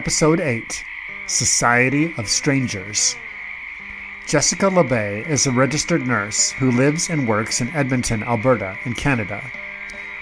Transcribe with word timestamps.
Episode 0.00 0.40
8 0.40 0.82
Society 1.26 2.14
of 2.16 2.26
Strangers. 2.26 3.16
Jessica 4.24 4.70
LeBay 4.70 5.28
is 5.28 5.46
a 5.46 5.52
registered 5.52 6.06
nurse 6.06 6.50
who 6.52 6.70
lives 6.70 7.10
and 7.10 7.28
works 7.28 7.60
in 7.60 7.68
Edmonton, 7.76 8.22
Alberta, 8.22 8.78
in 8.86 8.94
Canada. 8.94 9.44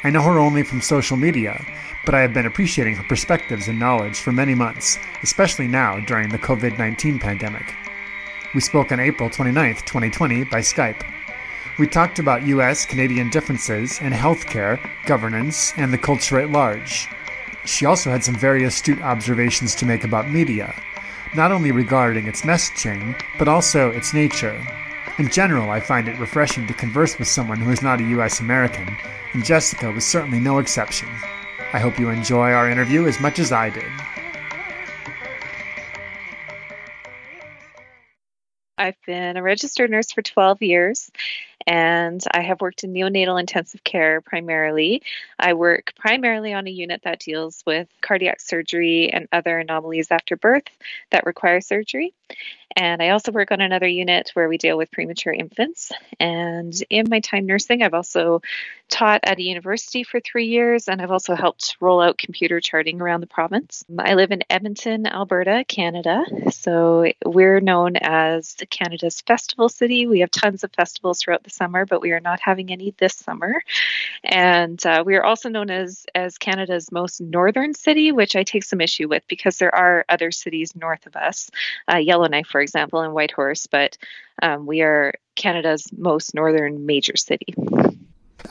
I 0.03 0.11
know 0.11 0.23
her 0.23 0.41
only 0.41 0.65
from 0.65 0.81
social 0.81 1.17
media, 1.17 1.65
but 2.05 2.13
I 2.13 2.23
have 2.23 2.35
been 2.35 2.47
appreciating 2.47 2.97
her 2.97 3.05
perspectives 3.05 3.69
and 3.69 3.79
knowledge 3.79 4.19
for 4.19 4.33
many 4.33 4.53
months, 4.53 4.99
especially 5.23 5.69
now 5.69 6.01
during 6.01 6.29
the 6.29 6.41
COVID 6.41 6.77
19 6.77 7.21
pandemic. 7.21 7.73
We 8.57 8.61
spoke 8.61 8.91
on 8.91 8.99
April 8.99 9.31
29, 9.31 9.77
2020, 9.77 10.43
by 10.43 10.59
Skype. 10.59 11.07
We 11.79 11.87
talked 11.87 12.19
about 12.19 12.43
US 12.49 12.85
Canadian 12.85 13.31
differences 13.31 14.01
in 14.01 14.13
healthcare, 14.13 14.81
governance, 15.07 15.73
and 15.77 15.93
the 15.93 15.99
culture 15.99 16.41
at 16.41 16.51
large. 16.51 17.09
She 17.69 17.85
also 17.85 18.11
had 18.11 18.25
some 18.25 18.35
very 18.35 18.65
astute 18.65 19.03
observations 19.03 19.75
to 19.75 19.85
make 19.85 20.03
about 20.03 20.31
media, 20.31 20.75
not 21.35 21.53
only 21.53 21.71
regarding 21.71 22.27
its 22.27 22.41
messaging, 22.41 23.15
but 23.39 23.47
also 23.47 23.91
its 23.91 24.15
nature. 24.15 24.59
In 25.19 25.29
general, 25.29 25.71
I 25.71 25.79
find 25.79 26.09
it 26.09 26.19
refreshing 26.19 26.67
to 26.67 26.73
converse 26.73 27.19
with 27.19 27.29
someone 27.29 27.59
who 27.59 27.71
is 27.71 27.83
not 27.83 28.01
a 28.01 28.05
US 28.05 28.41
American, 28.41 28.97
and 29.35 29.45
Jessica 29.45 29.91
was 29.91 30.07
certainly 30.07 30.41
no 30.41 30.59
exception. 30.59 31.09
I 31.75 31.79
hope 31.79 31.99
you 31.99 32.09
enjoy 32.09 32.53
our 32.53 32.71
interview 32.71 33.07
as 33.07 33.21
much 33.21 33.39
as 33.39 33.53
I 33.53 33.69
did. 33.69 33.85
I've 38.79 39.01
been 39.07 39.37
a 39.37 39.43
registered 39.43 39.91
nurse 39.91 40.11
for 40.11 40.23
12 40.23 40.63
years 40.63 41.11
and 41.69 42.25
I 42.33 42.41
have 42.41 42.63
worked 42.63 42.83
in 42.83 42.95
neonatal 42.95 43.39
intensive 43.39 43.85
care 43.85 44.23
primarily. 44.23 45.03
I 45.39 45.53
work 45.53 45.93
primarily 45.97 46.55
on 46.55 46.67
a 46.67 46.71
unit 46.71 47.03
that 47.05 47.21
deals 47.21 47.63
with 47.67 47.89
cardiac 48.01 48.41
surgery 48.41 49.13
and 49.13 49.29
other 49.33 49.59
anomalies 49.59 50.11
after 50.11 50.35
birth 50.35 50.65
that 51.11 51.27
require 51.27 51.61
surgery. 51.61 52.15
And 52.75 53.03
I 53.03 53.11
also 53.11 53.33
work 53.33 53.51
on 53.53 53.61
another 53.61 53.87
unit 53.87 54.31
where 54.33 54.49
we 54.49 54.57
deal 54.57 54.79
with 54.79 54.91
premature 54.91 55.33
infants. 55.33 55.93
And 56.19 56.73
in 56.89 57.07
my 57.11 57.21
time 57.21 57.45
nursing, 57.45 57.83
I've 57.83 57.93
also 57.93 58.41
taught 58.89 59.21
at 59.25 59.39
a 59.39 59.43
university 59.43 60.03
for 60.03 60.21
three 60.21 60.47
years, 60.47 60.89
and 60.89 61.01
I've 61.01 61.11
also 61.11 61.35
helped 61.35 61.77
roll 61.81 62.01
out 62.01 62.19
computer 62.19 62.61
charting 62.61 63.01
around 63.01 63.21
the 63.21 63.27
province. 63.27 63.85
I 63.99 64.15
live 64.15 64.31
in 64.31 64.43
Edmonton, 64.51 65.07
Alberta, 65.07 65.65
Canada. 65.69 66.25
So 66.51 67.13
we're 67.25 67.61
known 67.61 67.97
as 67.97 68.57
Canada's 68.71 69.21
festival 69.21 69.69
city. 69.69 70.07
We 70.07 70.21
have 70.21 70.31
tons 70.31 70.65
of 70.65 70.73
festivals 70.73 71.21
throughout 71.21 71.45
the 71.45 71.51
summer, 71.51 71.87
but 71.87 72.01
we 72.01 72.13
are 72.13 72.21
not 72.21 72.41
having 72.41 72.73
any 72.73 72.95
this 72.99 73.15
summer. 73.15 73.63
And 74.25 74.85
uh, 74.85 75.03
we 75.07 75.17
are 75.17 75.25
also 75.25 75.49
known 75.49 75.71
as, 75.71 76.07
as 76.15 76.39
Canada's 76.39 76.91
most 76.91 77.21
northern 77.21 77.75
city, 77.75 78.13
which 78.13 78.37
I 78.37 78.43
take 78.43 78.65
some 78.65 78.81
issue 78.81 79.09
with 79.09 79.23
because 79.29 79.59
there 79.59 79.75
are 79.75 80.05
other 80.09 80.31
cities 80.31 80.75
north 80.75 81.07
of 81.07 81.17
us, 81.17 81.51
uh, 81.93 81.99
Yellowknife, 81.99 82.47
for 82.47 82.61
example, 82.61 83.01
and 83.01 83.13
Whitehorse, 83.13 83.67
but 83.67 83.97
um, 84.43 84.67
we 84.67 84.83
are 84.83 85.15
Canada's 85.35 85.87
most 85.97 86.35
northern 86.35 86.87
major 86.87 87.17
city. 87.17 87.55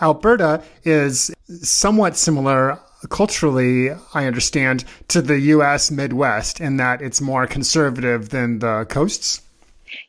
Alberta 0.02 0.64
is 0.84 1.34
somewhat 1.48 2.18
similar 2.18 2.80
culturally, 3.10 3.92
I 4.14 4.26
understand, 4.26 4.84
to 5.10 5.22
the 5.22 5.40
U.S. 5.40 5.92
Midwest 5.92 6.60
in 6.60 6.78
that 6.78 7.02
it's 7.02 7.22
more 7.22 7.48
conservative 7.48 8.30
than 8.30 8.60
the 8.60 8.86
coasts. 8.90 9.42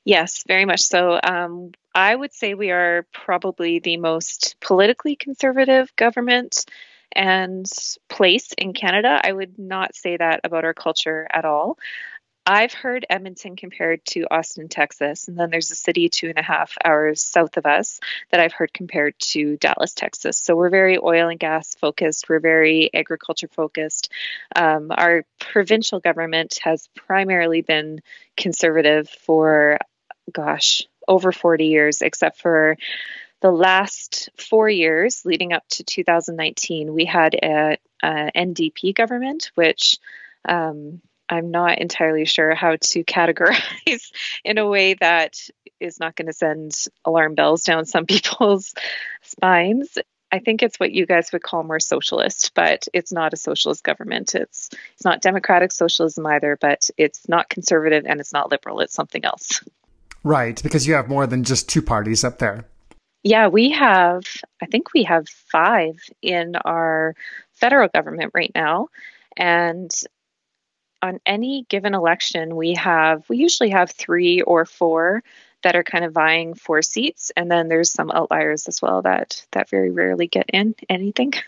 Yes, 0.04 0.42
very 0.46 0.64
much 0.64 0.80
so. 0.80 1.20
Um, 1.22 1.72
I 1.94 2.14
would 2.14 2.32
say 2.32 2.54
we 2.54 2.70
are 2.70 3.06
probably 3.12 3.78
the 3.78 3.96
most 3.96 4.56
politically 4.60 5.16
conservative 5.16 5.94
government 5.96 6.64
and 7.12 7.66
place 8.08 8.52
in 8.58 8.72
Canada. 8.72 9.20
I 9.22 9.32
would 9.32 9.58
not 9.58 9.94
say 9.94 10.16
that 10.16 10.40
about 10.44 10.64
our 10.64 10.74
culture 10.74 11.26
at 11.32 11.44
all. 11.44 11.78
I've 12.50 12.72
heard 12.72 13.04
Edmonton 13.10 13.56
compared 13.56 14.02
to 14.06 14.22
Austin, 14.30 14.68
Texas, 14.68 15.28
and 15.28 15.38
then 15.38 15.50
there's 15.50 15.70
a 15.70 15.74
city 15.74 16.08
two 16.08 16.30
and 16.30 16.38
a 16.38 16.42
half 16.42 16.72
hours 16.82 17.22
south 17.22 17.58
of 17.58 17.66
us 17.66 18.00
that 18.30 18.40
I've 18.40 18.54
heard 18.54 18.72
compared 18.72 19.18
to 19.32 19.58
Dallas, 19.58 19.92
Texas. 19.92 20.38
So 20.38 20.56
we're 20.56 20.70
very 20.70 20.96
oil 20.96 21.28
and 21.28 21.38
gas 21.38 21.74
focused. 21.74 22.26
We're 22.26 22.40
very 22.40 22.88
agriculture 22.94 23.48
focused. 23.48 24.10
Um, 24.56 24.90
our 24.96 25.26
provincial 25.38 26.00
government 26.00 26.58
has 26.62 26.88
primarily 26.94 27.60
been 27.60 28.00
conservative 28.34 29.10
for, 29.10 29.76
gosh, 30.32 30.84
over 31.06 31.32
40 31.32 31.66
years, 31.66 32.00
except 32.00 32.40
for 32.40 32.78
the 33.42 33.52
last 33.52 34.30
four 34.38 34.70
years 34.70 35.22
leading 35.26 35.52
up 35.52 35.64
to 35.72 35.84
2019, 35.84 36.94
we 36.94 37.04
had 37.04 37.34
a, 37.34 37.76
a 38.02 38.30
NDP 38.34 38.94
government, 38.94 39.50
which 39.54 39.98
um, 40.48 41.02
I'm 41.28 41.50
not 41.50 41.78
entirely 41.78 42.24
sure 42.24 42.54
how 42.54 42.76
to 42.76 43.04
categorize 43.04 44.12
in 44.44 44.58
a 44.58 44.66
way 44.66 44.94
that 44.94 45.38
is 45.80 46.00
not 46.00 46.16
going 46.16 46.26
to 46.26 46.32
send 46.32 46.72
alarm 47.04 47.34
bells 47.34 47.64
down 47.64 47.84
some 47.84 48.06
people's 48.06 48.74
spines. 49.22 49.98
I 50.30 50.40
think 50.40 50.62
it's 50.62 50.78
what 50.78 50.92
you 50.92 51.06
guys 51.06 51.32
would 51.32 51.42
call 51.42 51.62
more 51.62 51.80
socialist, 51.80 52.52
but 52.54 52.86
it's 52.92 53.12
not 53.12 53.32
a 53.32 53.36
socialist 53.36 53.82
government. 53.82 54.34
It's 54.34 54.68
it's 54.94 55.04
not 55.04 55.22
democratic 55.22 55.72
socialism 55.72 56.26
either, 56.26 56.58
but 56.60 56.90
it's 56.98 57.26
not 57.28 57.48
conservative 57.48 58.04
and 58.06 58.20
it's 58.20 58.32
not 58.32 58.50
liberal. 58.50 58.80
It's 58.80 58.94
something 58.94 59.24
else. 59.24 59.64
Right, 60.24 60.62
because 60.62 60.86
you 60.86 60.94
have 60.94 61.08
more 61.08 61.26
than 61.26 61.44
just 61.44 61.68
two 61.68 61.80
parties 61.80 62.24
up 62.24 62.38
there. 62.38 62.66
Yeah, 63.22 63.48
we 63.48 63.70
have 63.70 64.24
I 64.60 64.66
think 64.66 64.92
we 64.92 65.04
have 65.04 65.28
5 65.28 65.96
in 66.20 66.56
our 66.56 67.14
federal 67.54 67.88
government 67.88 68.32
right 68.34 68.52
now. 68.54 68.88
And 69.36 69.90
on 71.02 71.20
any 71.26 71.64
given 71.68 71.94
election, 71.94 72.56
we 72.56 72.74
have 72.74 73.28
we 73.28 73.38
usually 73.38 73.70
have 73.70 73.90
three 73.90 74.42
or 74.42 74.64
four 74.64 75.22
that 75.62 75.74
are 75.74 75.84
kind 75.84 76.04
of 76.04 76.12
vying 76.12 76.54
for 76.54 76.82
seats, 76.82 77.32
and 77.36 77.50
then 77.50 77.68
there's 77.68 77.90
some 77.90 78.10
outliers 78.10 78.68
as 78.68 78.80
well 78.80 79.02
that 79.02 79.44
that 79.52 79.68
very 79.68 79.90
rarely 79.90 80.26
get 80.26 80.48
in 80.52 80.74
anything. 80.88 81.32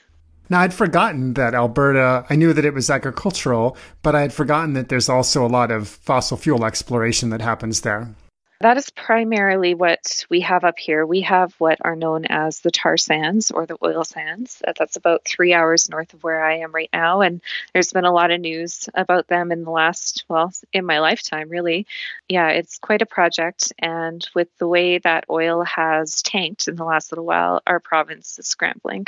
Now, 0.50 0.62
I'd 0.62 0.74
forgotten 0.74 1.34
that 1.34 1.54
Alberta, 1.54 2.26
I 2.28 2.34
knew 2.34 2.52
that 2.52 2.64
it 2.64 2.74
was 2.74 2.90
agricultural, 2.90 3.76
but 4.02 4.16
I 4.16 4.22
had 4.22 4.32
forgotten 4.32 4.72
that 4.72 4.88
there's 4.88 5.08
also 5.08 5.46
a 5.46 5.48
lot 5.48 5.70
of 5.70 5.86
fossil 5.86 6.36
fuel 6.36 6.64
exploration 6.64 7.30
that 7.30 7.40
happens 7.40 7.82
there. 7.82 8.12
That 8.60 8.76
is 8.76 8.90
primarily 8.90 9.72
what 9.72 10.26
we 10.28 10.42
have 10.42 10.64
up 10.64 10.78
here. 10.78 11.06
We 11.06 11.22
have 11.22 11.54
what 11.54 11.78
are 11.80 11.96
known 11.96 12.26
as 12.26 12.60
the 12.60 12.70
tar 12.70 12.98
sands 12.98 13.50
or 13.50 13.64
the 13.64 13.78
oil 13.82 14.04
sands. 14.04 14.60
Uh, 14.66 14.74
that's 14.78 14.96
about 14.96 15.24
three 15.24 15.54
hours 15.54 15.88
north 15.88 16.12
of 16.12 16.22
where 16.22 16.44
I 16.44 16.58
am 16.58 16.70
right 16.74 16.90
now. 16.92 17.22
And 17.22 17.40
there's 17.72 17.94
been 17.94 18.04
a 18.04 18.12
lot 18.12 18.30
of 18.30 18.38
news 18.38 18.86
about 18.94 19.28
them 19.28 19.50
in 19.50 19.64
the 19.64 19.70
last, 19.70 20.26
well, 20.28 20.52
in 20.74 20.84
my 20.84 21.00
lifetime, 21.00 21.48
really. 21.48 21.86
Yeah, 22.28 22.48
it's 22.48 22.78
quite 22.78 23.00
a 23.00 23.06
project. 23.06 23.72
And 23.78 24.28
with 24.34 24.48
the 24.58 24.68
way 24.68 24.98
that 24.98 25.24
oil 25.30 25.64
has 25.64 26.20
tanked 26.20 26.68
in 26.68 26.76
the 26.76 26.84
last 26.84 27.12
little 27.12 27.24
while, 27.24 27.62
our 27.66 27.80
province 27.80 28.38
is 28.38 28.46
scrambling. 28.46 29.06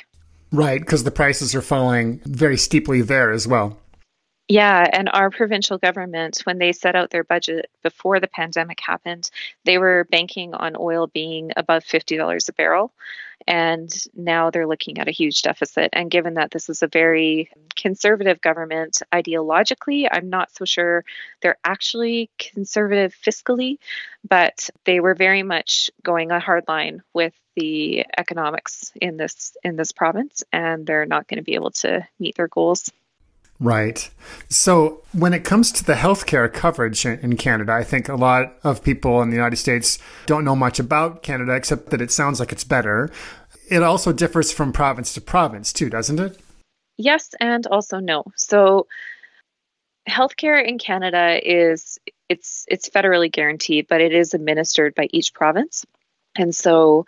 Right, 0.50 0.81
because 0.81 1.05
the 1.05 1.11
prices 1.11 1.55
are 1.55 1.62
falling 1.62 2.23
very 2.25 2.56
steeply 2.56 3.03
there 3.03 3.32
as 3.32 3.47
well. 3.47 3.81
Yeah, 4.52 4.87
and 4.93 5.08
our 5.10 5.31
provincial 5.31 5.78
government, 5.78 6.40
when 6.44 6.58
they 6.58 6.72
set 6.72 6.94
out 6.94 7.08
their 7.08 7.25
budget 7.25 7.70
before 7.82 8.20
the 8.20 8.28
pandemic 8.28 8.81
happened, 8.81 9.31
they 9.64 9.78
were 9.78 10.06
banking 10.10 10.52
on 10.52 10.76
oil 10.78 11.06
being 11.06 11.52
above 11.56 11.84
$50 11.84 12.50
a 12.50 12.52
barrel. 12.52 12.93
And 13.46 13.90
now 14.14 14.50
they're 14.50 14.66
looking 14.66 14.99
at 14.99 15.08
a 15.08 15.10
huge 15.10 15.40
deficit. 15.40 15.88
And 15.94 16.10
given 16.10 16.34
that 16.34 16.50
this 16.50 16.69
is 16.69 16.82
a 16.82 16.87
very 16.87 17.50
conservative 17.76 18.43
government 18.43 19.00
ideologically, 19.10 20.06
I'm 20.12 20.28
not 20.28 20.54
so 20.54 20.66
sure 20.66 21.06
they're 21.40 21.56
actually 21.64 22.28
conservative 22.38 23.14
fiscally, 23.26 23.78
but 24.28 24.69
they 24.84 25.00
were 25.00 25.14
very 25.14 25.43
much 25.43 25.90
going 26.02 26.31
a 26.31 26.40
hard 26.40 26.64
line 26.69 27.02
with 27.14 27.32
the 27.56 28.04
economics 28.19 28.93
in 29.00 29.16
this 29.16 29.56
in 29.64 29.76
this 29.76 29.93
province 29.93 30.43
and 30.52 30.87
they're 30.87 31.06
not 31.06 31.26
going 31.26 31.37
to 31.38 31.43
be 31.43 31.54
able 31.54 31.70
to 31.70 32.06
meet 32.19 32.34
their 32.37 32.49
goals. 32.49 32.90
Right. 33.62 34.11
So 34.49 35.03
when 35.12 35.32
it 35.32 35.44
comes 35.44 35.70
to 35.70 35.85
the 35.85 35.94
healthcare 35.94 36.53
coverage 36.53 37.06
in 37.06 37.37
Canada, 37.37 37.73
I 37.73 37.85
think 37.85 38.09
a 38.09 38.17
lot 38.17 38.55
of 38.64 38.82
people 38.82 39.23
in 39.23 39.31
the 39.31 39.37
United 39.37 39.55
States 39.56 40.00
don't 40.26 40.44
know 40.44 40.56
much 40.56 40.81
about 40.81 41.23
Canada 41.23 41.53
except 41.55 41.91
that 41.91 42.03
it 42.03 42.11
sounds 42.11 42.41
like 42.41 42.50
it's 42.50 42.64
better. 42.64 43.09
it 43.70 43.85
also 43.85 44.12
differs 44.12 44.50
from 44.50 44.73
province 44.73 45.14
to 45.14 45.20
province 45.20 45.73
too, 45.73 45.88
doesn't 45.88 46.19
it? 46.19 46.41
Yes, 46.99 47.35
and 47.38 47.64
also 47.69 48.00
no. 48.00 48.25
So 48.37 48.88
healthcare 50.09 50.62
in 50.67 50.79
Canada 50.79 51.38
is 51.43 52.00
it's 52.29 52.64
it's 52.67 52.88
federally 52.88 53.31
guaranteed, 53.31 53.87
but 53.88 54.00
it 54.00 54.12
is 54.12 54.35
administered 54.35 54.97
by 54.97 55.09
each 55.12 55.32
province. 55.35 55.87
And 56.37 56.53
so 56.53 57.06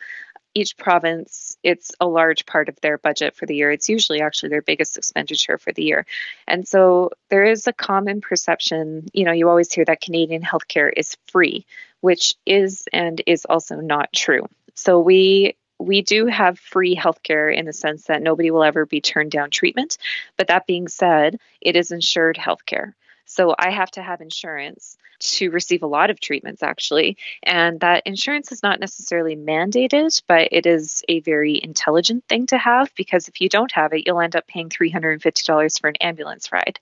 each 0.55 0.77
province, 0.77 1.56
it's 1.62 1.93
a 2.01 2.06
large 2.06 2.47
part 2.47 2.69
of 2.69 2.81
their 2.81 2.99
budget 2.99 3.35
for 3.35 3.47
the 3.47 3.56
year. 3.56 3.71
It's 3.71 3.89
usually 3.89 4.21
actually 4.21 4.51
their 4.51 4.62
biggest 4.62 4.97
expenditure 4.97 5.59
for 5.59 5.73
the 5.73 5.83
year. 5.83 6.06
And 6.47 6.67
so 6.67 7.11
there 7.29 7.45
is 7.45 7.67
a 7.67 7.73
common 7.73 8.21
perception, 8.21 9.09
you 9.12 9.25
know, 9.25 9.33
you 9.33 9.49
always 9.49 9.73
hear 9.73 9.85
that 9.85 10.01
Canadian 10.01 10.43
healthcare 10.43 10.91
is 10.97 11.17
free, 11.27 11.67
which 12.01 12.35
is 12.47 12.85
and 12.93 13.21
is 13.27 13.45
also 13.45 13.77
not 13.77 14.12
true. 14.12 14.49
So 14.75 15.01
we 15.01 15.56
we 15.81 16.03
do 16.03 16.27
have 16.27 16.59
free 16.59 16.97
healthcare 16.97 17.55
in 17.55 17.67
the 17.67 17.73
sense 17.73 18.05
that 18.05 18.23
nobody 18.23 18.51
will 18.51 18.62
ever 18.62 18.87
be 18.87 19.01
turned 19.01 19.33
down 19.33 19.51
treatment. 19.51 19.99
But 20.37 20.47
that 20.47 20.67
being 20.67 20.89
said, 20.89 21.41
it 21.61 21.77
is 21.77 21.91
insured 21.91 22.37
healthcare. 22.37 22.95
So 23.25 23.55
I 23.59 23.71
have 23.71 23.91
to 23.93 24.03
have 24.03 24.21
insurance 24.21 24.97
to 25.21 25.50
receive 25.50 25.82
a 25.82 25.87
lot 25.87 26.11
of 26.11 26.21
treatments, 26.21 26.62
actually. 26.62 27.17
And 27.43 27.81
that 27.81 28.03
insurance 28.06 28.53
is 28.53 28.62
not 28.62 28.81
necessarily 28.81 29.37
mandated, 29.37 30.23
but 30.26 30.49
it 30.53 30.67
is 30.67 31.03
a 31.09 31.21
very 31.21 31.61
intelligent 31.62 32.25
thing 32.29 32.47
to 32.47 32.59
have 32.59 32.94
because 32.94 33.29
if 33.29 33.41
you 33.41 33.49
don't 33.49 33.73
have 33.73 33.93
it, 33.93 34.06
you'll 34.06 34.21
end 34.21 34.37
up 34.37 34.47
paying 34.47 34.69
$350 34.69 35.81
for 35.81 35.88
an 35.88 35.97
ambulance 36.00 36.53
ride. 36.53 36.79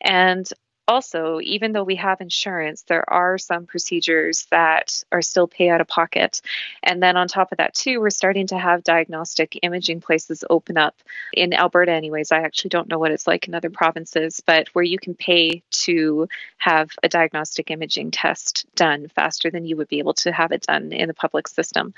And 0.00 0.48
also, 0.90 1.38
even 1.40 1.70
though 1.70 1.84
we 1.84 1.94
have 1.94 2.20
insurance, 2.20 2.82
there 2.82 3.08
are 3.08 3.38
some 3.38 3.64
procedures 3.64 4.46
that 4.50 5.04
are 5.12 5.22
still 5.22 5.46
pay 5.46 5.70
out 5.70 5.80
of 5.80 5.86
pocket. 5.86 6.42
And 6.82 7.00
then 7.00 7.16
on 7.16 7.28
top 7.28 7.52
of 7.52 7.58
that, 7.58 7.74
too, 7.74 8.00
we're 8.00 8.10
starting 8.10 8.48
to 8.48 8.58
have 8.58 8.82
diagnostic 8.82 9.56
imaging 9.62 10.00
places 10.00 10.42
open 10.50 10.76
up 10.76 10.96
in 11.32 11.54
Alberta, 11.54 11.92
anyways. 11.92 12.32
I 12.32 12.40
actually 12.40 12.70
don't 12.70 12.88
know 12.88 12.98
what 12.98 13.12
it's 13.12 13.28
like 13.28 13.46
in 13.46 13.54
other 13.54 13.70
provinces, 13.70 14.42
but 14.44 14.66
where 14.72 14.84
you 14.84 14.98
can 14.98 15.14
pay 15.14 15.62
to 15.70 16.28
have 16.58 16.90
a 17.04 17.08
diagnostic 17.08 17.70
imaging 17.70 18.10
test 18.10 18.66
done 18.74 19.06
faster 19.06 19.48
than 19.48 19.64
you 19.64 19.76
would 19.76 19.88
be 19.88 20.00
able 20.00 20.14
to 20.14 20.32
have 20.32 20.50
it 20.50 20.62
done 20.62 20.92
in 20.92 21.06
the 21.06 21.14
public 21.14 21.46
system. 21.46 21.94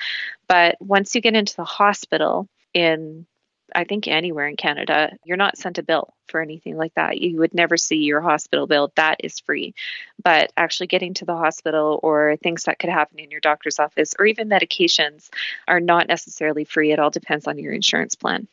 But 0.49 0.77
once 0.81 1.15
you 1.15 1.23
get 1.23 1.35
into 1.35 1.57
the 1.57 1.65
hospital, 1.65 2.47
in 2.75 3.27
I 3.75 3.85
think 3.85 4.09
anywhere 4.09 4.47
in 4.47 4.57
Canada, 4.57 5.11
you're 5.25 5.37
not 5.37 5.59
sent 5.59 5.79
a 5.79 5.83
bill 5.83 6.15
for 6.29 6.41
anything 6.41 6.77
like 6.77 6.95
that. 6.95 7.19
You 7.19 7.39
would 7.39 7.55
never 7.55 7.77
see 7.77 7.97
your 7.97 8.21
hospital 8.21 8.67
bill. 8.67 8.93
That 8.97 9.19
is 9.25 9.41
free. 9.41 9.75
But 10.23 10.53
actually 10.57 10.87
getting 10.89 11.15
to 11.15 11.25
the 11.25 11.37
hospital 11.37 12.01
or 12.03 12.37
things 12.37 12.65
that 12.65 12.79
could 12.79 12.91
happen 12.91 13.19
in 13.19 13.31
your 13.31 13.41
doctor's 13.41 13.79
office 13.79 14.15
or 14.19 14.27
even 14.27 14.49
medications 14.49 15.31
are 15.69 15.81
not 15.81 16.09
necessarily 16.09 16.65
free. 16.65 16.93
It 16.93 16.99
all 16.99 17.11
depends 17.11 17.47
on 17.47 17.59
your 17.59 17.73
insurance 17.73 18.15
plan. 18.15 18.49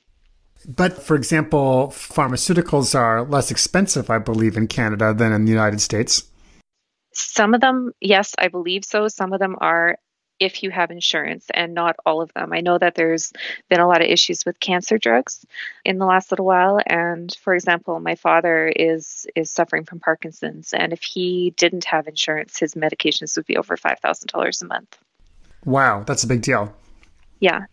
But 0.67 1.01
for 1.01 1.15
example, 1.15 1.87
pharmaceuticals 1.93 2.93
are 2.93 3.23
less 3.23 3.49
expensive, 3.49 4.09
I 4.09 4.19
believe, 4.19 4.57
in 4.57 4.67
Canada 4.67 5.13
than 5.13 5.31
in 5.31 5.45
the 5.45 5.51
United 5.51 5.79
States. 5.79 6.23
Some 7.13 7.53
of 7.53 7.61
them, 7.61 7.91
yes, 8.01 8.35
I 8.37 8.49
believe 8.49 8.85
so. 8.85 9.07
Some 9.07 9.33
of 9.33 9.39
them 9.39 9.55
are 9.61 9.97
if 10.39 10.63
you 10.63 10.71
have 10.71 10.91
insurance 10.91 11.47
and 11.53 11.73
not 11.73 11.95
all 12.05 12.21
of 12.21 12.33
them. 12.33 12.53
I 12.53 12.61
know 12.61 12.77
that 12.77 12.95
there's 12.95 13.33
been 13.69 13.79
a 13.79 13.87
lot 13.87 14.01
of 14.01 14.07
issues 14.07 14.45
with 14.45 14.59
cancer 14.59 14.97
drugs 14.97 15.45
in 15.85 15.97
the 15.97 16.05
last 16.05 16.31
little 16.31 16.45
while 16.45 16.79
and 16.85 17.35
for 17.41 17.53
example, 17.53 17.99
my 17.99 18.15
father 18.15 18.67
is 18.67 19.27
is 19.35 19.51
suffering 19.51 19.85
from 19.85 19.99
Parkinson's 19.99 20.73
and 20.73 20.93
if 20.93 21.03
he 21.03 21.53
didn't 21.57 21.85
have 21.85 22.07
insurance, 22.07 22.57
his 22.59 22.75
medications 22.75 23.35
would 23.35 23.45
be 23.45 23.57
over 23.57 23.75
$5,000 23.75 24.61
a 24.61 24.65
month. 24.65 24.97
Wow, 25.65 26.03
that's 26.03 26.23
a 26.23 26.27
big 26.27 26.41
deal. 26.41 26.73
Yeah. 27.39 27.65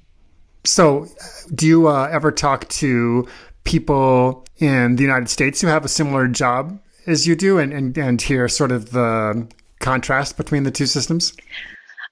So, 0.65 1.07
do 1.55 1.67
you 1.67 1.89
uh, 1.89 2.09
ever 2.11 2.33
talk 2.33 2.69
to 2.69 3.29
people 3.65 4.45
in 4.59 4.97
the 4.97 5.03
United 5.03 5.29
States 5.29 5.61
who 5.61 5.69
have 5.69 5.85
a 5.85 5.89
similar 5.89 6.27
job 6.27 6.81
as 7.07 7.27
you 7.27 7.37
do 7.37 7.59
and, 7.59 7.73
and, 7.73 7.97
and 7.97 8.21
hear 8.21 8.49
sort 8.49 8.73
of 8.73 8.91
the 8.91 9.47
contrast 9.81 10.37
between 10.37 10.65
the 10.65 10.71
two 10.71 10.87
systems? 10.87 11.37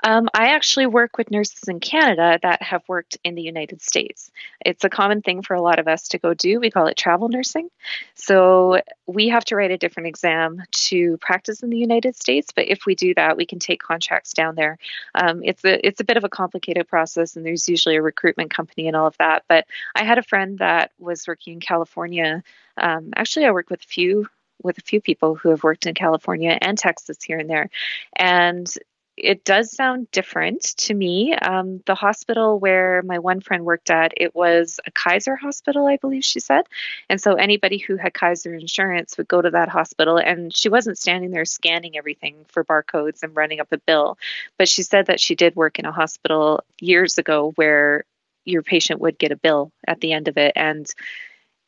Um, 0.05 0.29
I 0.35 0.49
actually 0.49 0.85
work 0.85 1.17
with 1.17 1.31
nurses 1.31 1.67
in 1.67 1.81
Canada 1.81 2.39
that 2.43 2.63
have 2.63 2.83
worked 2.87 3.17
in 3.25 3.35
the 3.35 3.43
United 3.43 3.81
States. 3.81 4.31
It's 4.61 4.85
a 4.85 4.91
common 4.91 5.23
thing 5.23 5.41
for 5.41 5.55
a 5.55 5.63
lot 5.63 5.79
of 5.79 5.89
us 5.89 6.09
to 6.09 6.19
go 6.19 6.35
do. 6.35 6.61
We 6.61 6.71
call 6.71 6.89
it 6.89 6.99
travel 6.99 7.31
nursing. 7.31 7.71
So 8.15 8.83
we 9.07 9.31
have 9.31 9.47
to 9.47 9.57
write 9.57 9.71
a 9.71 9.79
different 9.79 10.09
exam 10.09 10.63
to 10.89 11.17
practice 11.23 11.63
in 11.63 11.71
the 11.71 11.79
United 11.79 12.17
States. 12.17 12.53
But 12.55 12.69
if 12.69 12.85
we 12.85 12.95
do 12.95 13.15
that, 13.15 13.39
we 13.39 13.47
can 13.47 13.59
take 13.59 13.83
contracts 13.83 14.35
down 14.35 14.57
there. 14.57 14.77
Um, 15.15 15.43
it's 15.43 15.65
a 15.65 15.85
it's 15.87 16.03
a 16.03 16.05
bit 16.05 16.19
of 16.19 16.25
a 16.25 16.29
complicated 16.29 16.87
process, 16.87 17.37
and 17.37 17.47
there's 17.47 17.67
usually 17.67 17.97
a 17.97 18.03
recruitment 18.03 18.53
company 18.55 18.89
and 18.89 18.97
all 18.97 19.07
of 19.07 19.17
that. 19.19 19.45
But 19.49 19.65
I 19.95 20.05
had 20.05 20.19
a 20.19 20.23
friend 20.23 20.59
that 20.59 20.91
was 20.99 21.27
working 21.27 21.55
in 21.55 21.61
California. 21.61 22.43
Um, 22.77 23.15
actually, 23.17 23.47
I 23.47 23.53
work 23.53 23.71
with 23.71 23.81
a 23.81 23.87
few 23.87 24.29
with 24.63 24.77
a 24.77 24.83
few 24.83 25.01
people 25.01 25.35
who 25.35 25.49
have 25.49 25.65
worked 25.65 25.87
in 25.87 25.95
California 25.95 26.59
and 26.61 26.77
Texas 26.77 27.23
here 27.23 27.39
and 27.39 27.49
there. 27.49 27.71
And 28.15 28.73
it 29.17 29.45
does 29.45 29.71
sound 29.71 30.11
different 30.11 30.63
to 30.63 30.95
me. 30.95 31.35
Um, 31.35 31.83
the 31.87 31.95
hospital 31.95 32.59
where 32.59 33.03
my 33.03 33.19
one 33.19 33.41
friend 33.41 33.65
worked 33.65 33.91
at, 33.91 34.13
it 34.17 34.35
was 34.35 34.81
a 34.87 34.91
Kaiser 34.91 35.37
hospital, 35.37 35.87
I 35.87 35.97
believe 35.97 36.25
she 36.25 36.41
said. 36.41 36.65
And 37.09 37.21
so 37.21 37.35
anybody 37.35 37.79
who 37.79 37.97
had 37.97 38.13
Kaiser 38.13 38.55
insurance 38.55 39.17
would 39.17 39.29
go 39.29 39.41
to 39.41 39.51
that 39.51 39.69
hospital. 39.69 40.17
And 40.17 40.55
she 40.55 40.69
wasn't 40.69 40.99
standing 40.99 41.31
there 41.31 41.45
scanning 41.45 41.97
everything 41.97 42.45
for 42.49 42.65
barcodes 42.65 43.23
and 43.23 43.37
running 43.37 43.61
up 43.61 43.69
a 43.71 43.79
bill. 43.79 44.19
But 44.59 44.69
she 44.69 44.83
said 44.83 45.07
that 45.07 45.21
she 45.21 45.37
did 45.37 45.55
work 45.55 45.79
in 45.79 45.85
a 45.85 45.93
hospital 45.93 46.65
years 46.81 47.19
ago 47.19 47.53
where 47.55 48.05
your 48.45 48.63
patient 48.63 49.01
would 49.01 49.19
get 49.19 49.33
a 49.33 49.37
bill 49.37 49.71
at 49.87 50.01
the 50.01 50.13
end 50.13 50.27
of 50.27 50.37
it. 50.39 50.53
And 50.57 50.91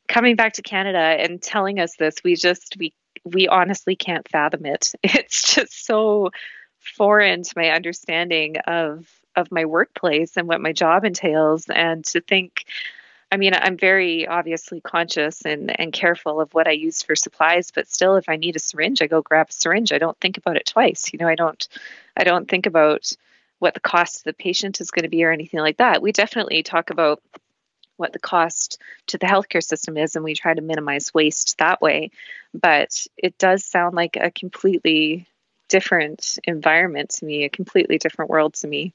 coming 0.09 0.35
back 0.35 0.55
to 0.55 0.63
Canada 0.63 0.99
and 0.99 1.41
telling 1.41 1.79
us 1.79 1.97
this, 1.97 2.17
we 2.25 2.35
just, 2.35 2.77
we, 2.77 2.93
we 3.25 3.47
honestly 3.47 3.95
can't 3.95 4.29
fathom 4.29 4.67
it. 4.67 4.93
It's 5.05 5.55
just 5.55 5.87
so 5.87 6.33
foreign 6.95 7.43
to 7.43 7.53
my 7.57 7.71
understanding 7.71 8.57
of 8.67 9.09
of 9.35 9.53
my 9.53 9.67
workplace 9.67 10.37
and 10.37 10.49
what 10.49 10.61
my 10.61 10.73
job 10.73 11.05
entails 11.05 11.69
and 11.69 12.05
to 12.05 12.21
think 12.21 12.65
I 13.31 13.39
mean, 13.39 13.55
I'm 13.55 13.77
very 13.77 14.27
obviously 14.29 14.81
conscious 14.81 15.43
and, 15.45 15.79
and 15.81 15.93
careful 15.93 16.41
of 16.41 16.55
what 16.55 16.69
I 16.69 16.73
use 16.73 17.03
for 17.03 17.17
supplies, 17.17 17.73
but 17.73 17.89
still 17.89 18.15
if 18.15 18.29
I 18.29 18.37
need 18.37 18.55
a 18.55 18.61
syringe, 18.61 19.03
I 19.03 19.09
go 19.09 19.21
grab 19.21 19.49
a 19.51 19.53
syringe. 19.53 19.93
I 19.93 19.99
don't 19.99 20.19
think 20.21 20.39
about 20.39 20.57
it 20.57 20.67
twice. 20.67 21.13
You 21.13 21.19
know, 21.19 21.27
I 21.27 21.35
don't 21.35 21.67
I 22.17 22.23
don't 22.23 22.49
think 22.49 22.67
about 22.67 23.13
what 23.59 23.75
the 23.75 23.81
cost 23.81 24.19
to 24.19 24.25
the 24.27 24.33
patient 24.33 24.81
is 24.81 24.91
going 24.91 25.03
to 25.03 25.09
be 25.09 25.25
or 25.25 25.33
anything 25.33 25.61
like 25.61 25.79
that. 25.79 26.03
We 26.03 26.13
definitely 26.13 26.63
talk 26.63 26.91
about 26.91 27.21
what 27.97 28.13
the 28.13 28.19
cost 28.19 28.81
to 29.09 29.19
the 29.19 29.27
healthcare 29.27 29.65
system 29.65 29.97
is 29.97 30.15
and 30.15 30.25
we 30.25 30.35
try 30.35 30.55
to 30.55 30.63
minimize 30.63 31.13
waste 31.13 31.59
that 31.59 31.81
way. 31.81 32.11
But 32.55 33.07
it 33.17 33.39
does 33.39 33.65
sound 33.65 33.97
like 33.97 34.17
a 34.17 34.31
completely 34.31 35.27
different 35.69 36.39
environment 36.45 37.11
to 37.11 37.25
me, 37.25 37.45
a 37.45 37.49
completely 37.49 37.99
different 37.99 38.31
world 38.31 38.55
to 38.55 38.69
me. 38.69 38.93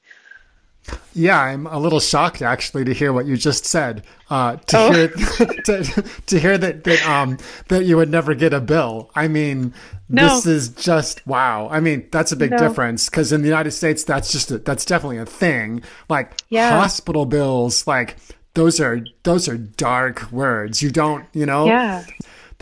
Yeah, 1.14 1.40
I'm 1.40 1.66
a 1.66 1.78
little 1.78 2.00
shocked 2.00 2.42
actually 2.42 2.84
to 2.86 2.94
hear 2.94 3.12
what 3.12 3.26
you 3.26 3.36
just 3.36 3.64
said. 3.64 4.02
Uh, 4.28 4.56
to 4.56 4.78
oh. 4.78 4.92
hear 4.92 5.08
to, 5.64 6.04
to, 6.26 6.40
hear 6.40 6.58
that 6.58 6.84
that 6.84 7.06
um 7.06 7.38
that 7.68 7.84
you 7.84 7.96
would 7.96 8.10
never 8.10 8.34
get 8.34 8.52
a 8.52 8.60
bill. 8.60 9.10
I 9.14 9.28
mean, 9.28 9.74
no. 10.08 10.26
this 10.28 10.46
is 10.46 10.68
just 10.70 11.24
wow. 11.26 11.68
I 11.70 11.80
mean, 11.80 12.08
that's 12.10 12.32
a 12.32 12.36
big 12.36 12.50
no. 12.50 12.58
difference 12.58 13.08
because 13.08 13.30
in 13.32 13.42
the 13.42 13.48
United 13.48 13.70
States, 13.72 14.02
that's 14.02 14.32
just 14.32 14.50
a, 14.50 14.58
that's 14.58 14.84
definitely 14.84 15.18
a 15.18 15.26
thing. 15.26 15.84
Like 16.08 16.42
yeah. 16.48 16.70
hospital 16.70 17.26
bills, 17.26 17.86
like 17.86 18.16
those 18.54 18.80
are 18.80 19.04
those 19.22 19.48
are 19.48 19.58
dark 19.58 20.32
words. 20.32 20.82
You 20.82 20.90
don't, 20.90 21.26
you 21.32 21.46
know. 21.46 21.66
Yeah 21.66 22.04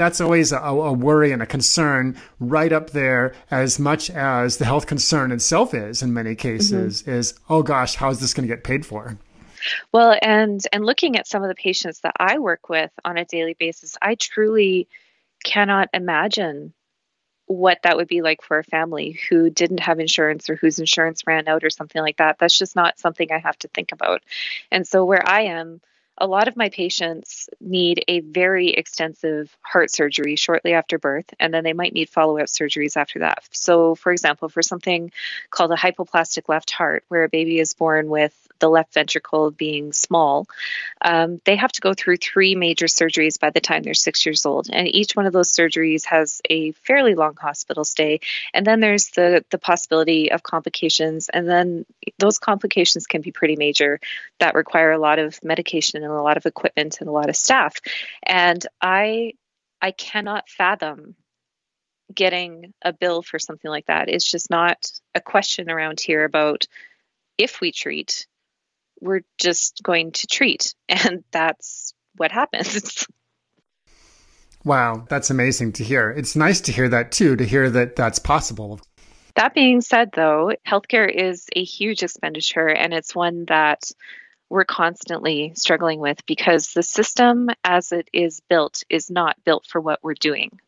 that's 0.00 0.18
always 0.18 0.50
a, 0.50 0.56
a, 0.56 0.92
worry 0.94 1.30
and 1.30 1.42
a 1.42 1.46
concern 1.46 2.16
right 2.38 2.72
up 2.72 2.88
there 2.90 3.34
as 3.50 3.78
much 3.78 4.08
as 4.08 4.56
the 4.56 4.64
health 4.64 4.86
concern 4.86 5.30
itself 5.30 5.74
is 5.74 6.02
in 6.02 6.14
many 6.14 6.34
cases 6.34 7.02
mm-hmm. 7.02 7.10
is 7.10 7.34
oh 7.50 7.62
gosh 7.62 7.96
how 7.96 8.08
is 8.08 8.18
this 8.18 8.32
going 8.32 8.48
to 8.48 8.54
get 8.54 8.64
paid 8.64 8.86
for? 8.86 9.18
Well 9.92 10.18
and 10.22 10.58
and 10.72 10.86
looking 10.86 11.16
at 11.16 11.26
some 11.26 11.42
of 11.42 11.50
the 11.50 11.54
patients 11.54 12.00
that 12.00 12.14
i 12.18 12.38
work 12.38 12.70
with 12.70 12.90
on 13.04 13.18
a 13.18 13.26
daily 13.26 13.52
basis 13.52 13.98
i 14.00 14.14
truly 14.14 14.88
cannot 15.44 15.90
imagine 15.92 16.72
what 17.44 17.80
that 17.82 17.98
would 17.98 18.08
be 18.08 18.22
like 18.22 18.40
for 18.40 18.58
a 18.58 18.64
family 18.64 19.20
who 19.28 19.50
didn't 19.50 19.80
have 19.80 20.00
insurance 20.00 20.48
or 20.48 20.56
whose 20.56 20.78
insurance 20.78 21.26
ran 21.26 21.46
out 21.46 21.64
or 21.64 21.68
something 21.68 22.00
like 22.00 22.18
that. 22.18 22.38
That's 22.38 22.56
just 22.56 22.76
not 22.76 22.98
something 23.00 23.32
i 23.32 23.38
have 23.38 23.58
to 23.58 23.68
think 23.68 23.90
about. 23.90 24.22
And 24.70 24.86
so 24.86 25.04
where 25.04 25.28
i 25.28 25.42
am 25.42 25.82
a 26.20 26.26
lot 26.26 26.48
of 26.48 26.56
my 26.56 26.68
patients 26.68 27.48
need 27.60 28.04
a 28.06 28.20
very 28.20 28.68
extensive 28.70 29.56
heart 29.62 29.90
surgery 29.90 30.36
shortly 30.36 30.74
after 30.74 30.98
birth, 30.98 31.32
and 31.40 31.52
then 31.52 31.64
they 31.64 31.72
might 31.72 31.94
need 31.94 32.10
follow 32.10 32.38
up 32.38 32.46
surgeries 32.46 32.96
after 32.96 33.20
that. 33.20 33.42
So, 33.52 33.94
for 33.94 34.12
example, 34.12 34.50
for 34.50 34.62
something 34.62 35.12
called 35.50 35.72
a 35.72 35.76
hypoplastic 35.76 36.48
left 36.48 36.70
heart, 36.70 37.04
where 37.08 37.24
a 37.24 37.28
baby 37.28 37.58
is 37.58 37.72
born 37.72 38.10
with 38.10 38.34
the 38.58 38.68
left 38.68 38.92
ventricle 38.92 39.50
being 39.50 39.94
small, 39.94 40.46
um, 41.00 41.40
they 41.46 41.56
have 41.56 41.72
to 41.72 41.80
go 41.80 41.94
through 41.94 42.18
three 42.18 42.54
major 42.54 42.86
surgeries 42.86 43.40
by 43.40 43.48
the 43.48 43.60
time 43.60 43.82
they're 43.82 43.94
six 43.94 44.26
years 44.26 44.44
old. 44.44 44.68
And 44.70 44.86
each 44.86 45.16
one 45.16 45.24
of 45.24 45.32
those 45.32 45.50
surgeries 45.50 46.04
has 46.04 46.42
a 46.50 46.72
fairly 46.72 47.14
long 47.14 47.36
hospital 47.36 47.84
stay. 47.84 48.20
And 48.52 48.66
then 48.66 48.80
there's 48.80 49.08
the, 49.08 49.42
the 49.50 49.58
possibility 49.58 50.30
of 50.30 50.42
complications. 50.42 51.30
And 51.30 51.48
then 51.48 51.86
those 52.18 52.38
complications 52.38 53.06
can 53.06 53.22
be 53.22 53.32
pretty 53.32 53.56
major 53.56 54.00
that 54.38 54.54
require 54.54 54.92
a 54.92 54.98
lot 54.98 55.18
of 55.18 55.42
medication 55.42 56.04
and 56.10 56.18
a 56.18 56.22
lot 56.22 56.36
of 56.36 56.46
equipment 56.46 56.98
and 57.00 57.08
a 57.08 57.12
lot 57.12 57.28
of 57.28 57.36
staff. 57.36 57.76
And 58.22 58.64
I 58.80 59.32
I 59.82 59.92
cannot 59.92 60.48
fathom 60.48 61.14
getting 62.14 62.74
a 62.82 62.92
bill 62.92 63.22
for 63.22 63.38
something 63.38 63.70
like 63.70 63.86
that. 63.86 64.08
It's 64.08 64.28
just 64.28 64.50
not 64.50 64.90
a 65.14 65.20
question 65.20 65.70
around 65.70 66.00
here 66.00 66.24
about 66.24 66.66
if 67.38 67.60
we 67.60 67.72
treat. 67.72 68.26
We're 69.00 69.22
just 69.38 69.80
going 69.82 70.12
to 70.12 70.26
treat. 70.26 70.74
And 70.88 71.24
that's 71.30 71.94
what 72.16 72.32
happens. 72.32 73.06
Wow, 74.62 75.06
that's 75.08 75.30
amazing 75.30 75.72
to 75.72 75.84
hear. 75.84 76.10
It's 76.10 76.36
nice 76.36 76.60
to 76.62 76.72
hear 76.72 76.86
that 76.90 77.12
too, 77.12 77.34
to 77.34 77.46
hear 77.46 77.70
that 77.70 77.96
that's 77.96 78.18
possible. 78.18 78.78
That 79.36 79.54
being 79.54 79.80
said, 79.80 80.10
though, 80.12 80.52
healthcare 80.66 81.10
is 81.10 81.46
a 81.56 81.64
huge 81.64 82.02
expenditure 82.02 82.68
and 82.68 82.92
it's 82.92 83.14
one 83.14 83.46
that 83.46 83.90
we're 84.50 84.64
constantly 84.64 85.52
struggling 85.54 86.00
with 86.00 86.26
because 86.26 86.72
the 86.72 86.82
system 86.82 87.48
as 87.64 87.92
it 87.92 88.08
is 88.12 88.40
built 88.48 88.82
is 88.90 89.08
not 89.08 89.42
built 89.44 89.64
for 89.66 89.80
what 89.80 90.00
we're 90.02 90.14
doing 90.14 90.58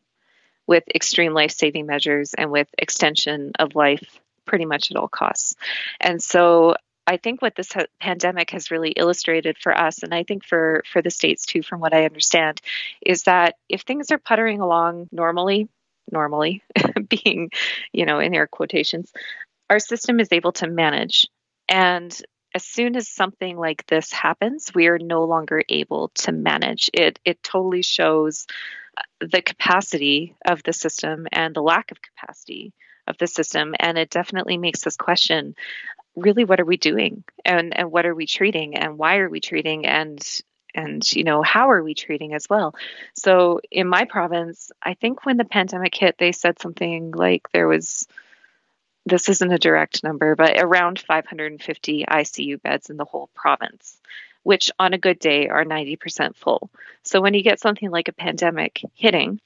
with 0.65 0.83
extreme 0.95 1.33
life 1.33 1.51
saving 1.51 1.85
measures 1.85 2.33
and 2.33 2.49
with 2.49 2.69
extension 2.77 3.51
of 3.59 3.75
life 3.75 4.19
pretty 4.45 4.65
much 4.65 4.89
at 4.89 4.97
all 4.97 5.09
costs. 5.09 5.55
And 5.99 6.23
so 6.23 6.75
I 7.05 7.17
think 7.17 7.41
what 7.41 7.55
this 7.55 7.73
ha- 7.73 7.85
pandemic 7.99 8.51
has 8.51 8.71
really 8.71 8.91
illustrated 8.91 9.57
for 9.57 9.77
us, 9.77 10.03
and 10.03 10.13
I 10.13 10.23
think 10.23 10.45
for, 10.45 10.83
for 10.91 11.01
the 11.01 11.11
states 11.11 11.45
too, 11.45 11.61
from 11.61 11.81
what 11.81 11.93
I 11.93 12.05
understand, 12.05 12.61
is 13.05 13.23
that 13.23 13.55
if 13.67 13.81
things 13.81 14.11
are 14.11 14.17
puttering 14.17 14.61
along 14.61 15.09
normally, 15.11 15.67
normally 16.09 16.63
being, 17.09 17.51
you 17.91 18.05
know, 18.05 18.19
in 18.19 18.33
air 18.33 18.47
quotations, 18.47 19.11
our 19.69 19.79
system 19.79 20.21
is 20.21 20.29
able 20.31 20.53
to 20.53 20.67
manage. 20.67 21.27
And 21.67 22.17
as 22.53 22.63
soon 22.63 22.95
as 22.95 23.07
something 23.07 23.57
like 23.57 23.85
this 23.87 24.11
happens, 24.11 24.71
we 24.73 24.87
are 24.87 24.99
no 24.99 25.23
longer 25.23 25.63
able 25.69 26.09
to 26.09 26.31
manage. 26.31 26.89
It. 26.93 27.19
It 27.25 27.41
totally 27.43 27.81
shows 27.81 28.45
uh, 28.97 29.01
the 29.19 29.41
capacity 29.41 30.35
of 30.45 30.61
the 30.63 30.73
system 30.73 31.27
and 31.31 31.55
the 31.55 31.61
lack 31.61 31.91
of 31.91 31.99
capacity 32.01 32.73
of 33.07 33.17
the 33.17 33.27
system. 33.27 33.73
And 33.79 33.97
it 33.97 34.09
definitely 34.09 34.57
makes 34.57 34.85
us 34.85 34.95
question 34.95 35.55
really 36.15 36.45
what 36.45 36.59
are 36.59 36.65
we 36.65 36.77
doing? 36.77 37.23
And 37.43 37.75
and 37.75 37.91
what 37.91 38.05
are 38.05 38.15
we 38.15 38.27
treating? 38.27 38.75
And 38.77 38.97
why 38.97 39.17
are 39.17 39.29
we 39.29 39.39
treating? 39.39 39.85
And 39.85 40.23
and 40.75 41.11
you 41.13 41.23
know 41.23 41.41
how 41.41 41.71
are 41.71 41.83
we 41.83 41.95
treating 41.95 42.33
as 42.33 42.47
well? 42.49 42.75
So 43.15 43.61
in 43.71 43.87
my 43.87 44.05
province 44.05 44.71
i 44.81 44.93
think 44.93 45.25
when 45.25 45.37
the 45.37 45.45
pandemic 45.45 45.95
hit 45.95 46.17
they 46.17 46.31
said 46.31 46.59
something 46.59 47.11
like 47.11 47.47
there 47.51 47.67
was 47.67 48.07
this 49.05 49.29
isn't 49.29 49.51
a 49.51 49.57
direct 49.57 50.03
number, 50.03 50.35
but 50.35 50.59
around 50.59 50.99
550 50.99 52.05
ICU 52.05 52.61
beds 52.61 52.89
in 52.89 52.97
the 52.97 53.05
whole 53.05 53.29
province, 53.33 53.99
which 54.43 54.71
on 54.79 54.93
a 54.93 54.97
good 54.97 55.19
day 55.19 55.49
are 55.49 55.65
90% 55.65 56.35
full. 56.35 56.69
So 57.03 57.21
when 57.21 57.33
you 57.33 57.43
get 57.43 57.59
something 57.59 57.91
like 57.91 58.07
a 58.07 58.13
pandemic 58.13 58.81
hitting, 58.93 59.39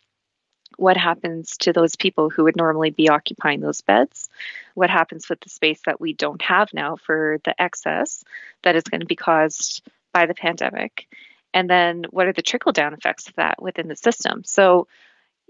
what 0.76 0.98
happens 0.98 1.58
to 1.58 1.74
those 1.74 1.96
people 1.96 2.30
who 2.30 2.44
would 2.44 2.56
normally 2.56 2.92
be 2.92 3.10
occupying 3.10 3.62
those 3.62 3.82
beds? 3.82 4.30
What 4.76 4.90
happens 4.90 5.28
with 5.28 5.40
the 5.40 5.50
space 5.50 5.82
that 5.86 6.00
we 6.00 6.14
don't 6.14 6.42
have 6.42 6.74
now 6.74 6.98
for 6.98 7.40
the 7.44 7.60
excess 7.60 8.24
that 8.64 8.76
is 8.76 8.84
going 8.84 9.02
to 9.02 9.08
be 9.08 9.16
caused 9.16 9.88
by 10.14 10.28
the 10.28 10.36
pandemic? 10.36 11.08
And 11.54 11.70
then 11.70 12.06
what 12.12 12.28
are 12.28 12.34
the 12.34 12.44
trickle 12.44 12.74
down 12.74 12.94
effects 12.94 13.28
of 13.28 13.36
that 13.36 13.62
within 13.62 13.88
the 13.88 13.96
system? 13.96 14.44
So, 14.44 14.88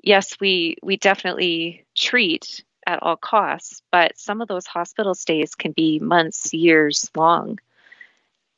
yes, 0.01 0.37
we 0.39 0.77
we 0.81 0.95
definitely 0.95 1.85
treat 1.95 2.63
at 2.87 3.03
all 3.03 3.17
costs, 3.17 3.81
but 3.91 4.17
some 4.17 4.41
of 4.41 4.47
those 4.47 4.65
hospital 4.65 5.13
stays 5.13 5.53
can 5.53 5.73
be 5.73 5.99
months, 5.99 6.53
years 6.53 7.11
long. 7.15 7.59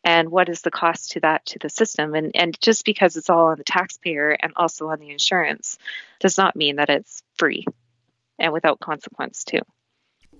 And 0.03 0.29
what 0.29 0.47
is 0.47 0.61
the 0.61 0.71
cost 0.71 1.11
to 1.11 1.19
that 1.21 1.47
to 1.47 1.59
the 1.59 1.69
system? 1.69 2.15
And 2.15 2.31
and 2.35 2.57
just 2.61 2.85
because 2.85 3.17
it's 3.17 3.29
all 3.29 3.47
on 3.47 3.57
the 3.57 3.65
taxpayer 3.65 4.29
and 4.29 4.53
also 4.55 4.87
on 4.89 4.99
the 4.99 5.09
insurance 5.09 5.77
does 6.19 6.37
not 6.37 6.55
mean 6.55 6.77
that 6.77 6.89
it's 6.89 7.23
free 7.37 7.65
and 8.37 8.53
without 8.53 8.79
consequence 8.79 9.43
too. 9.43 9.59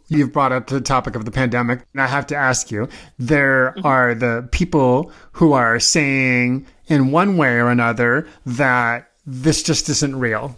You've 0.08 0.32
brought 0.32 0.52
up 0.52 0.68
the 0.68 0.82
topic 0.82 1.16
of 1.16 1.26
the 1.26 1.32
pandemic, 1.32 1.86
and 1.94 2.02
I 2.02 2.08
have 2.08 2.28
to 2.28 2.36
ask 2.36 2.72
you 2.72 2.88
there 3.20 3.74
mm-hmm. 3.78 3.86
are 3.86 4.16
the 4.16 4.48
people 4.52 5.12
who 5.34 5.54
are 5.54 5.80
saying, 5.80 6.66
in 6.88 7.12
one 7.12 7.38
way 7.38 7.58
or 7.60 7.70
another, 7.70 8.28
that 8.46 9.12
this 9.26 9.62
just 9.62 9.90
isn't 9.90 10.18
real. 10.18 10.56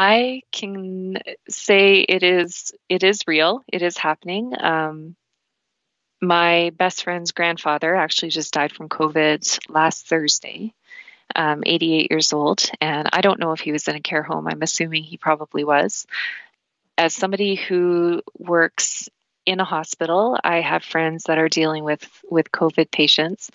I 0.00 0.42
can 0.52 1.18
say 1.48 1.96
it 1.96 2.22
is 2.22 2.72
it 2.88 3.02
is 3.02 3.22
real. 3.26 3.64
It 3.66 3.82
is 3.82 3.98
happening. 3.98 4.52
Um, 4.56 5.16
my 6.22 6.70
best 6.76 7.02
friend's 7.02 7.32
grandfather 7.32 7.96
actually 7.96 8.28
just 8.28 8.54
died 8.54 8.70
from 8.70 8.88
COVID 8.88 9.58
last 9.68 10.06
Thursday, 10.06 10.72
um, 11.34 11.64
88 11.66 12.12
years 12.12 12.32
old, 12.32 12.70
and 12.80 13.08
I 13.12 13.22
don't 13.22 13.40
know 13.40 13.50
if 13.50 13.58
he 13.58 13.72
was 13.72 13.88
in 13.88 13.96
a 13.96 14.00
care 14.00 14.22
home. 14.22 14.46
I'm 14.46 14.62
assuming 14.62 15.02
he 15.02 15.16
probably 15.16 15.64
was. 15.64 16.06
As 16.96 17.12
somebody 17.12 17.56
who 17.56 18.22
works 18.38 19.08
in 19.46 19.58
a 19.58 19.64
hospital, 19.64 20.38
I 20.44 20.60
have 20.60 20.84
friends 20.84 21.24
that 21.24 21.38
are 21.38 21.48
dealing 21.48 21.82
with 21.82 22.08
with 22.30 22.52
COVID 22.52 22.92
patients, 22.92 23.50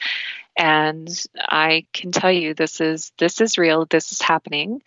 and 0.58 1.08
I 1.40 1.86
can 1.94 2.12
tell 2.12 2.34
you 2.34 2.54
this 2.54 2.82
is 2.82 3.14
this 3.18 3.40
is 3.40 3.58
real. 3.58 3.86
This 3.86 4.12
is 4.12 4.22
happening. 4.22 4.82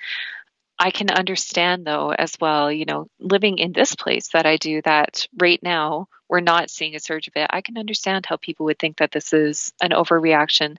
I 0.78 0.90
can 0.90 1.10
understand 1.10 1.86
though 1.86 2.10
as 2.10 2.34
well, 2.40 2.70
you 2.70 2.84
know, 2.84 3.08
living 3.18 3.58
in 3.58 3.72
this 3.72 3.94
place 3.94 4.28
that 4.28 4.46
I 4.46 4.56
do 4.56 4.82
that 4.82 5.26
right 5.38 5.62
now 5.62 6.08
we're 6.28 6.40
not 6.40 6.70
seeing 6.70 6.94
a 6.96 7.00
surge 7.00 7.28
of 7.28 7.36
it. 7.36 7.48
I 7.50 7.60
can 7.60 7.78
understand 7.78 8.26
how 8.26 8.36
people 8.36 8.66
would 8.66 8.78
think 8.78 8.98
that 8.98 9.12
this 9.12 9.32
is 9.32 9.72
an 9.80 9.90
overreaction. 9.90 10.76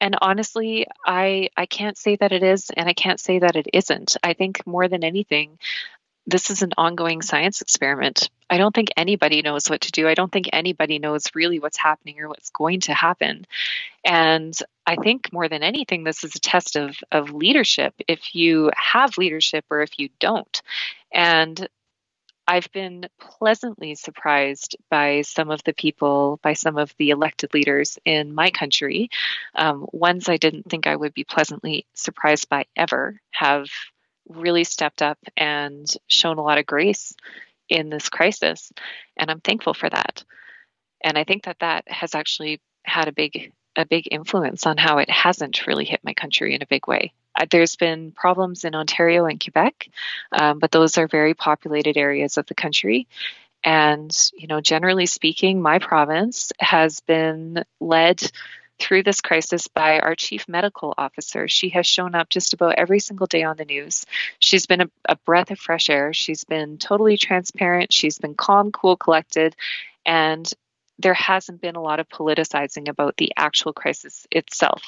And 0.00 0.16
honestly, 0.20 0.86
I 1.04 1.50
I 1.56 1.66
can't 1.66 1.98
say 1.98 2.16
that 2.16 2.32
it 2.32 2.42
is 2.42 2.70
and 2.76 2.88
I 2.88 2.94
can't 2.94 3.20
say 3.20 3.38
that 3.40 3.56
it 3.56 3.66
isn't. 3.72 4.16
I 4.22 4.32
think 4.32 4.66
more 4.66 4.88
than 4.88 5.04
anything, 5.04 5.58
this 6.26 6.50
is 6.50 6.62
an 6.62 6.72
ongoing 6.76 7.22
science 7.22 7.60
experiment. 7.60 8.30
I 8.50 8.58
don't 8.58 8.74
think 8.74 8.88
anybody 8.96 9.42
knows 9.42 9.68
what 9.70 9.82
to 9.82 9.92
do. 9.92 10.08
I 10.08 10.14
don't 10.14 10.30
think 10.30 10.48
anybody 10.52 10.98
knows 10.98 11.24
really 11.34 11.60
what's 11.60 11.76
happening 11.76 12.20
or 12.20 12.28
what's 12.28 12.50
going 12.50 12.80
to 12.80 12.94
happen. 12.94 13.46
And 14.04 14.56
I 14.86 14.96
think 14.96 15.32
more 15.32 15.48
than 15.48 15.62
anything, 15.62 16.04
this 16.04 16.24
is 16.24 16.34
a 16.34 16.40
test 16.40 16.76
of, 16.76 16.96
of 17.12 17.32
leadership 17.32 17.94
if 18.08 18.34
you 18.34 18.70
have 18.76 19.18
leadership 19.18 19.64
or 19.70 19.82
if 19.82 19.98
you 19.98 20.08
don't. 20.18 20.62
And 21.12 21.68
I've 22.48 22.70
been 22.72 23.06
pleasantly 23.20 23.96
surprised 23.96 24.76
by 24.88 25.22
some 25.22 25.50
of 25.50 25.62
the 25.64 25.74
people, 25.74 26.38
by 26.42 26.52
some 26.52 26.78
of 26.78 26.94
the 26.98 27.10
elected 27.10 27.52
leaders 27.54 27.98
in 28.04 28.34
my 28.34 28.50
country. 28.50 29.10
Um, 29.54 29.86
ones 29.92 30.28
I 30.28 30.36
didn't 30.36 30.70
think 30.70 30.86
I 30.86 30.94
would 30.94 31.14
be 31.14 31.24
pleasantly 31.24 31.86
surprised 31.94 32.48
by 32.48 32.66
ever 32.76 33.20
have 33.32 33.66
really 34.28 34.64
stepped 34.64 35.02
up 35.02 35.18
and 35.36 35.86
shown 36.06 36.38
a 36.38 36.42
lot 36.42 36.58
of 36.58 36.66
grace 36.66 37.14
in 37.68 37.90
this 37.90 38.08
crisis. 38.08 38.72
And 39.16 39.30
I'm 39.30 39.40
thankful 39.40 39.74
for 39.74 39.88
that. 39.88 40.24
And 41.02 41.16
I 41.18 41.24
think 41.24 41.44
that 41.44 41.58
that 41.60 41.90
has 41.90 42.14
actually 42.14 42.60
had 42.84 43.08
a 43.08 43.12
big 43.12 43.52
a 43.78 43.84
big 43.84 44.08
influence 44.10 44.66
on 44.66 44.78
how 44.78 44.96
it 44.98 45.10
hasn't 45.10 45.66
really 45.66 45.84
hit 45.84 46.00
my 46.02 46.14
country 46.14 46.54
in 46.54 46.62
a 46.62 46.66
big 46.66 46.88
way. 46.88 47.12
Uh, 47.38 47.44
there's 47.50 47.76
been 47.76 48.10
problems 48.10 48.64
in 48.64 48.74
Ontario 48.74 49.26
and 49.26 49.38
Quebec, 49.38 49.88
um, 50.32 50.58
but 50.58 50.70
those 50.70 50.96
are 50.96 51.06
very 51.06 51.34
populated 51.34 51.98
areas 51.98 52.38
of 52.38 52.46
the 52.46 52.54
country. 52.54 53.06
And, 53.62 54.10
you 54.32 54.46
know, 54.46 54.62
generally 54.62 55.04
speaking, 55.06 55.60
my 55.60 55.78
province 55.78 56.52
has 56.58 57.00
been 57.00 57.64
led 57.80 58.22
through 58.78 59.02
this 59.02 59.20
crisis 59.20 59.68
by 59.68 59.98
our 60.00 60.14
chief 60.14 60.48
medical 60.48 60.94
officer. 60.96 61.48
She 61.48 61.70
has 61.70 61.86
shown 61.86 62.14
up 62.14 62.28
just 62.28 62.52
about 62.52 62.76
every 62.76 63.00
single 63.00 63.26
day 63.26 63.42
on 63.42 63.56
the 63.56 63.64
news. 63.64 64.04
She's 64.38 64.66
been 64.66 64.82
a, 64.82 64.90
a 65.08 65.16
breath 65.16 65.50
of 65.50 65.58
fresh 65.58 65.90
air. 65.90 66.12
She's 66.12 66.44
been 66.44 66.78
totally 66.78 67.16
transparent. 67.16 67.92
She's 67.92 68.18
been 68.18 68.34
calm, 68.34 68.72
cool, 68.72 68.96
collected. 68.96 69.56
And 70.04 70.50
there 70.98 71.14
hasn't 71.14 71.60
been 71.60 71.76
a 71.76 71.82
lot 71.82 72.00
of 72.00 72.08
politicizing 72.08 72.88
about 72.88 73.16
the 73.16 73.32
actual 73.36 73.72
crisis 73.72 74.26
itself. 74.30 74.82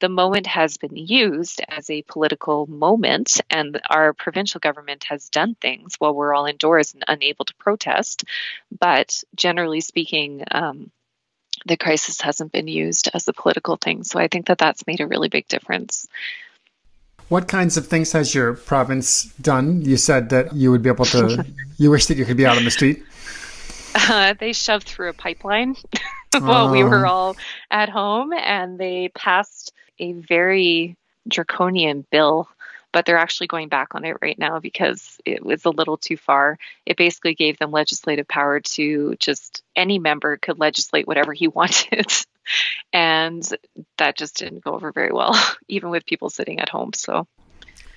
The 0.00 0.08
moment 0.08 0.46
has 0.48 0.76
been 0.76 0.96
used 0.96 1.62
as 1.68 1.88
a 1.88 2.02
political 2.02 2.66
moment, 2.66 3.40
and 3.48 3.80
our 3.88 4.12
provincial 4.12 4.58
government 4.58 5.04
has 5.04 5.28
done 5.28 5.54
things 5.54 5.94
while 5.98 6.14
we're 6.14 6.34
all 6.34 6.46
indoors 6.46 6.94
and 6.94 7.04
unable 7.06 7.44
to 7.44 7.54
protest. 7.54 8.24
But 8.76 9.22
generally 9.36 9.80
speaking, 9.80 10.42
um, 10.50 10.90
the 11.66 11.76
crisis 11.76 12.20
hasn't 12.20 12.52
been 12.52 12.68
used 12.68 13.08
as 13.14 13.26
a 13.28 13.32
political 13.32 13.76
thing. 13.76 14.04
So 14.04 14.18
I 14.18 14.28
think 14.28 14.46
that 14.46 14.58
that's 14.58 14.86
made 14.86 15.00
a 15.00 15.06
really 15.06 15.28
big 15.28 15.48
difference. 15.48 16.06
What 17.28 17.48
kinds 17.48 17.76
of 17.76 17.86
things 17.86 18.12
has 18.12 18.34
your 18.34 18.54
province 18.54 19.24
done? 19.40 19.82
You 19.82 19.96
said 19.96 20.28
that 20.30 20.54
you 20.54 20.70
would 20.70 20.82
be 20.82 20.90
able 20.90 21.06
to, 21.06 21.44
you 21.78 21.90
wish 21.90 22.06
that 22.06 22.18
you 22.18 22.24
could 22.24 22.36
be 22.36 22.46
out 22.46 22.56
on 22.56 22.64
the 22.64 22.70
street. 22.70 23.02
Uh, 23.94 24.34
they 24.38 24.52
shoved 24.52 24.88
through 24.88 25.08
a 25.08 25.14
pipeline 25.14 25.76
while 26.38 26.70
we 26.70 26.84
were 26.84 27.06
oh. 27.06 27.10
all 27.10 27.36
at 27.70 27.88
home, 27.88 28.32
and 28.32 28.78
they 28.78 29.08
passed 29.14 29.72
a 29.98 30.12
very 30.12 30.96
draconian 31.28 32.04
bill 32.10 32.48
but 32.94 33.04
they're 33.04 33.18
actually 33.18 33.48
going 33.48 33.68
back 33.68 33.96
on 33.96 34.04
it 34.04 34.16
right 34.22 34.38
now 34.38 34.60
because 34.60 35.18
it 35.26 35.44
was 35.44 35.64
a 35.64 35.70
little 35.70 35.96
too 35.96 36.16
far. 36.16 36.56
It 36.86 36.96
basically 36.96 37.34
gave 37.34 37.58
them 37.58 37.72
legislative 37.72 38.28
power 38.28 38.60
to 38.60 39.16
just 39.18 39.64
any 39.74 39.98
member 39.98 40.36
could 40.36 40.60
legislate 40.60 41.08
whatever 41.08 41.32
he 41.32 41.48
wanted. 41.60 42.06
and 42.92 43.46
that 43.98 44.16
just 44.16 44.36
didn't 44.38 44.62
go 44.62 44.74
over 44.74 44.92
very 44.92 45.10
well, 45.10 45.34
even 45.68 45.90
with 45.90 46.06
people 46.06 46.30
sitting 46.30 46.60
at 46.60 46.68
home. 46.68 46.92
So, 46.94 47.26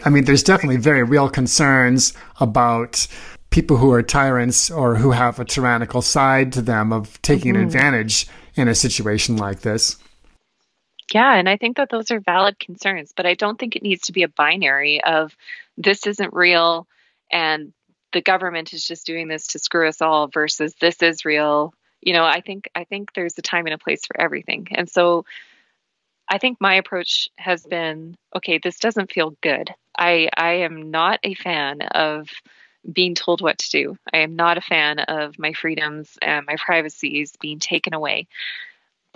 I 0.03 0.09
mean, 0.09 0.25
there's 0.25 0.41
definitely 0.41 0.77
very 0.77 1.03
real 1.03 1.29
concerns 1.29 2.13
about 2.39 3.07
people 3.51 3.77
who 3.77 3.91
are 3.91 4.01
tyrants 4.01 4.71
or 4.71 4.95
who 4.95 5.11
have 5.11 5.39
a 5.39 5.45
tyrannical 5.45 6.01
side 6.01 6.51
to 6.53 6.61
them 6.63 6.91
of 6.91 7.21
taking 7.21 7.53
mm-hmm. 7.53 7.67
advantage 7.67 8.27
in 8.55 8.67
a 8.67 8.73
situation 8.73 9.37
like 9.37 9.59
this. 9.59 9.95
Yeah, 11.13 11.35
and 11.35 11.47
I 11.47 11.57
think 11.57 11.77
that 11.77 11.89
those 11.89 12.11
are 12.11 12.19
valid 12.19 12.59
concerns, 12.59 13.13
but 13.15 13.25
I 13.25 13.33
don't 13.33 13.57
think 13.57 13.75
it 13.75 13.83
needs 13.83 14.03
to 14.03 14.11
be 14.13 14.23
a 14.23 14.27
binary 14.27 15.01
of 15.03 15.35
this 15.77 16.05
isn't 16.05 16.33
real 16.33 16.87
and 17.31 17.73
the 18.11 18.21
government 18.21 18.73
is 18.73 18.85
just 18.85 19.05
doing 19.05 19.27
this 19.27 19.47
to 19.47 19.59
screw 19.59 19.87
us 19.87 20.01
all 20.01 20.27
versus 20.27 20.73
this 20.81 21.01
is 21.01 21.25
real. 21.25 21.73
You 22.01 22.13
know, 22.13 22.25
I 22.25 22.41
think 22.41 22.69
I 22.75 22.83
think 22.83 23.13
there's 23.13 23.37
a 23.37 23.41
time 23.41 23.65
and 23.67 23.73
a 23.73 23.77
place 23.77 24.05
for 24.05 24.19
everything. 24.19 24.67
And 24.71 24.89
so 24.89 25.25
I 26.29 26.37
think 26.37 26.59
my 26.59 26.75
approach 26.75 27.29
has 27.37 27.65
been 27.65 28.17
okay, 28.35 28.57
this 28.57 28.79
doesn't 28.79 29.11
feel 29.11 29.35
good. 29.41 29.73
I 29.97 30.29
I 30.35 30.53
am 30.67 30.91
not 30.91 31.19
a 31.23 31.33
fan 31.35 31.81
of 31.81 32.29
being 32.91 33.15
told 33.15 33.41
what 33.41 33.57
to 33.59 33.69
do. 33.69 33.97
I 34.13 34.19
am 34.19 34.35
not 34.35 34.57
a 34.57 34.61
fan 34.61 34.99
of 34.99 35.39
my 35.39 35.53
freedoms 35.53 36.17
and 36.21 36.45
my 36.45 36.55
privacies 36.57 37.33
being 37.41 37.59
taken 37.59 37.93
away 37.93 38.27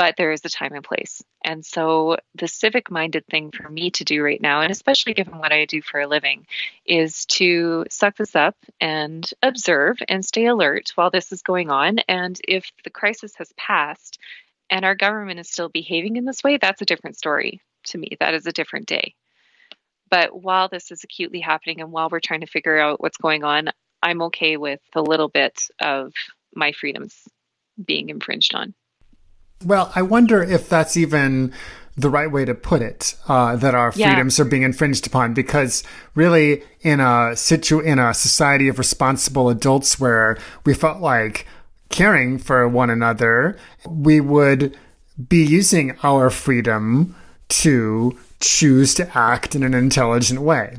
but 0.01 0.17
there 0.17 0.31
is 0.31 0.43
a 0.43 0.50
time 0.50 0.74
and 0.74 0.84
place. 0.84 1.22
And 1.46 1.63
so, 1.63 2.17
the 2.34 2.48
civic 2.48 2.89
minded 2.89 3.24
thing 3.27 3.51
for 3.51 3.70
me 3.70 3.91
to 3.91 4.03
do 4.03 4.24
right 4.24 4.41
now, 4.41 4.62
and 4.62 4.72
especially 4.72 5.13
given 5.13 5.38
what 5.38 5.51
I 5.51 5.65
do 5.65 5.84
for 5.84 6.00
a 6.00 6.08
living, 6.08 6.48
is 6.88 7.27
to 7.38 7.86
suck 7.88 8.17
this 8.17 8.36
up 8.36 8.55
and 8.79 9.29
observe 9.43 9.98
and 10.10 10.25
stay 10.25 10.48
alert 10.48 10.91
while 10.96 11.12
this 11.12 11.31
is 11.31 11.43
going 11.43 11.70
on. 11.70 12.00
And 12.08 12.36
if 12.48 12.72
the 12.84 12.89
crisis 12.89 13.36
has 13.36 13.53
passed 13.58 14.17
and 14.72 14.86
our 14.86 14.96
government 14.96 15.39
is 15.39 15.51
still 15.51 15.70
behaving 15.70 16.15
in 16.15 16.25
this 16.25 16.43
way, 16.43 16.58
that's 16.58 16.81
a 16.81 16.86
different 16.86 17.15
story 17.15 17.62
to 17.89 18.00
me. 18.00 18.17
That 18.20 18.34
is 18.34 18.48
a 18.48 18.51
different 18.51 18.88
day. 18.88 19.13
But 20.10 20.29
while 20.34 20.67
this 20.67 20.89
is 20.89 21.03
acutely 21.03 21.41
happening 21.41 21.79
and 21.79 21.91
while 21.91 22.10
we're 22.10 22.22
trying 22.22 22.41
to 22.41 22.48
figure 22.48 22.79
out 22.79 23.01
what's 23.01 23.17
going 23.17 23.43
on, 23.43 23.70
I'm 24.01 24.24
okay 24.24 24.58
with 24.58 24.81
a 24.96 25.01
little 25.03 25.29
bit 25.29 25.62
of 25.79 26.12
my 26.55 26.72
freedoms 26.72 27.15
being 27.86 28.10
infringed 28.10 28.55
on. 28.55 28.74
Well, 29.65 29.91
I 29.96 30.01
wonder 30.01 30.41
if 30.41 30.70
that's 30.70 30.98
even 30.98 31.53
the 31.98 32.10
right 32.10 32.32
way 32.32 32.46
to 32.46 32.56
put 32.56 32.82
it 32.82 33.15
uh, 33.27 33.56
that 33.58 33.75
our 33.75 33.91
freedoms 33.91 34.38
yeah. 34.38 34.46
are 34.46 34.48
being 34.48 34.63
infringed 34.63 35.08
upon 35.08 35.34
because 35.34 35.84
really 36.15 36.63
in 36.82 37.00
a 37.00 37.36
situ 37.36 37.80
in 37.80 38.00
a 38.00 38.13
society 38.13 38.68
of 38.68 38.80
responsible 38.80 39.50
adults 39.50 40.00
where 40.00 40.38
we 40.65 40.74
felt 40.74 41.01
like 41.01 41.46
caring 41.89 42.38
for 42.38 42.68
one 42.68 42.89
another 42.89 43.58
we 43.86 44.22
would 44.22 44.77
be 45.27 45.44
using 45.44 45.98
our 46.03 46.30
freedom 46.30 47.13
to 47.50 48.18
choose 48.39 48.94
to 48.94 49.18
act 49.18 49.53
in 49.53 49.62
an 49.62 49.74
intelligent 49.74 50.41
way 50.41 50.77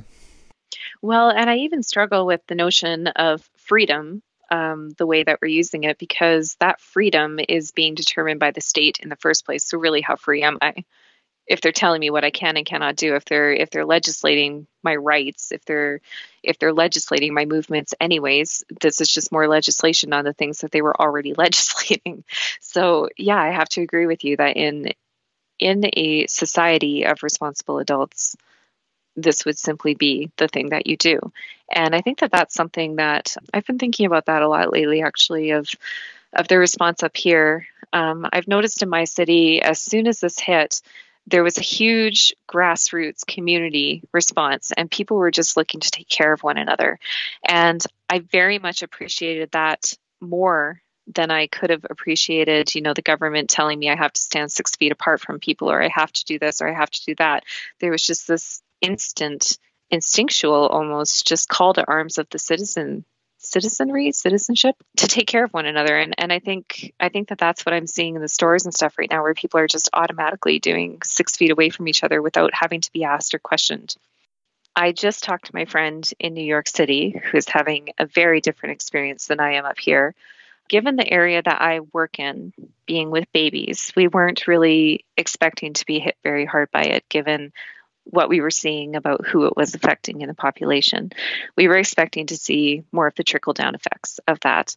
well 1.02 1.28
and 1.28 1.50
i 1.50 1.56
even 1.56 1.82
struggle 1.82 2.24
with 2.24 2.40
the 2.46 2.54
notion 2.54 3.06
of 3.08 3.48
freedom 3.56 4.22
um, 4.52 4.90
the 4.98 5.06
way 5.06 5.22
that 5.22 5.38
we're 5.40 5.48
using 5.48 5.84
it 5.84 5.96
because 5.96 6.56
that 6.60 6.78
freedom 6.78 7.40
is 7.48 7.70
being 7.70 7.94
determined 7.94 8.38
by 8.38 8.50
the 8.50 8.60
state 8.60 8.98
in 9.02 9.08
the 9.08 9.16
first 9.16 9.46
place. 9.46 9.64
So 9.64 9.78
really, 9.78 10.02
how 10.02 10.16
free 10.16 10.42
am 10.42 10.58
I? 10.60 10.84
If 11.46 11.62
they're 11.62 11.72
telling 11.72 12.00
me 12.00 12.10
what 12.10 12.22
I 12.22 12.30
can 12.30 12.58
and 12.58 12.66
cannot 12.66 12.96
do, 12.96 13.16
if 13.16 13.24
they're 13.24 13.52
if 13.52 13.70
they're 13.70 13.86
legislating 13.86 14.66
my 14.82 14.94
rights, 14.94 15.52
if 15.52 15.64
they're 15.64 16.02
if 16.42 16.58
they're 16.58 16.74
legislating 16.74 17.32
my 17.32 17.46
movements 17.46 17.94
anyways, 17.98 18.62
this 18.82 19.00
is 19.00 19.08
just 19.08 19.32
more 19.32 19.48
legislation 19.48 20.12
on 20.12 20.26
the 20.26 20.34
things 20.34 20.58
that 20.58 20.70
they 20.70 20.82
were 20.82 21.00
already 21.00 21.32
legislating. 21.38 22.22
So 22.60 23.08
yeah, 23.16 23.40
I 23.40 23.52
have 23.52 23.70
to 23.70 23.80
agree 23.80 24.06
with 24.06 24.22
you 24.22 24.36
that 24.36 24.56
in 24.56 24.92
in 25.58 25.88
a 25.94 26.26
society 26.26 27.04
of 27.04 27.22
responsible 27.22 27.78
adults, 27.78 28.36
this 29.16 29.44
would 29.44 29.58
simply 29.58 29.94
be 29.94 30.30
the 30.36 30.48
thing 30.48 30.70
that 30.70 30.86
you 30.86 30.96
do. 30.96 31.18
And 31.70 31.94
I 31.94 32.00
think 32.00 32.20
that 32.20 32.32
that's 32.32 32.54
something 32.54 32.96
that 32.96 33.36
I've 33.52 33.66
been 33.66 33.78
thinking 33.78 34.06
about 34.06 34.26
that 34.26 34.42
a 34.42 34.48
lot 34.48 34.72
lately, 34.72 35.02
actually, 35.02 35.50
of 35.50 35.68
of 36.32 36.48
the 36.48 36.58
response 36.58 37.02
up 37.02 37.16
here. 37.16 37.66
Um, 37.92 38.26
I've 38.32 38.48
noticed 38.48 38.82
in 38.82 38.88
my 38.88 39.04
city, 39.04 39.60
as 39.60 39.78
soon 39.78 40.06
as 40.06 40.20
this 40.20 40.38
hit, 40.38 40.80
there 41.26 41.44
was 41.44 41.58
a 41.58 41.62
huge 41.62 42.34
grassroots 42.48 43.26
community 43.26 44.02
response, 44.12 44.72
and 44.76 44.90
people 44.90 45.18
were 45.18 45.30
just 45.30 45.56
looking 45.56 45.80
to 45.80 45.90
take 45.90 46.08
care 46.08 46.32
of 46.32 46.42
one 46.42 46.56
another. 46.56 46.98
And 47.46 47.82
I 48.08 48.20
very 48.20 48.58
much 48.58 48.82
appreciated 48.82 49.50
that 49.52 49.92
more 50.20 50.80
than 51.14 51.30
I 51.30 51.46
could 51.48 51.70
have 51.70 51.84
appreciated, 51.88 52.74
you 52.74 52.80
know, 52.80 52.94
the 52.94 53.02
government 53.02 53.50
telling 53.50 53.78
me 53.78 53.90
I 53.90 53.96
have 53.96 54.12
to 54.12 54.20
stand 54.20 54.52
six 54.52 54.76
feet 54.76 54.92
apart 54.92 55.20
from 55.20 55.40
people 55.40 55.70
or 55.70 55.82
I 55.82 55.88
have 55.88 56.12
to 56.12 56.24
do 56.24 56.38
this 56.38 56.60
or 56.60 56.68
I 56.68 56.74
have 56.74 56.90
to 56.90 57.04
do 57.04 57.14
that. 57.16 57.44
There 57.80 57.90
was 57.90 58.06
just 58.06 58.28
this 58.28 58.62
instant, 58.82 59.58
instinctual 59.90 60.66
almost 60.66 61.26
just 61.26 61.48
call 61.48 61.72
to 61.74 61.88
arms 61.88 62.18
of 62.18 62.28
the 62.30 62.38
citizen 62.38 63.04
citizenry 63.42 64.12
citizenship 64.12 64.76
to 64.96 65.08
take 65.08 65.26
care 65.26 65.44
of 65.44 65.52
one 65.52 65.66
another 65.66 65.98
and 65.98 66.14
and 66.16 66.32
I 66.32 66.38
think 66.38 66.94
I 67.00 67.08
think 67.08 67.28
that 67.28 67.38
that's 67.38 67.66
what 67.66 67.74
I'm 67.74 67.88
seeing 67.88 68.14
in 68.14 68.22
the 68.22 68.28
stores 68.28 68.64
and 68.64 68.72
stuff 68.72 68.96
right 68.98 69.10
now 69.10 69.22
where 69.22 69.34
people 69.34 69.58
are 69.58 69.66
just 69.66 69.90
automatically 69.92 70.60
doing 70.60 71.00
6 71.02 71.36
feet 71.36 71.50
away 71.50 71.68
from 71.70 71.88
each 71.88 72.04
other 72.04 72.22
without 72.22 72.54
having 72.54 72.80
to 72.82 72.92
be 72.92 73.02
asked 73.02 73.34
or 73.34 73.40
questioned. 73.40 73.96
I 74.74 74.92
just 74.92 75.24
talked 75.24 75.46
to 75.46 75.54
my 75.54 75.64
friend 75.64 76.08
in 76.18 76.34
New 76.34 76.44
York 76.44 76.68
City 76.68 77.20
who's 77.30 77.48
having 77.48 77.88
a 77.98 78.06
very 78.06 78.40
different 78.40 78.74
experience 78.74 79.26
than 79.26 79.40
I 79.40 79.54
am 79.54 79.64
up 79.64 79.78
here. 79.78 80.14
Given 80.68 80.96
the 80.96 81.12
area 81.12 81.42
that 81.42 81.60
I 81.60 81.80
work 81.80 82.18
in, 82.18 82.54
being 82.86 83.10
with 83.10 83.30
babies, 83.32 83.92
we 83.94 84.08
weren't 84.08 84.46
really 84.46 85.04
expecting 85.16 85.74
to 85.74 85.84
be 85.84 85.98
hit 85.98 86.16
very 86.22 86.46
hard 86.46 86.70
by 86.70 86.82
it 86.82 87.06
given 87.08 87.52
what 88.04 88.28
we 88.28 88.40
were 88.40 88.50
seeing 88.50 88.96
about 88.96 89.26
who 89.26 89.46
it 89.46 89.56
was 89.56 89.74
affecting 89.74 90.20
in 90.20 90.28
the 90.28 90.34
population. 90.34 91.10
We 91.56 91.68
were 91.68 91.76
expecting 91.76 92.26
to 92.26 92.36
see 92.36 92.84
more 92.92 93.06
of 93.06 93.14
the 93.14 93.24
trickle 93.24 93.52
down 93.52 93.74
effects 93.74 94.20
of 94.26 94.40
that. 94.40 94.76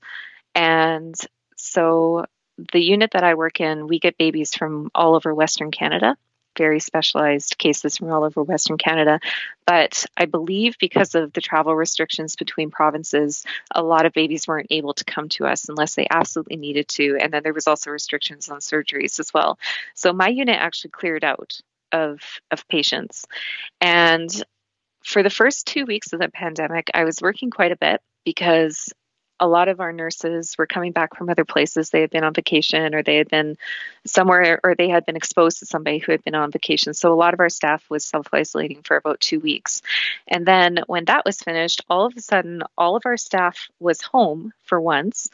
And 0.53 1.15
so 1.55 2.25
the 2.71 2.79
unit 2.79 3.11
that 3.11 3.23
I 3.23 3.33
work 3.33 3.59
in, 3.59 3.87
we 3.87 3.99
get 3.99 4.17
babies 4.17 4.55
from 4.55 4.89
all 4.95 5.15
over 5.15 5.33
Western 5.33 5.71
Canada, 5.71 6.15
very 6.57 6.79
specialized 6.79 7.57
cases 7.57 7.97
from 7.97 8.09
all 8.11 8.23
over 8.23 8.41
Western 8.43 8.77
Canada. 8.77 9.19
But 9.65 10.05
I 10.15 10.25
believe 10.25 10.77
because 10.79 11.15
of 11.15 11.33
the 11.33 11.41
travel 11.41 11.75
restrictions 11.75 12.35
between 12.37 12.71
provinces, 12.71 13.43
a 13.71 13.83
lot 13.83 14.05
of 14.05 14.13
babies 14.13 14.47
weren't 14.47 14.67
able 14.69 14.93
to 14.93 15.03
come 15.03 15.27
to 15.29 15.45
us 15.45 15.67
unless 15.67 15.95
they 15.95 16.07
absolutely 16.09 16.55
needed 16.55 16.87
to. 16.89 17.17
And 17.21 17.33
then 17.33 17.43
there 17.43 17.53
was 17.53 17.67
also 17.67 17.91
restrictions 17.91 18.47
on 18.47 18.59
surgeries 18.59 19.19
as 19.19 19.33
well. 19.33 19.59
So 19.95 20.13
my 20.13 20.29
unit 20.29 20.57
actually 20.57 20.91
cleared 20.91 21.25
out 21.25 21.59
of 21.91 22.19
of 22.51 22.67
patients. 22.67 23.25
And 23.81 24.29
for 25.03 25.23
the 25.23 25.29
first 25.29 25.67
two 25.67 25.85
weeks 25.85 26.13
of 26.13 26.19
the 26.19 26.29
pandemic, 26.29 26.89
I 26.93 27.03
was 27.03 27.21
working 27.21 27.51
quite 27.51 27.71
a 27.71 27.77
bit 27.77 28.01
because 28.25 28.91
a 29.39 29.47
lot 29.47 29.67
of 29.67 29.79
our 29.79 29.91
nurses 29.91 30.55
were 30.57 30.65
coming 30.65 30.91
back 30.91 31.15
from 31.15 31.29
other 31.29 31.45
places. 31.45 31.89
They 31.89 32.01
had 32.01 32.09
been 32.09 32.23
on 32.23 32.33
vacation 32.33 32.95
or 32.95 33.03
they 33.03 33.17
had 33.17 33.29
been 33.29 33.57
somewhere 34.05 34.59
or 34.63 34.75
they 34.75 34.89
had 34.89 35.05
been 35.05 35.15
exposed 35.15 35.59
to 35.59 35.65
somebody 35.65 35.97
who 35.97 36.11
had 36.11 36.23
been 36.23 36.35
on 36.35 36.51
vacation. 36.51 36.93
So 36.93 37.11
a 37.11 37.15
lot 37.15 37.33
of 37.33 37.39
our 37.39 37.49
staff 37.49 37.83
was 37.89 38.05
self 38.05 38.27
isolating 38.31 38.81
for 38.83 38.95
about 38.95 39.19
two 39.19 39.39
weeks. 39.39 39.81
And 40.27 40.45
then 40.45 40.79
when 40.87 41.05
that 41.05 41.25
was 41.25 41.41
finished, 41.41 41.83
all 41.89 42.05
of 42.05 42.13
a 42.15 42.21
sudden, 42.21 42.63
all 42.77 42.95
of 42.95 43.05
our 43.05 43.17
staff 43.17 43.67
was 43.79 44.01
home 44.01 44.53
for 44.63 44.79
once 44.79 45.29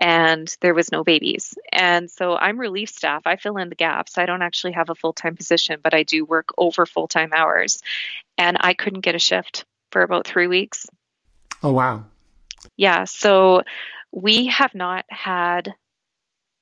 and 0.00 0.54
there 0.60 0.74
was 0.74 0.92
no 0.92 1.02
babies. 1.02 1.54
And 1.72 2.10
so 2.10 2.36
I'm 2.36 2.60
relief 2.60 2.90
staff. 2.90 3.22
I 3.26 3.36
fill 3.36 3.56
in 3.56 3.68
the 3.70 3.74
gaps. 3.74 4.18
I 4.18 4.26
don't 4.26 4.42
actually 4.42 4.72
have 4.72 4.90
a 4.90 4.94
full 4.94 5.12
time 5.12 5.36
position, 5.36 5.80
but 5.82 5.94
I 5.94 6.02
do 6.02 6.24
work 6.24 6.50
over 6.58 6.84
full 6.84 7.08
time 7.08 7.30
hours. 7.32 7.82
And 8.38 8.58
I 8.60 8.74
couldn't 8.74 9.00
get 9.00 9.14
a 9.14 9.18
shift 9.18 9.64
for 9.90 10.02
about 10.02 10.26
three 10.26 10.46
weeks. 10.46 10.86
Oh, 11.62 11.72
wow. 11.72 12.04
Yeah, 12.76 13.04
so 13.04 13.62
we 14.12 14.46
have 14.46 14.74
not 14.74 15.04
had 15.08 15.74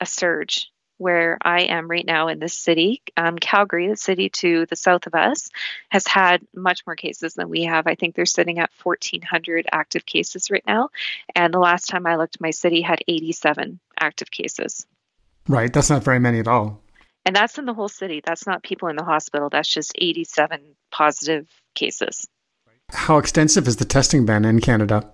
a 0.00 0.06
surge 0.06 0.70
where 0.98 1.38
I 1.42 1.62
am 1.62 1.90
right 1.90 2.06
now 2.06 2.28
in 2.28 2.38
this 2.38 2.54
city. 2.54 3.02
Um, 3.16 3.36
Calgary, 3.36 3.88
the 3.88 3.96
city 3.96 4.28
to 4.30 4.66
the 4.66 4.76
south 4.76 5.06
of 5.06 5.14
us, 5.14 5.50
has 5.90 6.06
had 6.06 6.46
much 6.54 6.82
more 6.86 6.96
cases 6.96 7.34
than 7.34 7.48
we 7.48 7.64
have. 7.64 7.86
I 7.86 7.94
think 7.94 8.14
they're 8.14 8.26
sitting 8.26 8.58
at 8.58 8.70
1,400 8.82 9.66
active 9.72 10.06
cases 10.06 10.50
right 10.50 10.64
now. 10.66 10.90
And 11.34 11.52
the 11.52 11.58
last 11.58 11.86
time 11.86 12.06
I 12.06 12.16
looked, 12.16 12.40
my 12.40 12.50
city 12.50 12.80
had 12.80 13.00
87 13.08 13.80
active 14.00 14.30
cases. 14.30 14.86
Right. 15.48 15.72
That's 15.72 15.90
not 15.90 16.04
very 16.04 16.20
many 16.20 16.38
at 16.38 16.48
all. 16.48 16.80
And 17.26 17.34
that's 17.34 17.58
in 17.58 17.64
the 17.64 17.74
whole 17.74 17.88
city. 17.88 18.20
That's 18.24 18.46
not 18.46 18.62
people 18.62 18.88
in 18.88 18.96
the 18.96 19.04
hospital. 19.04 19.48
That's 19.48 19.68
just 19.68 19.92
87 19.96 20.60
positive 20.90 21.48
cases. 21.74 22.26
How 22.90 23.18
extensive 23.18 23.64
has 23.64 23.76
the 23.76 23.84
testing 23.84 24.26
been 24.26 24.44
in 24.44 24.60
Canada? 24.60 25.10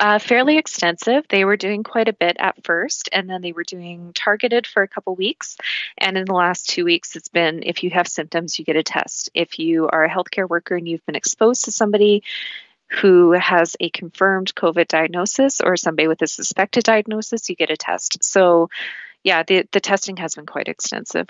Uh, 0.00 0.18
fairly 0.18 0.58
extensive. 0.58 1.24
They 1.28 1.44
were 1.44 1.56
doing 1.56 1.82
quite 1.82 2.08
a 2.08 2.12
bit 2.12 2.36
at 2.38 2.64
first, 2.64 3.08
and 3.12 3.30
then 3.30 3.40
they 3.40 3.52
were 3.52 3.64
doing 3.64 4.12
targeted 4.14 4.66
for 4.66 4.82
a 4.82 4.88
couple 4.88 5.14
weeks. 5.14 5.56
And 5.98 6.18
in 6.18 6.24
the 6.26 6.34
last 6.34 6.68
two 6.68 6.84
weeks, 6.84 7.16
it's 7.16 7.28
been 7.28 7.62
if 7.62 7.82
you 7.82 7.90
have 7.90 8.08
symptoms, 8.08 8.58
you 8.58 8.64
get 8.64 8.76
a 8.76 8.82
test. 8.82 9.30
If 9.34 9.58
you 9.58 9.88
are 9.88 10.04
a 10.04 10.10
healthcare 10.10 10.48
worker 10.48 10.74
and 10.76 10.86
you've 10.88 11.06
been 11.06 11.14
exposed 11.14 11.64
to 11.64 11.72
somebody 11.72 12.22
who 12.88 13.32
has 13.32 13.76
a 13.80 13.90
confirmed 13.90 14.54
COVID 14.54 14.88
diagnosis 14.88 15.60
or 15.60 15.76
somebody 15.76 16.08
with 16.08 16.22
a 16.22 16.26
suspected 16.26 16.84
diagnosis, 16.84 17.48
you 17.48 17.56
get 17.56 17.70
a 17.70 17.76
test. 17.76 18.22
So, 18.22 18.68
yeah, 19.22 19.42
the, 19.42 19.66
the 19.72 19.80
testing 19.80 20.16
has 20.18 20.34
been 20.34 20.46
quite 20.46 20.68
extensive. 20.68 21.28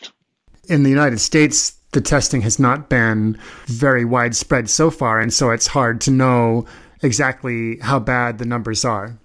In 0.69 0.83
the 0.83 0.91
United 0.91 1.21
States, 1.21 1.77
the 1.93 2.01
testing 2.01 2.41
has 2.43 2.59
not 2.59 2.89
been 2.89 3.39
very 3.67 4.05
widespread 4.05 4.69
so 4.69 4.91
far, 4.91 5.21
and 5.21 5.33
so 5.33 5.51
it's 5.51 5.69
hard 5.69 6.01
to 6.03 6.11
know 6.11 6.67
exactly 7.05 7.79
how 7.79 7.99
bad 8.01 8.39
the 8.39 8.47
numbers 8.47 8.85
are. 8.85 9.19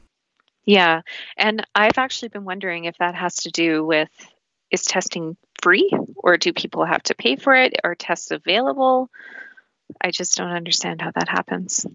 Yeah, 0.65 1.01
and 1.37 1.65
I've 1.73 1.97
actually 1.97 2.29
been 2.29 2.45
wondering 2.45 2.85
if 2.85 2.97
that 2.99 3.15
has 3.15 3.37
to 3.37 3.51
do 3.51 3.85
with 3.85 4.09
is 4.71 4.83
testing 4.83 5.35
free 5.61 5.91
or 6.15 6.37
do 6.37 6.53
people 6.53 6.85
have 6.85 7.03
to 7.03 7.15
pay 7.15 7.35
for 7.35 7.55
it? 7.55 7.73
Are 7.83 7.95
tests 7.95 8.31
available? 8.31 9.09
I 10.01 10.11
just 10.11 10.37
don't 10.37 10.51
understand 10.51 11.01
how 11.01 11.11
that 11.15 11.27
happens. 11.27 11.85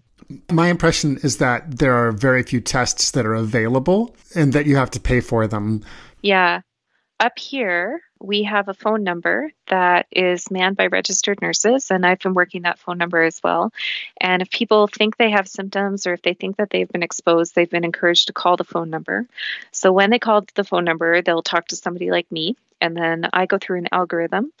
My 0.51 0.67
impression 0.67 1.17
is 1.23 1.37
that 1.37 1.77
there 1.79 1.93
are 1.93 2.11
very 2.11 2.43
few 2.43 2.59
tests 2.59 3.11
that 3.11 3.25
are 3.25 3.35
available 3.35 4.15
and 4.35 4.53
that 4.53 4.65
you 4.65 4.75
have 4.75 4.91
to 4.91 4.99
pay 4.99 5.21
for 5.21 5.47
them. 5.47 5.83
Yeah. 6.21 6.61
Up 7.17 7.39
here, 7.39 8.01
we 8.19 8.43
have 8.43 8.67
a 8.67 8.73
phone 8.73 9.03
number 9.03 9.51
that 9.67 10.05
is 10.11 10.51
manned 10.51 10.75
by 10.75 10.87
registered 10.87 11.41
nurses, 11.41 11.89
and 11.89 12.05
I've 12.05 12.19
been 12.19 12.33
working 12.33 12.63
that 12.63 12.77
phone 12.77 12.97
number 12.97 13.21
as 13.21 13.41
well. 13.41 13.71
And 14.19 14.41
if 14.41 14.49
people 14.49 14.87
think 14.87 15.15
they 15.15 15.29
have 15.29 15.47
symptoms 15.47 16.05
or 16.05 16.13
if 16.13 16.21
they 16.23 16.33
think 16.33 16.57
that 16.57 16.71
they've 16.71 16.89
been 16.89 17.03
exposed, 17.03 17.55
they've 17.55 17.69
been 17.69 17.85
encouraged 17.85 18.27
to 18.27 18.33
call 18.33 18.57
the 18.57 18.65
phone 18.65 18.89
number. 18.89 19.27
So 19.71 19.93
when 19.93 20.09
they 20.09 20.19
call 20.19 20.45
the 20.55 20.65
phone 20.65 20.83
number, 20.83 21.21
they'll 21.21 21.41
talk 21.41 21.69
to 21.69 21.77
somebody 21.77 22.11
like 22.11 22.29
me, 22.33 22.57
and 22.81 22.97
then 22.97 23.29
I 23.31 23.45
go 23.45 23.59
through 23.59 23.77
an 23.77 23.89
algorithm 23.93 24.51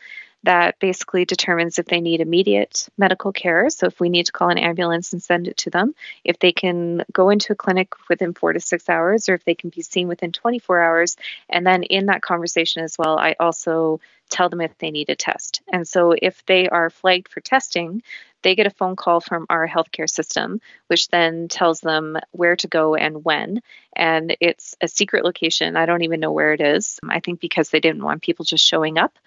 that 0.45 0.79
basically 0.79 1.25
determines 1.25 1.77
if 1.77 1.85
they 1.85 2.01
need 2.01 2.21
immediate 2.21 2.87
medical 2.97 3.31
care. 3.31 3.69
So, 3.69 3.87
if 3.87 3.99
we 3.99 4.09
need 4.09 4.27
to 4.27 4.31
call 4.31 4.49
an 4.49 4.57
ambulance 4.57 5.11
and 5.11 5.21
send 5.21 5.47
it 5.47 5.57
to 5.57 5.69
them, 5.69 5.93
if 6.23 6.39
they 6.39 6.51
can 6.51 7.03
go 7.11 7.29
into 7.29 7.53
a 7.53 7.55
clinic 7.55 7.93
within 8.09 8.33
four 8.33 8.53
to 8.53 8.59
six 8.59 8.89
hours, 8.89 9.27
or 9.27 9.33
if 9.33 9.43
they 9.43 9.55
can 9.55 9.69
be 9.69 9.81
seen 9.81 10.07
within 10.07 10.31
24 10.31 10.81
hours. 10.81 11.17
And 11.49 11.65
then 11.65 11.83
in 11.83 12.07
that 12.07 12.21
conversation 12.21 12.83
as 12.83 12.97
well, 12.97 13.17
I 13.17 13.35
also 13.39 13.99
tell 14.29 14.49
them 14.49 14.61
if 14.61 14.77
they 14.77 14.91
need 14.91 15.09
a 15.09 15.15
test. 15.15 15.61
And 15.71 15.87
so, 15.87 16.15
if 16.19 16.45
they 16.45 16.69
are 16.69 16.89
flagged 16.89 17.27
for 17.27 17.41
testing, 17.41 18.01
they 18.45 18.55
get 18.55 18.67
a 18.67 18.71
phone 18.71 18.95
call 18.95 19.21
from 19.21 19.47
our 19.49 19.67
healthcare 19.67 20.09
system, 20.09 20.61
which 20.87 21.09
then 21.09 21.47
tells 21.47 21.81
them 21.81 22.17
where 22.31 22.55
to 22.57 22.67
go 22.67 22.93
and 22.93 23.25
when. 23.25 23.61
And 23.95 24.37
it's 24.39 24.75
a 24.81 24.87
secret 24.87 25.25
location. 25.25 25.75
I 25.75 25.87
don't 25.87 26.03
even 26.03 26.19
know 26.19 26.31
where 26.31 26.53
it 26.53 26.61
is. 26.61 26.99
I 27.09 27.21
think 27.21 27.39
because 27.39 27.71
they 27.71 27.79
didn't 27.79 28.03
want 28.03 28.21
people 28.21 28.45
just 28.45 28.63
showing 28.63 28.99
up. 28.99 29.17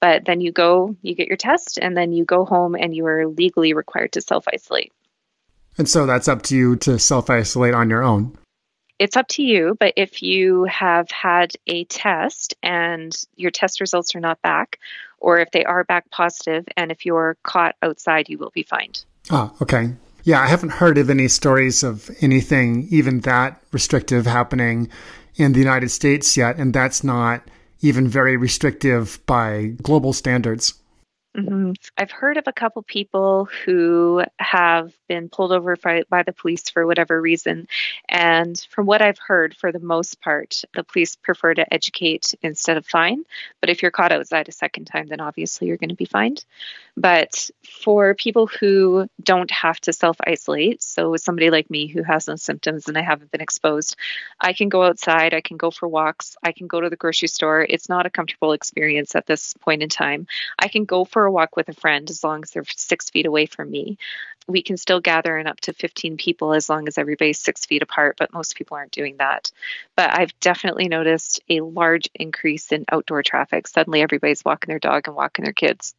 But 0.00 0.24
then 0.24 0.40
you 0.40 0.50
go, 0.52 0.96
you 1.02 1.14
get 1.14 1.28
your 1.28 1.36
test, 1.36 1.78
and 1.80 1.96
then 1.96 2.12
you 2.12 2.24
go 2.24 2.44
home 2.44 2.74
and 2.74 2.94
you 2.94 3.06
are 3.06 3.26
legally 3.26 3.74
required 3.74 4.12
to 4.12 4.20
self 4.20 4.44
isolate. 4.52 4.92
And 5.78 5.88
so 5.88 6.06
that's 6.06 6.28
up 6.28 6.42
to 6.44 6.56
you 6.56 6.76
to 6.76 6.98
self 6.98 7.30
isolate 7.30 7.74
on 7.74 7.90
your 7.90 8.02
own. 8.02 8.36
It's 8.98 9.16
up 9.16 9.28
to 9.28 9.42
you, 9.42 9.76
but 9.80 9.94
if 9.96 10.22
you 10.22 10.64
have 10.64 11.10
had 11.10 11.52
a 11.66 11.84
test 11.84 12.54
and 12.62 13.16
your 13.34 13.50
test 13.50 13.80
results 13.80 14.14
are 14.14 14.20
not 14.20 14.42
back, 14.42 14.78
or 15.18 15.38
if 15.38 15.50
they 15.52 15.64
are 15.64 15.84
back 15.84 16.10
positive, 16.10 16.66
and 16.76 16.92
if 16.92 17.06
you're 17.06 17.38
caught 17.42 17.76
outside, 17.82 18.28
you 18.28 18.36
will 18.36 18.50
be 18.50 18.62
fined. 18.62 19.04
Ah, 19.30 19.52
okay. 19.62 19.94
Yeah, 20.24 20.42
I 20.42 20.48
haven't 20.48 20.70
heard 20.70 20.98
of 20.98 21.08
any 21.08 21.28
stories 21.28 21.82
of 21.82 22.10
anything 22.20 22.88
even 22.90 23.20
that 23.20 23.62
restrictive 23.72 24.26
happening 24.26 24.90
in 25.36 25.52
the 25.54 25.58
United 25.58 25.88
States 25.90 26.36
yet, 26.36 26.56
and 26.56 26.74
that's 26.74 27.02
not 27.02 27.42
even 27.80 28.08
very 28.08 28.36
restrictive 28.36 29.20
by 29.26 29.74
global 29.82 30.12
standards. 30.12 30.74
Mm-hmm. 31.36 31.72
I've 31.96 32.10
heard 32.10 32.38
of 32.38 32.48
a 32.48 32.52
couple 32.52 32.82
people 32.82 33.48
who 33.64 34.24
have 34.40 34.92
been 35.08 35.28
pulled 35.28 35.52
over 35.52 35.76
by, 35.76 36.02
by, 36.10 36.24
the 36.24 36.32
police 36.32 36.68
for 36.68 36.84
whatever 36.84 37.20
reason. 37.20 37.68
And 38.08 38.58
from 38.70 38.86
what 38.86 39.00
I've 39.00 39.18
heard, 39.18 39.54
for 39.56 39.70
the 39.70 39.78
most 39.78 40.20
part, 40.20 40.62
the 40.74 40.82
police 40.82 41.14
prefer 41.14 41.54
to 41.54 41.72
educate 41.72 42.34
instead 42.42 42.76
of 42.76 42.84
fine. 42.84 43.22
But 43.60 43.70
if 43.70 43.80
you're 43.80 43.92
caught 43.92 44.10
outside 44.10 44.48
a 44.48 44.52
second 44.52 44.86
time, 44.86 45.06
then 45.06 45.20
obviously 45.20 45.68
you're 45.68 45.76
going 45.76 45.90
to 45.90 45.94
be 45.94 46.04
fined. 46.04 46.44
But 47.00 47.48
for 47.82 48.14
people 48.14 48.46
who 48.46 49.08
don't 49.22 49.50
have 49.50 49.80
to 49.82 49.92
self 49.94 50.18
isolate, 50.22 50.82
so 50.82 51.12
with 51.12 51.22
somebody 51.22 51.48
like 51.48 51.70
me 51.70 51.86
who 51.86 52.02
has 52.02 52.28
no 52.28 52.36
symptoms 52.36 52.88
and 52.88 52.98
I 52.98 53.00
haven't 53.00 53.30
been 53.30 53.40
exposed, 53.40 53.96
I 54.38 54.52
can 54.52 54.68
go 54.68 54.82
outside, 54.82 55.32
I 55.32 55.40
can 55.40 55.56
go 55.56 55.70
for 55.70 55.88
walks, 55.88 56.36
I 56.42 56.52
can 56.52 56.66
go 56.66 56.78
to 56.78 56.90
the 56.90 56.96
grocery 56.96 57.28
store. 57.28 57.64
It's 57.66 57.88
not 57.88 58.04
a 58.04 58.10
comfortable 58.10 58.52
experience 58.52 59.14
at 59.14 59.24
this 59.24 59.54
point 59.54 59.82
in 59.82 59.88
time. 59.88 60.26
I 60.58 60.68
can 60.68 60.84
go 60.84 61.06
for 61.06 61.24
a 61.24 61.32
walk 61.32 61.56
with 61.56 61.70
a 61.70 61.72
friend 61.72 62.10
as 62.10 62.22
long 62.22 62.42
as 62.42 62.50
they're 62.50 62.64
six 62.68 63.08
feet 63.08 63.24
away 63.24 63.46
from 63.46 63.70
me. 63.70 63.96
We 64.46 64.60
can 64.60 64.76
still 64.76 65.00
gather 65.00 65.38
in 65.38 65.46
up 65.46 65.60
to 65.60 65.72
15 65.72 66.18
people 66.18 66.52
as 66.52 66.68
long 66.68 66.86
as 66.86 66.98
everybody's 66.98 67.40
six 67.40 67.64
feet 67.64 67.82
apart, 67.82 68.16
but 68.18 68.34
most 68.34 68.56
people 68.56 68.76
aren't 68.76 68.92
doing 68.92 69.16
that. 69.18 69.50
But 69.96 70.12
I've 70.12 70.38
definitely 70.40 70.88
noticed 70.88 71.40
a 71.48 71.62
large 71.62 72.10
increase 72.14 72.72
in 72.72 72.84
outdoor 72.92 73.22
traffic. 73.22 73.68
Suddenly 73.68 74.02
everybody's 74.02 74.44
walking 74.44 74.68
their 74.68 74.78
dog 74.78 75.08
and 75.08 75.16
walking 75.16 75.44
their 75.46 75.54
kids. 75.54 75.94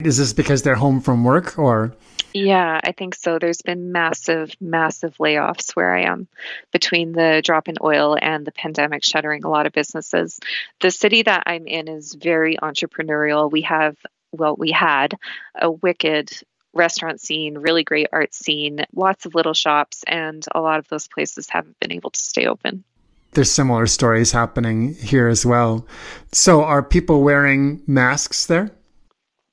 Is 0.00 0.18
this 0.18 0.32
because 0.32 0.62
they're 0.62 0.74
home 0.74 1.00
from 1.00 1.24
work 1.24 1.58
or? 1.58 1.92
Yeah, 2.34 2.80
I 2.84 2.92
think 2.92 3.14
so. 3.14 3.38
There's 3.38 3.62
been 3.62 3.92
massive, 3.92 4.54
massive 4.60 5.16
layoffs 5.16 5.74
where 5.74 5.94
I 5.94 6.02
am 6.02 6.28
between 6.70 7.12
the 7.12 7.40
drop 7.42 7.68
in 7.68 7.76
oil 7.82 8.16
and 8.20 8.46
the 8.46 8.52
pandemic 8.52 9.04
shuttering 9.04 9.44
a 9.44 9.48
lot 9.48 9.64
of 9.64 9.72
businesses. 9.72 10.38
The 10.80 10.90
city 10.90 11.22
that 11.22 11.44
I'm 11.46 11.66
in 11.66 11.88
is 11.88 12.14
very 12.14 12.56
entrepreneurial. 12.58 13.50
We 13.50 13.62
have 13.62 13.96
well, 14.32 14.54
we 14.56 14.70
had 14.70 15.16
a 15.54 15.70
wicked 15.70 16.30
restaurant 16.74 17.20
scene, 17.20 17.56
really 17.56 17.84
great 17.84 18.08
art 18.12 18.34
scene, 18.34 18.84
lots 18.94 19.24
of 19.24 19.34
little 19.34 19.54
shops, 19.54 20.04
and 20.06 20.44
a 20.54 20.60
lot 20.60 20.78
of 20.78 20.88
those 20.88 21.08
places 21.08 21.48
haven't 21.48 21.80
been 21.80 21.92
able 21.92 22.10
to 22.10 22.20
stay 22.20 22.46
open. 22.46 22.84
There's 23.32 23.50
similar 23.50 23.86
stories 23.86 24.32
happening 24.32 24.94
here 24.94 25.28
as 25.28 25.46
well. 25.46 25.86
So, 26.32 26.62
are 26.62 26.82
people 26.82 27.22
wearing 27.22 27.82
masks 27.86 28.46
there? 28.46 28.75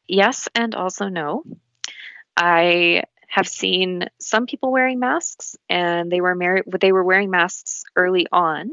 Yes, 0.07 0.49
and 0.55 0.75
also 0.75 1.07
no. 1.07 1.43
I 2.35 3.03
have 3.27 3.47
seen 3.47 4.07
some 4.19 4.45
people 4.45 4.71
wearing 4.71 4.99
masks, 4.99 5.55
and 5.69 6.11
they 6.11 6.21
were 6.21 6.35
mar- 6.35 6.63
they 6.79 6.91
were 6.91 7.03
wearing 7.03 7.31
masks 7.31 7.83
early 7.95 8.27
on, 8.31 8.71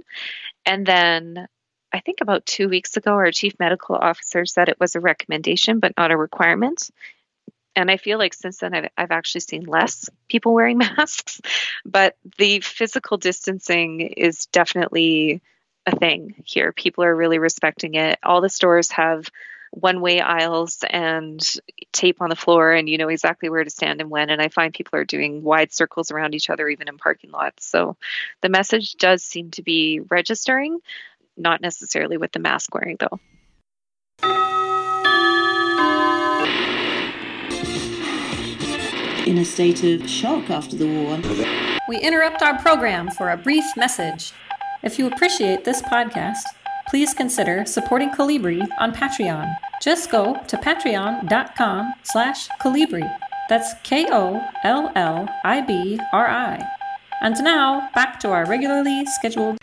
and 0.67 0.87
then 0.87 1.49
I 1.93 2.01
think 2.01 2.21
about 2.21 2.47
two 2.47 2.69
weeks 2.69 2.97
ago, 2.97 3.13
our 3.13 3.33
chief 3.33 3.55
medical 3.59 3.97
officer 3.97 4.47
said 4.47 4.69
it 4.69 4.81
was 4.81 4.95
a 4.95 5.01
recommendation, 5.01 5.81
but 5.81 5.95
not 5.97 6.11
a 6.13 6.17
requirement. 6.17 6.91
And 7.77 7.91
I 7.91 7.97
feel 7.97 8.19
like 8.19 8.35
since 8.35 8.59
then, 8.59 8.75
I've, 8.75 8.89
I've 8.97 9.11
actually 9.11 9.43
seen 9.43 9.65
less 9.65 10.09
people 10.29 10.55
wearing 10.55 10.79
masks, 10.99 11.41
but 11.85 12.17
the 12.39 12.61
physical 12.61 13.17
distancing 13.17 14.01
is 14.01 14.47
definitely 14.47 15.43
a 15.87 15.97
thing 15.97 16.35
here. 16.45 16.73
People 16.73 17.05
are 17.05 17.15
really 17.17 17.39
respecting 17.39 17.95
it. 17.95 18.19
All 18.23 18.41
the 18.41 18.49
stores 18.49 18.91
have 18.93 19.29
one 19.73 20.01
way 20.01 20.21
aisles 20.21 20.85
and 20.91 21.41
tape 21.93 22.21
on 22.21 22.29
the 22.29 22.37
floor 22.37 22.73
and 22.73 22.89
you 22.89 22.99
know 22.99 23.09
exactly 23.09 23.49
where 23.49 23.63
to 23.63 23.71
stand 23.71 24.01
and 24.01 24.11
when 24.11 24.29
and 24.29 24.43
i 24.43 24.49
find 24.49 24.75
people 24.75 24.99
are 24.99 25.05
doing 25.05 25.43
wide 25.43 25.73
circles 25.73 26.11
around 26.11 26.35
each 26.35 26.51
other 26.51 26.69
even 26.69 26.89
in 26.89 26.99
parking 26.99 27.31
lots 27.31 27.65
so 27.65 27.97
the 28.41 28.49
message 28.49 28.95
does 28.95 29.23
seem 29.23 29.51
to 29.51 29.63
be 29.63 30.01
registering 30.11 30.81
not 31.41 31.61
necessarily 31.61 32.17
with 32.17 32.33
the 32.33 32.39
mask 32.39 32.75
wearing, 32.75 32.97
though. 33.01 33.19
In 39.27 39.39
a 39.39 39.45
state 39.45 39.85
of 39.85 40.09
shock 40.09 40.51
after 40.51 40.77
the 40.77 40.87
war. 40.87 41.19
We 41.89 41.99
interrupt 41.99 42.43
our 42.43 42.59
program 42.59 43.11
for 43.11 43.31
a 43.31 43.37
brief 43.37 43.65
message. 43.77 44.33
If 44.83 44.99
you 44.99 45.07
appreciate 45.07 45.65
this 45.65 45.83
podcast, 45.83 46.43
please 46.91 47.15
consider 47.15 47.65
supporting 47.65 48.11
Kollibri 48.11 48.67
on 48.79 48.93
Patreon. 48.93 49.55
Just 49.81 50.11
go 50.11 50.37
to 50.49 50.57
patreon.com 50.57 51.95
slash 52.03 52.49
Kollibri. 52.61 53.09
That's 53.49 53.73
K-O-L-L-I-B-R-I. 53.85 54.45
And 57.23 57.45
now, 57.45 57.89
back 57.95 58.19
to 58.21 58.31
our 58.31 58.45
regularly 58.47 59.07
scheduled 59.07 59.59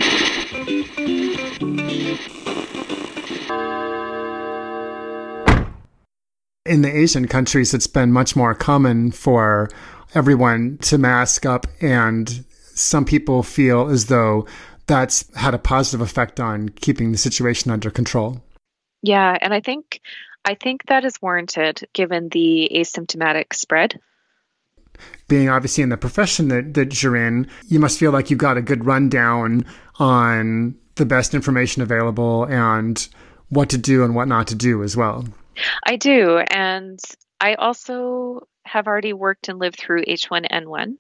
in 6.66 6.82
the 6.82 6.92
Asian 6.94 7.28
countries, 7.28 7.74
it's 7.74 7.88
been 7.88 8.12
much 8.12 8.36
more 8.36 8.54
common 8.54 9.12
for 9.12 9.70
everyone 10.14 10.78
to 10.80 10.98
mask 10.98 11.46
up, 11.46 11.68
and 11.82 12.46
some 12.74 13.06
people 13.06 13.44
feel 13.44 13.88
as 13.88 14.06
though 14.06 14.46
that's 14.88 15.34
had 15.36 15.54
a 15.54 15.60
positive 15.60 16.02
effect 16.02 16.40
on 16.40 16.70
keeping 16.70 17.12
the 17.12 17.18
situation 17.18 17.72
under 17.72 17.92
control. 17.92 18.42
Yeah, 19.04 19.38
and 19.40 19.54
I 19.54 19.62
think 19.62 20.02
I 20.46 20.56
think 20.56 20.86
that 20.88 21.06
is 21.06 21.22
warranted 21.22 21.88
given 21.94 22.30
the 22.30 22.70
asymptomatic 22.74 23.54
spread. 23.54 24.00
Being 25.28 25.50
obviously 25.50 25.84
in 25.84 25.90
the 25.90 25.98
profession 25.98 26.48
that, 26.48 26.74
that 26.74 27.04
you're 27.04 27.16
in, 27.16 27.48
you 27.68 27.80
must 27.80 28.00
feel 28.00 28.12
like 28.12 28.30
you've 28.30 28.40
got 28.40 28.58
a 28.58 28.62
good 28.62 28.86
rundown 28.86 29.66
on 30.00 30.76
the 30.96 31.06
best 31.06 31.34
information 31.34 31.82
available 31.82 32.46
and 32.46 33.08
what 33.50 33.70
to 33.70 33.78
do 33.78 34.04
and 34.04 34.16
what 34.16 34.28
not 34.28 34.48
to 34.48 34.56
do 34.56 34.84
as 34.84 34.98
well. 34.98 35.26
I 35.86 35.98
do. 35.98 36.38
And 36.50 37.00
I 37.40 37.56
also 37.56 38.48
have 38.68 38.88
already 38.88 39.14
worked 39.14 39.50
and 39.50 39.60
lived 39.60 39.78
through 39.78 40.06
H1N1. 40.06 40.98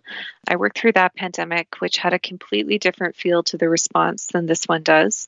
I 0.47 0.55
worked 0.55 0.79
through 0.79 0.93
that 0.93 1.15
pandemic, 1.15 1.75
which 1.79 1.97
had 1.97 2.13
a 2.13 2.19
completely 2.19 2.79
different 2.79 3.15
feel 3.15 3.43
to 3.43 3.57
the 3.57 3.69
response 3.69 4.27
than 4.27 4.45
this 4.45 4.65
one 4.65 4.83
does. 4.83 5.27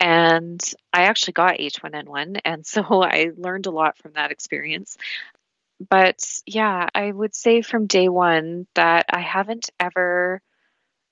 And 0.00 0.60
I 0.92 1.02
actually 1.02 1.34
got 1.34 1.58
H1N1. 1.58 2.40
And 2.44 2.66
so 2.66 2.82
I 3.02 3.30
learned 3.36 3.66
a 3.66 3.70
lot 3.70 3.96
from 3.98 4.12
that 4.12 4.30
experience. 4.30 4.96
But 5.90 6.40
yeah, 6.46 6.88
I 6.94 7.12
would 7.12 7.34
say 7.34 7.62
from 7.62 7.86
day 7.86 8.08
one 8.08 8.66
that 8.74 9.06
I 9.10 9.20
haven't 9.20 9.70
ever, 9.78 10.40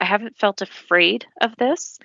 I 0.00 0.06
haven't 0.06 0.38
felt 0.38 0.62
afraid 0.62 1.26
of 1.40 1.56
this 1.56 1.98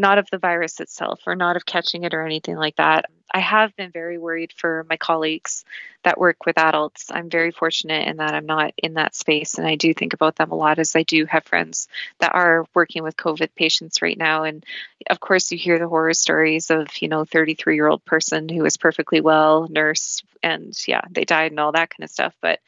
not 0.00 0.18
of 0.18 0.28
the 0.30 0.38
virus 0.38 0.80
itself 0.80 1.20
or 1.26 1.36
not 1.36 1.56
of 1.56 1.66
catching 1.66 2.04
it 2.04 2.14
or 2.14 2.24
anything 2.24 2.56
like 2.56 2.76
that. 2.76 3.06
I 3.32 3.38
have 3.38 3.76
been 3.76 3.92
very 3.92 4.18
worried 4.18 4.52
for 4.52 4.84
my 4.88 4.96
colleagues 4.96 5.64
that 6.02 6.18
work 6.18 6.46
with 6.46 6.58
adults. 6.58 7.10
I'm 7.12 7.30
very 7.30 7.52
fortunate 7.52 8.08
in 8.08 8.16
that 8.16 8.34
I'm 8.34 8.46
not 8.46 8.74
in 8.76 8.94
that 8.94 9.14
space 9.14 9.58
and 9.58 9.66
I 9.66 9.76
do 9.76 9.94
think 9.94 10.14
about 10.14 10.36
them 10.36 10.50
a 10.50 10.56
lot 10.56 10.80
as 10.80 10.96
I 10.96 11.04
do 11.04 11.26
have 11.26 11.44
friends 11.44 11.86
that 12.18 12.34
are 12.34 12.66
working 12.74 13.04
with 13.04 13.16
COVID 13.16 13.50
patients 13.54 14.02
right 14.02 14.18
now. 14.18 14.42
And 14.42 14.64
of 15.08 15.20
course, 15.20 15.52
you 15.52 15.58
hear 15.58 15.78
the 15.78 15.88
horror 15.88 16.14
stories 16.14 16.70
of, 16.70 16.88
you 17.00 17.08
know, 17.08 17.24
33 17.24 17.76
year 17.76 17.86
old 17.86 18.04
person 18.04 18.48
who 18.48 18.62
was 18.62 18.76
perfectly 18.76 19.20
well, 19.20 19.68
nurse, 19.68 20.22
and 20.42 20.76
yeah, 20.88 21.02
they 21.10 21.24
died 21.24 21.52
and 21.52 21.60
all 21.60 21.72
that 21.72 21.90
kind 21.90 22.04
of 22.04 22.10
stuff. 22.10 22.34
But 22.40 22.58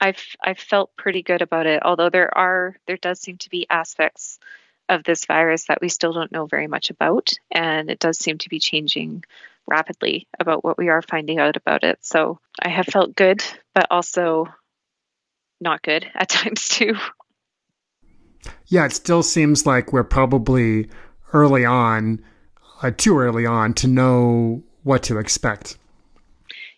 I've 0.00 0.36
I've 0.42 0.58
felt 0.58 0.94
pretty 0.96 1.22
good 1.22 1.42
about 1.42 1.66
it. 1.66 1.82
Although 1.84 2.10
there 2.10 2.36
are 2.36 2.76
there 2.86 2.98
does 2.98 3.20
seem 3.20 3.38
to 3.38 3.50
be 3.50 3.66
aspects 3.70 4.38
of 4.88 5.04
this 5.04 5.26
virus 5.26 5.66
that 5.66 5.80
we 5.80 5.88
still 5.88 6.12
don't 6.12 6.32
know 6.32 6.46
very 6.46 6.66
much 6.66 6.90
about. 6.90 7.32
And 7.50 7.90
it 7.90 7.98
does 7.98 8.18
seem 8.18 8.38
to 8.38 8.48
be 8.48 8.58
changing 8.58 9.24
rapidly 9.66 10.28
about 10.38 10.64
what 10.64 10.78
we 10.78 10.88
are 10.88 11.02
finding 11.02 11.38
out 11.38 11.56
about 11.56 11.84
it. 11.84 11.98
So 12.02 12.38
I 12.60 12.68
have 12.68 12.86
felt 12.86 13.16
good, 13.16 13.42
but 13.74 13.88
also 13.90 14.46
not 15.60 15.82
good 15.82 16.06
at 16.14 16.28
times 16.28 16.68
too. 16.68 16.94
Yeah, 18.66 18.84
it 18.86 18.92
still 18.92 19.22
seems 19.22 19.66
like 19.66 19.92
we're 19.92 20.04
probably 20.04 20.88
early 21.32 21.64
on, 21.64 22.24
uh, 22.82 22.92
too 22.96 23.18
early 23.18 23.46
on 23.46 23.74
to 23.74 23.88
know 23.88 24.62
what 24.82 25.02
to 25.04 25.18
expect. 25.18 25.78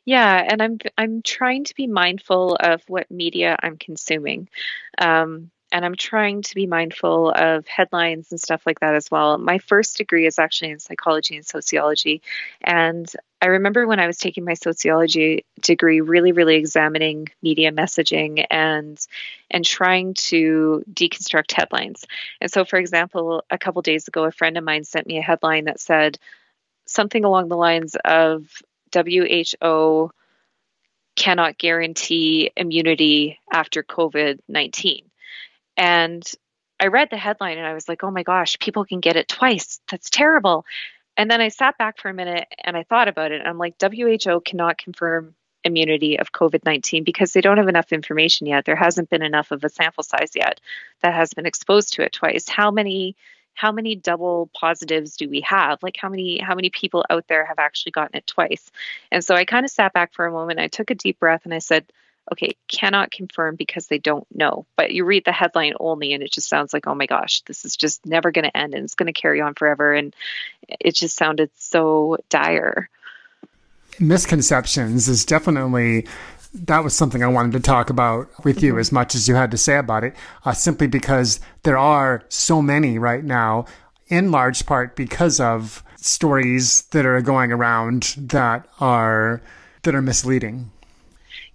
Yeah, 0.07 0.43
and 0.49 0.63
I'm 0.63 0.79
I'm 0.97 1.21
trying 1.21 1.65
to 1.65 1.75
be 1.75 1.87
mindful 1.87 2.57
of 2.59 2.83
what 2.89 3.11
media 3.11 3.59
I'm 3.63 3.77
consuming. 3.77 4.49
Um, 4.97 5.51
and 5.71 5.85
I'm 5.85 5.97
trying 5.97 6.43
to 6.43 6.55
be 6.55 6.67
mindful 6.67 7.31
of 7.31 7.67
headlines 7.67 8.31
and 8.31 8.41
stuff 8.41 8.63
like 8.65 8.81
that 8.81 8.95
as 8.95 9.11
well. 9.11 9.37
My 9.37 9.59
first 9.59 9.99
degree 9.99 10.27
is 10.27 10.39
actually 10.39 10.71
in 10.71 10.79
psychology 10.79 11.37
and 11.37 11.45
sociology. 11.45 12.23
And 12.63 13.11
I 13.43 13.47
remember 13.47 13.87
when 13.87 14.01
I 14.01 14.07
was 14.07 14.17
taking 14.17 14.45
my 14.45 14.55
sociology 14.55 15.45
degree, 15.61 16.01
really, 16.01 16.33
really 16.33 16.57
examining 16.57 17.29
media 17.43 17.71
messaging 17.71 18.45
and 18.51 18.99
and 19.51 19.65
trying 19.65 20.15
to 20.15 20.83
deconstruct 20.93 21.53
headlines. 21.53 22.07
And 22.41 22.51
so, 22.51 22.65
for 22.65 22.79
example, 22.79 23.45
a 23.51 23.59
couple 23.59 23.83
days 23.83 24.09
ago, 24.09 24.25
a 24.25 24.33
friend 24.33 24.57
of 24.57 24.65
mine 24.65 24.85
sent 24.85 25.07
me 25.07 25.19
a 25.19 25.23
headline 25.23 25.67
that 25.67 25.81
said 25.81 26.19
something 26.87 27.25
along 27.25 27.49
the 27.49 27.57
lines 27.57 27.95
of 28.05 28.47
WHO 28.95 30.11
cannot 31.15 31.59
guarantee 31.59 32.51
immunity 32.57 33.39
after 33.53 33.83
COVID 33.83 34.39
19. 34.49 35.08
And 35.79 36.29
I 36.81 36.89
read 36.89 37.09
the 37.11 37.17
headline 37.17 37.57
and 37.57 37.67
I 37.67 37.73
was 37.73 37.89
like, 37.89 38.05
oh 38.05 38.11
my 38.11 38.25
gosh, 38.25 38.59
people 38.59 38.85
can 38.85 39.01
get 39.01 39.17
it 39.17 39.29
twice. 39.29 39.81
That's 39.91 40.11
terrible. 40.11 40.67
And 41.17 41.31
then 41.31 41.41
I 41.41 41.49
sat 41.49 41.79
back 41.79 41.99
for 41.99 42.09
a 42.09 42.15
minute 42.15 42.47
and 42.63 42.77
I 42.77 42.83
thought 42.83 43.09
about 43.09 43.33
it. 43.33 43.41
And 43.41 43.49
I'm 43.49 43.59
like, 43.59 43.77
WHO 43.81 44.41
cannot 44.41 44.79
confirm 44.79 45.35
immunity 45.65 46.19
of 46.19 46.33
COVID 46.33 46.65
19 46.65 47.05
because 47.05 47.33
they 47.33 47.41
don't 47.41 47.59
have 47.59 47.69
enough 47.69 47.93
information 47.93 48.47
yet. 48.47 48.65
There 48.65 48.77
hasn't 48.77 49.11
been 49.11 49.23
enough 49.23 49.51
of 49.51 49.65
a 49.65 49.69
sample 49.69 50.05
size 50.05 50.33
yet 50.35 50.61
that 51.03 51.15
has 51.15 51.35
been 51.35 51.47
exposed 51.47 51.95
to 51.95 52.03
it 52.03 52.13
twice. 52.13 52.49
How 52.49 52.71
many? 52.71 53.17
how 53.55 53.73
many 53.73 53.97
double 53.97 54.49
positives 54.55 55.17
do 55.17 55.29
we 55.29 55.41
have 55.41 55.83
like 55.83 55.97
how 55.99 56.09
many 56.09 56.39
how 56.39 56.55
many 56.55 56.71
people 56.71 57.05
out 57.11 57.27
there 57.27 57.45
have 57.45 57.59
actually 57.59 57.91
gotten 57.91 58.17
it 58.17 58.25
twice 58.25 58.71
and 59.11 59.25
so 59.25 59.35
i 59.35 59.45
kind 59.45 59.65
of 59.65 59.71
sat 59.71 59.93
back 59.93 60.15
for 60.15 60.27
a 60.27 60.31
moment 60.31 60.61
i 60.61 60.69
took 60.69 60.91
a 60.91 60.95
deep 60.95 61.19
breath 61.19 61.45
and 61.45 61.53
i 61.53 61.59
said 61.59 61.85
okay, 62.33 62.57
cannot 62.69 63.11
confirm 63.11 63.57
because 63.57 63.87
they 63.87 63.99
don't 63.99 64.27
know. 64.35 64.67
But 64.77 64.93
you 64.93 65.05
read 65.05 65.25
the 65.25 65.33
headline 65.33 65.75
only 65.81 66.13
and 66.13 66.23
it 66.23 66.33
just 66.33 66.49
sounds 66.49 66.73
like, 66.73 66.87
oh 66.87 66.95
my 66.95 67.07
gosh, 67.07 67.43
this 67.43 67.65
is 67.65 67.77
just 67.77 68.05
never 68.07 68.31
going 68.31 68.45
to 68.45 68.57
end 68.57 68.75
and 68.75 68.85
it's 68.85 68.95
going 68.95 69.13
to 69.13 69.19
carry 69.19 69.41
on 69.41 69.55
forever. 69.55 69.95
And 69.95 70.15
it 70.69 70.95
just 70.95 71.17
sounded 71.17 71.51
so 71.57 72.19
dire. 72.29 72.89
Misconceptions 73.99 75.09
is 75.09 75.25
definitely 75.25 76.07
that 76.55 76.83
was 76.83 76.95
something 76.95 77.23
I 77.23 77.29
wanted 77.29 77.53
to 77.53 77.61
talk 77.61 77.91
about 77.91 78.29
with 78.45 78.63
you 78.63 78.73
mm-hmm. 78.73 78.81
as 78.81 78.93
much 78.93 79.15
as 79.15 79.29
you 79.29 79.35
had 79.35 79.51
to 79.51 79.59
say 79.59 79.77
about 79.77 80.05
it, 80.05 80.15
uh, 80.45 80.53
simply 80.53 80.87
because 80.87 81.41
there 81.63 81.77
are 81.77 82.25
so 82.29 82.63
many 82.63 82.99
right 82.99 83.23
now, 83.23 83.67
in 84.09 84.31
large 84.31 84.65
part 84.65 84.97
because 84.97 85.41
of 85.41 85.83
stories 85.97 86.83
that 86.93 87.05
are 87.05 87.21
going 87.21 87.53
around 87.53 88.15
that 88.17 88.67
are 88.81 89.43
that 89.83 89.95
are 89.95 90.03
misleading. 90.03 90.71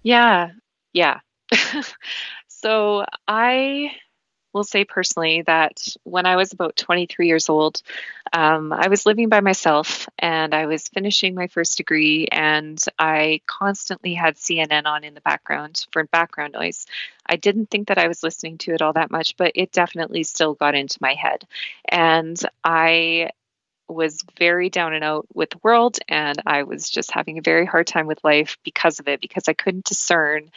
Yeah, 0.02 0.50
yeah. 0.94 1.20
so 2.48 3.04
I 3.28 3.92
will 4.54 4.64
say 4.64 4.84
personally 4.84 5.42
that 5.42 5.86
when 6.04 6.26
I 6.26 6.36
was 6.36 6.52
about 6.52 6.76
23 6.76 7.26
years 7.26 7.48
old, 7.48 7.82
um, 8.32 8.72
I 8.72 8.88
was 8.88 9.04
living 9.04 9.28
by 9.28 9.40
myself 9.40 10.08
and 10.18 10.54
I 10.54 10.66
was 10.66 10.88
finishing 10.88 11.34
my 11.34 11.48
first 11.48 11.76
degree, 11.76 12.28
and 12.30 12.82
I 12.98 13.40
constantly 13.46 14.14
had 14.14 14.36
CNN 14.36 14.86
on 14.86 15.04
in 15.04 15.14
the 15.14 15.20
background 15.20 15.86
for 15.92 16.04
background 16.04 16.54
noise. 16.54 16.86
I 17.26 17.36
didn't 17.36 17.70
think 17.70 17.88
that 17.88 17.98
I 17.98 18.08
was 18.08 18.22
listening 18.22 18.58
to 18.58 18.72
it 18.72 18.82
all 18.82 18.92
that 18.94 19.10
much, 19.10 19.36
but 19.36 19.52
it 19.56 19.72
definitely 19.72 20.22
still 20.22 20.54
got 20.54 20.74
into 20.76 20.98
my 21.00 21.14
head. 21.14 21.44
And 21.88 22.40
I 22.62 23.30
was 23.88 24.20
very 24.38 24.70
down 24.70 24.94
and 24.94 25.04
out 25.04 25.26
with 25.34 25.50
the 25.50 25.60
world 25.62 25.98
and 26.08 26.40
I 26.46 26.62
was 26.62 26.88
just 26.88 27.10
having 27.10 27.38
a 27.38 27.42
very 27.42 27.66
hard 27.66 27.86
time 27.86 28.06
with 28.06 28.24
life 28.24 28.56
because 28.64 28.98
of 28.98 29.08
it 29.08 29.20
because 29.20 29.48
I 29.48 29.52
couldn't 29.52 29.84
discern 29.84 30.50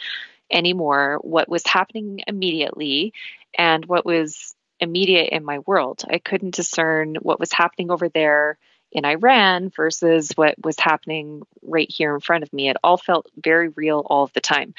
anymore 0.50 1.18
what 1.22 1.48
was 1.48 1.66
happening 1.66 2.22
immediately 2.26 3.12
and 3.54 3.84
what 3.86 4.06
was 4.06 4.54
immediate 4.80 5.30
in 5.30 5.44
my 5.44 5.58
world. 5.60 6.04
I 6.08 6.18
couldn't 6.18 6.54
discern 6.54 7.16
what 7.16 7.40
was 7.40 7.52
happening 7.52 7.90
over 7.90 8.08
there 8.08 8.58
in 8.92 9.04
Iran 9.04 9.70
versus 9.70 10.32
what 10.34 10.54
was 10.62 10.78
happening 10.78 11.42
right 11.62 11.90
here 11.90 12.14
in 12.14 12.20
front 12.20 12.42
of 12.42 12.52
me. 12.52 12.68
It 12.68 12.76
all 12.82 12.96
felt 12.96 13.30
very 13.36 13.68
real 13.68 14.02
all 14.06 14.24
of 14.24 14.32
the 14.32 14.40
time. 14.40 14.74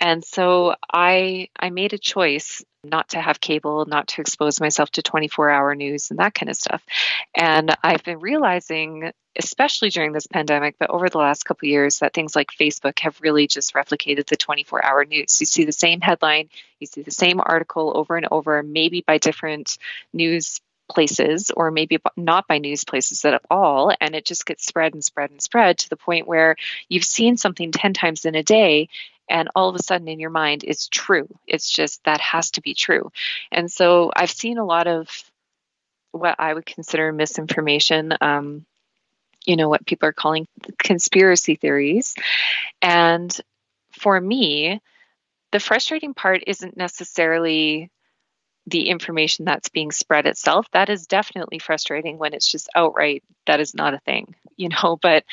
And 0.00 0.24
so 0.24 0.74
I 0.92 1.48
I 1.58 1.70
made 1.70 1.92
a 1.92 1.98
choice 1.98 2.64
not 2.84 3.10
to 3.10 3.20
have 3.20 3.40
cable, 3.40 3.84
not 3.86 4.08
to 4.08 4.20
expose 4.20 4.60
myself 4.60 4.90
to 4.92 5.02
24-hour 5.02 5.74
news 5.74 6.10
and 6.10 6.20
that 6.20 6.32
kind 6.34 6.48
of 6.48 6.56
stuff. 6.56 6.82
And 7.34 7.76
I've 7.82 8.04
been 8.04 8.20
realizing 8.20 9.12
especially 9.38 9.88
during 9.90 10.12
this 10.12 10.26
pandemic, 10.26 10.74
but 10.78 10.90
over 10.90 11.08
the 11.08 11.18
last 11.18 11.44
couple 11.44 11.68
years, 11.68 12.00
that 12.00 12.12
things 12.12 12.34
like 12.34 12.48
Facebook 12.50 12.98
have 12.98 13.20
really 13.20 13.46
just 13.46 13.72
replicated 13.72 14.26
the 14.26 14.36
24 14.36 14.84
hour 14.84 15.04
news. 15.04 15.40
You 15.40 15.46
see 15.46 15.64
the 15.64 15.72
same 15.72 16.00
headline, 16.00 16.48
you 16.80 16.86
see 16.86 17.02
the 17.02 17.12
same 17.12 17.40
article 17.40 17.92
over 17.94 18.16
and 18.16 18.26
over, 18.30 18.62
maybe 18.62 19.04
by 19.06 19.18
different 19.18 19.78
news 20.12 20.60
places 20.88 21.50
or 21.54 21.70
maybe 21.70 21.98
not 22.16 22.46
by 22.46 22.58
news 22.58 22.84
places 22.84 23.24
at 23.24 23.40
all 23.50 23.92
and 24.00 24.14
it 24.14 24.24
just 24.24 24.46
gets 24.46 24.66
spread 24.66 24.94
and 24.94 25.04
spread 25.04 25.30
and 25.30 25.42
spread 25.42 25.78
to 25.78 25.88
the 25.90 25.96
point 25.96 26.26
where 26.26 26.56
you've 26.88 27.04
seen 27.04 27.36
something 27.36 27.72
10 27.72 27.92
times 27.92 28.24
in 28.24 28.34
a 28.34 28.42
day 28.42 28.88
and 29.28 29.50
all 29.54 29.68
of 29.68 29.74
a 29.74 29.82
sudden 29.82 30.08
in 30.08 30.18
your 30.18 30.30
mind 30.30 30.64
it's 30.64 30.88
true. 30.88 31.28
It's 31.46 31.70
just 31.70 32.02
that 32.04 32.20
has 32.20 32.52
to 32.52 32.60
be 32.60 32.74
true. 32.74 33.12
And 33.52 33.70
so 33.70 34.10
i've 34.16 34.30
seen 34.30 34.58
a 34.58 34.64
lot 34.64 34.86
of 34.86 35.08
what 36.12 36.36
i 36.38 36.52
would 36.52 36.66
consider 36.66 37.12
misinformation 37.12 38.14
um, 38.20 38.64
you 39.44 39.56
know 39.56 39.68
what 39.68 39.86
people 39.86 40.08
are 40.08 40.12
calling 40.12 40.46
conspiracy 40.78 41.54
theories. 41.54 42.14
And 42.82 43.38
for 43.92 44.20
me 44.20 44.80
the 45.50 45.60
frustrating 45.60 46.14
part 46.14 46.42
isn't 46.46 46.76
necessarily 46.76 47.90
the 48.68 48.88
information 48.88 49.44
that's 49.44 49.68
being 49.68 49.90
spread 49.90 50.26
itself 50.26 50.66
that 50.72 50.88
is 50.88 51.06
definitely 51.06 51.58
frustrating 51.58 52.18
when 52.18 52.34
it's 52.34 52.50
just 52.50 52.68
outright 52.74 53.22
that 53.46 53.60
is 53.60 53.74
not 53.74 53.94
a 53.94 54.00
thing 54.00 54.34
you 54.56 54.68
know 54.68 54.98
but 55.00 55.24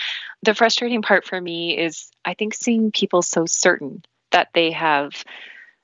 the 0.44 0.56
frustrating 0.56 1.02
part 1.02 1.26
for 1.26 1.40
me 1.40 1.78
is 1.78 2.12
i 2.24 2.34
think 2.34 2.54
seeing 2.54 2.92
people 2.92 3.22
so 3.22 3.46
certain 3.46 4.04
that 4.32 4.50
they 4.54 4.72
have 4.72 5.24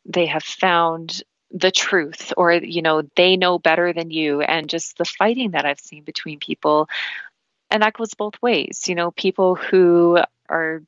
they 0.05 0.25
have 0.25 0.43
found 0.43 1.23
the 1.51 1.71
truth 1.71 2.31
or 2.37 2.53
you 2.53 2.81
know 2.81 3.01
they 3.15 3.35
know 3.35 3.59
better 3.59 3.91
than 3.91 4.09
you 4.09 4.41
and 4.41 4.69
just 4.69 4.97
the 4.97 5.05
fighting 5.05 5.51
that 5.51 5.65
i've 5.65 5.79
seen 5.79 6.03
between 6.03 6.39
people 6.39 6.87
and 7.69 7.83
that 7.83 7.93
goes 7.93 8.13
both 8.13 8.41
ways 8.41 8.85
you 8.87 8.95
know 8.95 9.11
people 9.11 9.55
who 9.55 10.17
are 10.47 10.81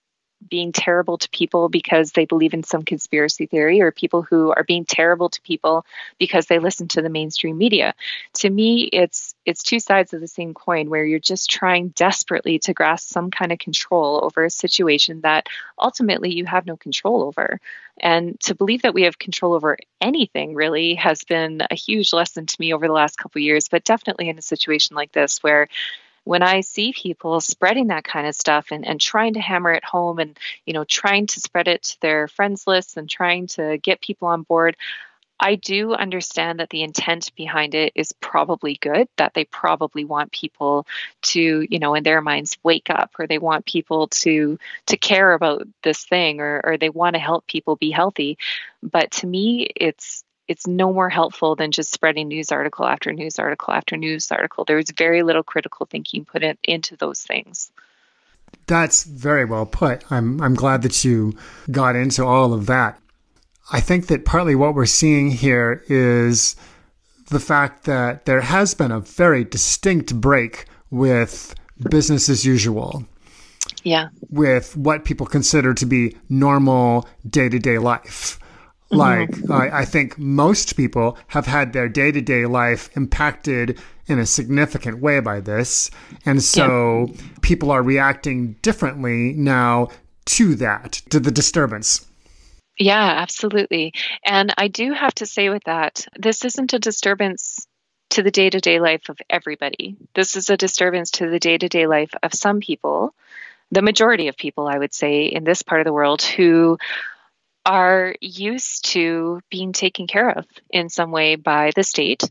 being 0.50 0.72
terrible 0.72 1.18
to 1.18 1.30
people 1.30 1.70
because 1.70 2.12
they 2.12 2.26
believe 2.26 2.54
in 2.54 2.64
some 2.64 2.84
conspiracy 2.84 3.46
theory 3.46 3.82
or 3.82 3.92
people 3.92 4.22
who 4.22 4.52
are 4.52 4.64
being 4.64 4.86
terrible 4.86 5.30
to 5.30 5.42
people 5.42 5.86
because 6.20 6.46
they 6.46 6.60
listen 6.60 6.88
to 6.90 7.02
the 7.02 7.10
mainstream 7.10 7.58
media. 7.58 7.94
To 8.36 8.50
me 8.50 8.84
it's 8.84 9.36
it's 9.46 9.64
two 9.64 9.80
sides 9.80 10.14
of 10.14 10.22
the 10.22 10.28
same 10.28 10.54
coin 10.54 10.90
where 10.90 11.06
you're 11.06 11.20
just 11.20 11.50
trying 11.50 11.90
desperately 11.90 12.60
to 12.60 12.74
grasp 12.74 13.10
some 13.10 13.32
kind 13.32 13.52
of 13.52 13.60
control 13.60 14.22
over 14.24 14.46
a 14.46 14.50
situation 14.50 15.22
that 15.22 15.48
ultimately 15.80 16.34
you 16.34 16.46
have 16.46 16.66
no 16.66 16.78
control 16.78 17.24
over. 17.24 17.60
And 18.00 18.40
to 18.42 18.56
believe 18.56 18.82
that 18.82 18.94
we 18.94 19.04
have 19.04 19.20
control 19.20 19.54
over 19.54 19.78
anything 20.02 20.56
really 20.56 20.96
has 20.96 21.24
been 21.24 21.62
a 21.70 21.76
huge 21.76 22.12
lesson 22.12 22.48
to 22.48 22.56
me 22.60 22.74
over 22.74 22.88
the 22.88 22.94
last 22.94 23.18
couple 23.18 23.42
years 23.42 23.70
but 23.70 23.84
definitely 23.84 24.30
in 24.30 24.38
a 24.38 24.42
situation 24.42 24.96
like 24.96 25.12
this 25.12 25.44
where 25.44 25.68
when 26.24 26.42
I 26.42 26.62
see 26.62 26.94
people 26.94 27.42
spreading 27.42 27.88
that 27.88 28.04
kind 28.04 28.28
of 28.28 28.36
stuff 28.36 28.68
and, 28.72 28.88
and 28.88 29.00
trying 29.00 29.34
to 29.34 29.42
hammer 29.42 29.74
it 29.74 29.84
home 29.84 30.20
and, 30.20 30.38
you 30.66 30.74
know, 30.74 30.84
trying 30.84 31.28
to 31.28 31.40
spread 31.40 31.68
it 31.68 31.84
to 31.84 32.02
their 32.02 32.28
friends 32.28 32.66
lists 32.66 32.98
and 32.98 33.10
trying 33.10 33.48
to 33.48 33.78
get 33.78 34.02
people 34.02 34.28
on 34.30 34.44
board, 34.44 34.78
I 35.40 35.56
do 35.56 35.94
understand 35.94 36.60
that 36.60 36.70
the 36.70 36.84
intent 36.84 37.36
behind 37.36 37.76
it 37.76 37.92
is 37.96 38.14
probably 38.14 38.78
good, 38.80 39.10
that 39.18 39.34
they 39.34 39.44
probably 39.44 40.06
want 40.06 40.32
people 40.32 40.88
to, 41.24 41.68
you 41.70 41.80
know, 41.80 41.96
in 41.96 42.04
their 42.04 42.22
minds 42.22 42.58
wake 42.64 42.90
up 42.90 43.12
or 43.20 43.28
they 43.28 43.40
want 43.40 43.66
people 43.66 44.08
to 44.08 44.58
to 44.86 44.98
care 44.98 45.34
about 45.34 45.68
this 45.84 46.06
thing 46.06 46.40
or 46.40 46.62
or 46.64 46.78
they 46.78 46.90
want 46.90 47.16
to 47.16 47.20
help 47.20 47.46
people 47.46 47.76
be 47.76 47.92
healthy. 47.92 48.38
But 48.82 49.12
to 49.12 49.28
me 49.28 49.68
it's 49.76 50.24
it's 50.48 50.68
no 50.68 50.92
more 50.92 51.10
helpful 51.10 51.56
than 51.56 51.72
just 51.72 51.92
spreading 51.92 52.28
news 52.28 52.52
article 52.52 52.86
after 52.86 53.12
news 53.14 53.40
article 53.40 53.74
after 53.74 53.96
news 53.96 54.32
article. 54.32 54.66
There's 54.66 54.92
very 54.92 55.24
little 55.24 55.44
critical 55.44 55.86
thinking 55.86 56.26
put 56.26 56.44
in, 56.44 56.58
into 56.64 56.98
those 56.98 57.22
things. 57.22 57.72
That's 58.68 59.04
very 59.04 59.46
well 59.46 59.66
put. 59.66 60.10
I'm 60.12 60.42
I'm 60.42 60.54
glad 60.54 60.84
that 60.84 61.04
you 61.04 61.36
got 61.72 61.96
into 61.96 62.24
all 62.24 62.54
of 62.54 62.66
that. 62.68 63.00
I 63.72 63.80
think 63.80 64.08
that 64.08 64.26
partly 64.26 64.56
what 64.56 64.76
we're 64.76 64.86
seeing 64.86 65.32
here 65.32 65.84
is 65.88 66.56
the 67.30 67.40
fact 67.40 67.86
that 67.86 68.26
there 68.26 68.42
has 68.42 68.74
been 68.74 68.92
a 68.92 69.00
very 69.00 69.44
distinct 69.44 70.20
break 70.20 70.66
with 70.92 71.56
business 71.90 72.30
as 72.30 72.46
usual. 72.46 73.06
Yeah. 73.84 74.10
With 74.30 74.76
what 74.78 75.06
people 75.06 75.26
consider 75.26 75.74
to 75.74 75.86
be 75.86 76.16
normal 76.30 77.08
day 77.28 77.50
to 77.50 77.60
day 77.60 77.78
life. 77.78 78.40
Like, 78.94 79.32
mm-hmm. 79.32 79.52
I, 79.52 79.80
I 79.80 79.86
think 79.86 80.18
most 80.18 80.76
people 80.76 81.18
have 81.28 81.46
had 81.46 81.74
their 81.74 81.90
day 81.90 82.12
to 82.12 82.22
day 82.22 82.46
life 82.46 82.96
impacted 82.96 83.80
in 84.08 84.20
a 84.20 84.26
significant 84.26 85.00
way 85.00 85.20
by 85.20 85.40
this. 85.40 85.90
And 86.26 86.44
so 86.44 87.08
yeah. 87.10 87.22
people 87.42 87.72
are 87.72 87.82
reacting 87.82 88.54
differently 88.62 89.34
now 89.34 89.90
to 90.26 90.56
that, 90.56 90.94
to 91.10 91.20
the 91.20 91.32
disturbance. 91.32 92.06
Yeah, 92.78 93.16
absolutely. 93.18 93.94
And 94.26 94.54
I 94.58 94.68
do 94.68 94.94
have 94.94 95.14
to 95.16 95.26
say 95.26 95.50
with 95.50 95.64
that, 95.66 96.08
this 96.18 96.44
isn't 96.44 96.74
a 96.74 96.80
disturbance 96.80 97.68
to 98.12 98.24
the 98.24 98.32
day 98.32 98.50
to 98.50 98.60
day 98.60 98.80
life 98.80 99.10
of 99.10 99.20
everybody. 99.30 99.96
This 100.14 100.36
is 100.36 100.50
a 100.50 100.58
disturbance 100.58 101.12
to 101.12 101.30
the 101.30 101.40
day 101.40 101.58
to 101.58 101.70
day 101.70 101.88
life 101.88 102.12
of 102.24 102.34
some 102.34 102.60
people, 102.60 103.14
the 103.72 103.82
majority 103.82 104.28
of 104.28 104.38
people, 104.38 104.68
I 104.68 104.78
would 104.78 104.94
say, 104.94 105.26
in 105.26 105.44
this 105.44 105.62
part 105.62 105.82
of 105.82 105.86
the 105.86 105.94
world 105.94 106.22
who 106.22 106.78
are 107.65 108.15
used 108.19 108.86
to 108.86 109.39
being 109.49 109.73
taken 109.73 110.08
care 110.08 110.30
of 110.30 110.45
in 110.69 110.89
some 110.89 111.12
way 111.12 111.36
by 111.36 111.71
the 111.76 111.84
state 111.84 112.23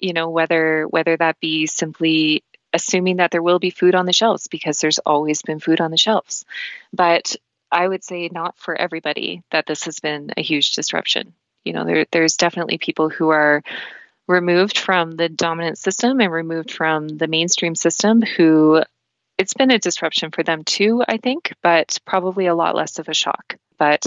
you 0.00 0.12
know 0.12 0.30
whether 0.30 0.84
whether 0.88 1.16
that 1.16 1.38
be 1.40 1.66
simply 1.66 2.42
assuming 2.72 3.16
that 3.16 3.30
there 3.30 3.42
will 3.42 3.58
be 3.58 3.70
food 3.70 3.94
on 3.94 4.06
the 4.06 4.12
shelves 4.12 4.48
because 4.48 4.80
there's 4.80 4.98
always 5.00 5.42
been 5.42 5.60
food 5.60 5.80
on 5.80 5.90
the 5.90 5.96
shelves. 5.96 6.44
But 6.92 7.36
i 7.72 7.86
would 7.86 8.02
say 8.02 8.28
not 8.32 8.58
for 8.58 8.74
everybody 8.74 9.42
that 9.52 9.66
this 9.66 9.84
has 9.84 10.00
been 10.00 10.32
a 10.36 10.42
huge 10.42 10.74
disruption. 10.74 11.34
You 11.64 11.74
know 11.74 11.84
there, 11.84 12.06
there's 12.10 12.36
definitely 12.36 12.78
people 12.78 13.10
who 13.10 13.28
are 13.28 13.62
removed 14.26 14.78
from 14.78 15.12
the 15.12 15.28
dominant 15.28 15.78
system 15.78 16.20
and 16.20 16.32
removed 16.32 16.70
from 16.70 17.08
the 17.08 17.28
mainstream 17.28 17.74
system 17.74 18.22
who 18.22 18.82
it's 19.38 19.54
been 19.54 19.70
a 19.70 19.78
disruption 19.78 20.30
for 20.30 20.44
them 20.44 20.62
too 20.62 21.02
i 21.08 21.16
think 21.16 21.52
but 21.62 21.98
probably 22.04 22.46
a 22.46 22.54
lot 22.54 22.76
less 22.76 23.00
of 23.00 23.08
a 23.08 23.14
shock 23.14 23.56
but 23.80 24.06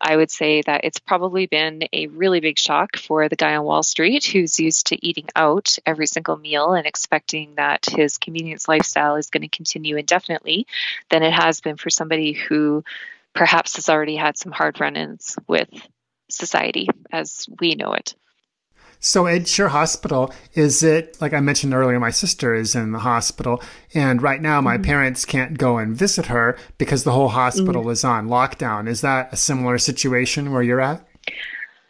I 0.00 0.16
would 0.16 0.32
say 0.32 0.62
that 0.62 0.80
it's 0.82 0.98
probably 0.98 1.46
been 1.46 1.84
a 1.92 2.08
really 2.08 2.40
big 2.40 2.58
shock 2.58 2.96
for 2.96 3.28
the 3.28 3.36
guy 3.36 3.54
on 3.54 3.64
Wall 3.64 3.84
Street 3.84 4.24
who's 4.24 4.58
used 4.58 4.88
to 4.88 5.06
eating 5.06 5.28
out 5.36 5.78
every 5.86 6.08
single 6.08 6.36
meal 6.36 6.74
and 6.74 6.86
expecting 6.88 7.54
that 7.54 7.86
his 7.86 8.18
convenience 8.18 8.66
lifestyle 8.66 9.14
is 9.14 9.30
going 9.30 9.42
to 9.42 9.56
continue 9.56 9.96
indefinitely 9.96 10.66
than 11.08 11.22
it 11.22 11.32
has 11.32 11.60
been 11.60 11.76
for 11.76 11.88
somebody 11.88 12.32
who 12.32 12.82
perhaps 13.32 13.76
has 13.76 13.88
already 13.88 14.16
had 14.16 14.36
some 14.36 14.50
hard 14.50 14.80
run 14.80 14.96
ins 14.96 15.38
with 15.46 15.70
society 16.28 16.88
as 17.12 17.46
we 17.60 17.76
know 17.76 17.92
it. 17.92 18.16
So 19.04 19.26
at 19.26 19.58
your 19.58 19.68
hospital, 19.68 20.32
is 20.54 20.84
it 20.84 21.20
like 21.20 21.34
I 21.34 21.40
mentioned 21.40 21.74
earlier? 21.74 21.98
My 21.98 22.12
sister 22.12 22.54
is 22.54 22.76
in 22.76 22.92
the 22.92 23.00
hospital, 23.00 23.60
and 23.94 24.22
right 24.22 24.40
now 24.40 24.60
my 24.60 24.76
mm-hmm. 24.76 24.84
parents 24.84 25.24
can't 25.24 25.58
go 25.58 25.78
and 25.78 25.96
visit 25.96 26.26
her 26.26 26.56
because 26.78 27.02
the 27.02 27.10
whole 27.10 27.28
hospital 27.28 27.82
mm-hmm. 27.82 27.90
is 27.90 28.04
on 28.04 28.28
lockdown. 28.28 28.88
Is 28.88 29.00
that 29.00 29.32
a 29.32 29.36
similar 29.36 29.76
situation 29.78 30.52
where 30.52 30.62
you're 30.62 30.80
at? 30.80 31.04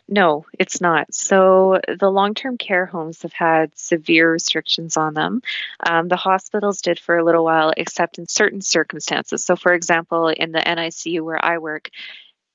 No, 0.08 0.46
it's 0.58 0.80
not. 0.80 1.12
So 1.12 1.80
the 1.86 2.10
long 2.10 2.32
term 2.32 2.56
care 2.56 2.86
homes 2.86 3.20
have 3.22 3.34
had 3.34 3.76
severe 3.76 4.32
restrictions 4.32 4.96
on 4.96 5.12
them. 5.12 5.42
Um, 5.86 6.08
the 6.08 6.16
hospitals 6.16 6.80
did 6.80 6.98
for 6.98 7.18
a 7.18 7.24
little 7.24 7.44
while, 7.44 7.74
except 7.76 8.18
in 8.18 8.26
certain 8.26 8.62
circumstances. 8.62 9.44
So, 9.44 9.54
for 9.54 9.74
example, 9.74 10.28
in 10.28 10.52
the 10.52 10.60
NICU 10.60 11.20
where 11.20 11.44
I 11.44 11.58
work, 11.58 11.90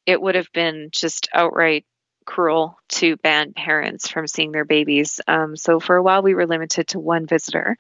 it 0.08 0.20
would 0.20 0.34
have 0.34 0.52
been 0.52 0.90
just 0.92 1.28
outright 1.32 1.86
cruel 2.28 2.78
to 2.90 3.16
ban 3.18 3.54
parents 3.54 4.10
from 4.10 4.28
seeing 4.28 4.52
their 4.52 4.66
babies. 4.66 5.20
Um, 5.28 5.56
so 5.56 5.80
for 5.80 5.96
a 5.96 6.04
while, 6.04 6.22
we 6.22 6.36
were 6.36 6.46
limited 6.46 6.90
to 6.90 7.00
one 7.00 7.26
visitor, 7.26 7.78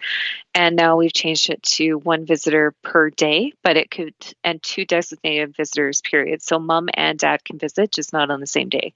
and 0.55 0.75
now 0.75 0.95
we've 0.95 1.13
changed 1.13 1.51
it 1.51 1.61
to 1.63 1.95
one 1.95 2.25
visitor 2.25 2.73
per 2.81 3.11
day, 3.11 3.53
but 3.61 3.77
it 3.77 3.91
could, 3.91 4.15
and 4.43 4.63
two 4.63 4.85
designated 4.85 5.55
visitors, 5.55 6.01
period. 6.01 6.41
So 6.41 6.57
mom 6.57 6.87
and 6.93 7.19
dad 7.19 7.43
can 7.43 7.59
visit, 7.59 7.91
just 7.91 8.13
not 8.13 8.31
on 8.31 8.39
the 8.39 8.47
same 8.47 8.69
day. 8.69 8.93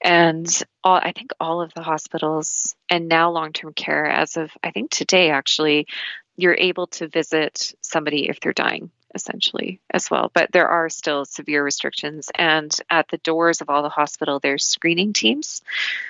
And 0.00 0.48
all, 0.82 0.96
I 0.96 1.12
think 1.12 1.32
all 1.38 1.60
of 1.60 1.74
the 1.74 1.82
hospitals 1.82 2.74
and 2.88 3.08
now 3.08 3.30
long 3.30 3.52
term 3.52 3.74
care, 3.74 4.06
as 4.06 4.36
of 4.36 4.50
I 4.64 4.70
think 4.70 4.90
today 4.90 5.30
actually, 5.30 5.86
you're 6.36 6.56
able 6.58 6.86
to 6.86 7.08
visit 7.08 7.74
somebody 7.82 8.28
if 8.28 8.40
they're 8.40 8.52
dying 8.52 8.90
essentially 9.14 9.80
as 9.90 10.10
well. 10.10 10.30
But 10.32 10.52
there 10.52 10.68
are 10.68 10.88
still 10.88 11.24
severe 11.24 11.62
restrictions. 11.62 12.30
And 12.34 12.74
at 12.90 13.08
the 13.08 13.18
doors 13.18 13.60
of 13.60 13.70
all 13.70 13.82
the 13.82 13.88
hospital, 13.88 14.38
there's 14.38 14.64
screening 14.64 15.12
teams. 15.12 15.62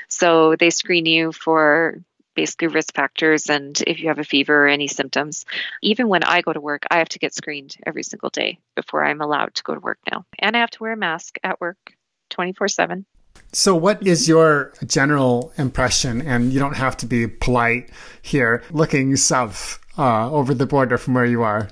So 0.08 0.56
they 0.56 0.70
screen 0.70 1.06
you 1.06 1.32
for 1.32 2.00
basically 2.38 2.68
risk 2.68 2.94
factors 2.94 3.50
and 3.50 3.82
if 3.84 4.00
you 4.00 4.06
have 4.06 4.20
a 4.20 4.24
fever 4.24 4.64
or 4.64 4.68
any 4.68 4.86
symptoms. 4.86 5.44
Even 5.82 6.06
when 6.06 6.22
I 6.22 6.40
go 6.40 6.52
to 6.52 6.60
work, 6.60 6.84
I 6.88 6.98
have 6.98 7.08
to 7.08 7.18
get 7.18 7.34
screened 7.34 7.76
every 7.84 8.04
single 8.04 8.30
day 8.30 8.60
before 8.76 9.04
I'm 9.04 9.20
allowed 9.20 9.56
to 9.56 9.64
go 9.64 9.74
to 9.74 9.80
work 9.80 9.98
now. 10.08 10.24
And 10.38 10.56
I 10.56 10.60
have 10.60 10.70
to 10.70 10.82
wear 10.84 10.92
a 10.92 10.96
mask 10.96 11.38
at 11.42 11.60
work 11.60 11.94
24 12.30 12.68
7. 12.68 13.06
So, 13.52 13.74
what 13.74 14.06
is 14.06 14.28
your 14.28 14.72
general 14.86 15.52
impression? 15.58 16.22
And 16.22 16.52
you 16.52 16.60
don't 16.60 16.76
have 16.76 16.96
to 16.98 17.06
be 17.06 17.26
polite 17.26 17.90
here, 18.22 18.62
looking 18.70 19.16
south 19.16 19.80
uh, 19.96 20.30
over 20.30 20.54
the 20.54 20.66
border 20.66 20.96
from 20.96 21.14
where 21.14 21.24
you 21.24 21.42
are. 21.42 21.70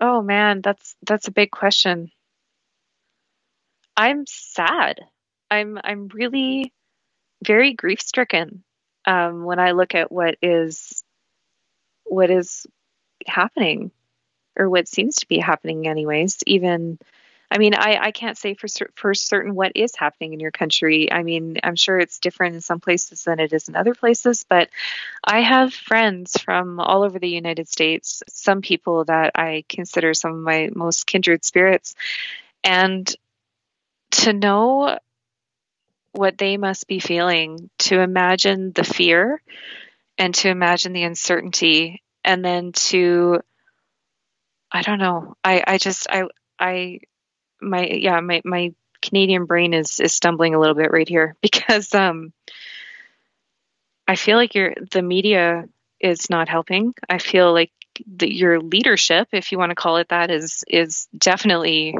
Oh 0.00 0.22
man, 0.22 0.60
that's 0.62 0.96
that's 1.02 1.28
a 1.28 1.32
big 1.32 1.50
question. 1.50 2.10
I'm 3.96 4.24
sad. 4.26 5.00
I'm 5.50 5.78
I'm 5.82 6.08
really 6.08 6.72
very 7.44 7.74
grief 7.74 8.00
stricken 8.00 8.64
um, 9.06 9.44
when 9.44 9.58
I 9.58 9.72
look 9.72 9.94
at 9.94 10.12
what 10.12 10.36
is 10.42 11.02
what 12.04 12.30
is 12.30 12.66
happening 13.26 13.90
or 14.58 14.68
what 14.68 14.88
seems 14.88 15.16
to 15.16 15.28
be 15.28 15.38
happening 15.38 15.86
anyways 15.88 16.38
even 16.46 16.98
I 17.50 17.58
mean, 17.58 17.74
I, 17.74 17.98
I 18.00 18.10
can't 18.12 18.36
say 18.36 18.54
for 18.54 18.68
for 18.94 19.14
certain 19.14 19.54
what 19.54 19.72
is 19.74 19.96
happening 19.96 20.34
in 20.34 20.40
your 20.40 20.50
country. 20.50 21.10
I 21.10 21.22
mean, 21.22 21.56
I'm 21.62 21.76
sure 21.76 21.98
it's 21.98 22.18
different 22.18 22.56
in 22.56 22.60
some 22.60 22.80
places 22.80 23.24
than 23.24 23.40
it 23.40 23.52
is 23.52 23.68
in 23.68 23.76
other 23.76 23.94
places, 23.94 24.44
but 24.48 24.68
I 25.24 25.40
have 25.40 25.72
friends 25.72 26.36
from 26.36 26.78
all 26.78 27.04
over 27.04 27.18
the 27.18 27.28
United 27.28 27.68
States, 27.68 28.22
some 28.28 28.60
people 28.60 29.04
that 29.06 29.32
I 29.34 29.64
consider 29.68 30.12
some 30.12 30.32
of 30.32 30.40
my 30.40 30.68
most 30.74 31.06
kindred 31.06 31.44
spirits. 31.44 31.94
And 32.64 33.10
to 34.10 34.32
know 34.32 34.98
what 36.12 36.36
they 36.36 36.56
must 36.56 36.86
be 36.86 36.98
feeling, 36.98 37.70
to 37.78 38.00
imagine 38.00 38.72
the 38.72 38.84
fear 38.84 39.40
and 40.18 40.34
to 40.34 40.48
imagine 40.48 40.92
the 40.92 41.04
uncertainty, 41.04 42.02
and 42.24 42.44
then 42.44 42.72
to 42.72 43.40
I 44.70 44.82
don't 44.82 44.98
know. 44.98 45.36
I, 45.42 45.62
I 45.66 45.78
just 45.78 46.08
I 46.10 46.24
I 46.58 47.00
my 47.60 47.86
yeah 47.86 48.20
my 48.20 48.42
my 48.44 48.72
Canadian 49.00 49.44
brain 49.44 49.74
is 49.74 50.00
is 50.00 50.12
stumbling 50.12 50.54
a 50.54 50.60
little 50.60 50.74
bit 50.74 50.92
right 50.92 51.08
here 51.08 51.36
because 51.42 51.94
um, 51.94 52.32
I 54.06 54.16
feel 54.16 54.36
like 54.36 54.54
your 54.54 54.74
the 54.90 55.02
media 55.02 55.68
is 56.00 56.30
not 56.30 56.48
helping. 56.48 56.94
I 57.08 57.18
feel 57.18 57.52
like 57.52 57.72
the, 58.06 58.32
your 58.32 58.60
leadership, 58.60 59.28
if 59.32 59.50
you 59.50 59.58
want 59.58 59.70
to 59.70 59.76
call 59.76 59.96
it 59.96 60.08
that, 60.08 60.30
is 60.30 60.64
is 60.68 61.08
definitely 61.16 61.96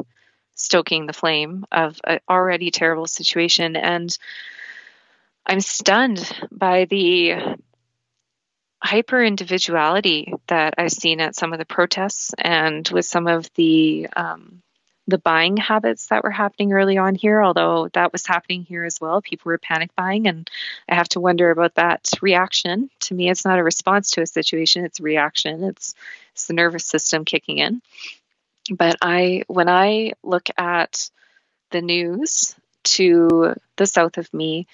stoking 0.54 1.06
the 1.06 1.12
flame 1.12 1.64
of 1.70 2.00
an 2.04 2.18
already 2.28 2.70
terrible 2.70 3.06
situation. 3.06 3.76
And 3.76 4.16
I'm 5.46 5.60
stunned 5.60 6.30
by 6.50 6.84
the 6.84 7.56
hyper 8.82 9.22
individuality 9.22 10.32
that 10.48 10.74
I've 10.78 10.92
seen 10.92 11.20
at 11.20 11.34
some 11.34 11.52
of 11.52 11.58
the 11.58 11.64
protests 11.64 12.32
and 12.38 12.88
with 12.88 13.06
some 13.06 13.26
of 13.26 13.48
the 13.54 14.08
um, 14.14 14.62
the 15.08 15.18
buying 15.18 15.56
habits 15.56 16.08
that 16.08 16.22
were 16.22 16.30
happening 16.30 16.74
early 16.74 16.98
on 16.98 17.14
here, 17.14 17.42
although 17.42 17.88
that 17.94 18.12
was 18.12 18.26
happening 18.26 18.62
here 18.62 18.84
as 18.84 19.00
well. 19.00 19.22
People 19.22 19.48
were 19.48 19.56
panic 19.56 19.90
buying, 19.96 20.28
and 20.28 20.48
I 20.86 20.94
have 20.96 21.08
to 21.10 21.20
wonder 21.20 21.50
about 21.50 21.76
that 21.76 22.10
reaction. 22.20 22.90
To 23.00 23.14
me, 23.14 23.30
it's 23.30 23.44
not 23.44 23.58
a 23.58 23.64
response 23.64 24.10
to 24.12 24.22
a 24.22 24.26
situation, 24.26 24.84
it's 24.84 25.00
a 25.00 25.02
reaction. 25.02 25.64
It's, 25.64 25.94
it's 26.32 26.46
the 26.46 26.52
nervous 26.52 26.84
system 26.84 27.24
kicking 27.24 27.56
in. 27.56 27.80
But 28.70 28.96
I, 29.00 29.44
when 29.46 29.70
I 29.70 30.12
look 30.22 30.50
at 30.58 31.08
the 31.70 31.80
news 31.80 32.54
to 32.84 33.54
the 33.76 33.86
south 33.86 34.18
of 34.18 34.32
me, 34.34 34.66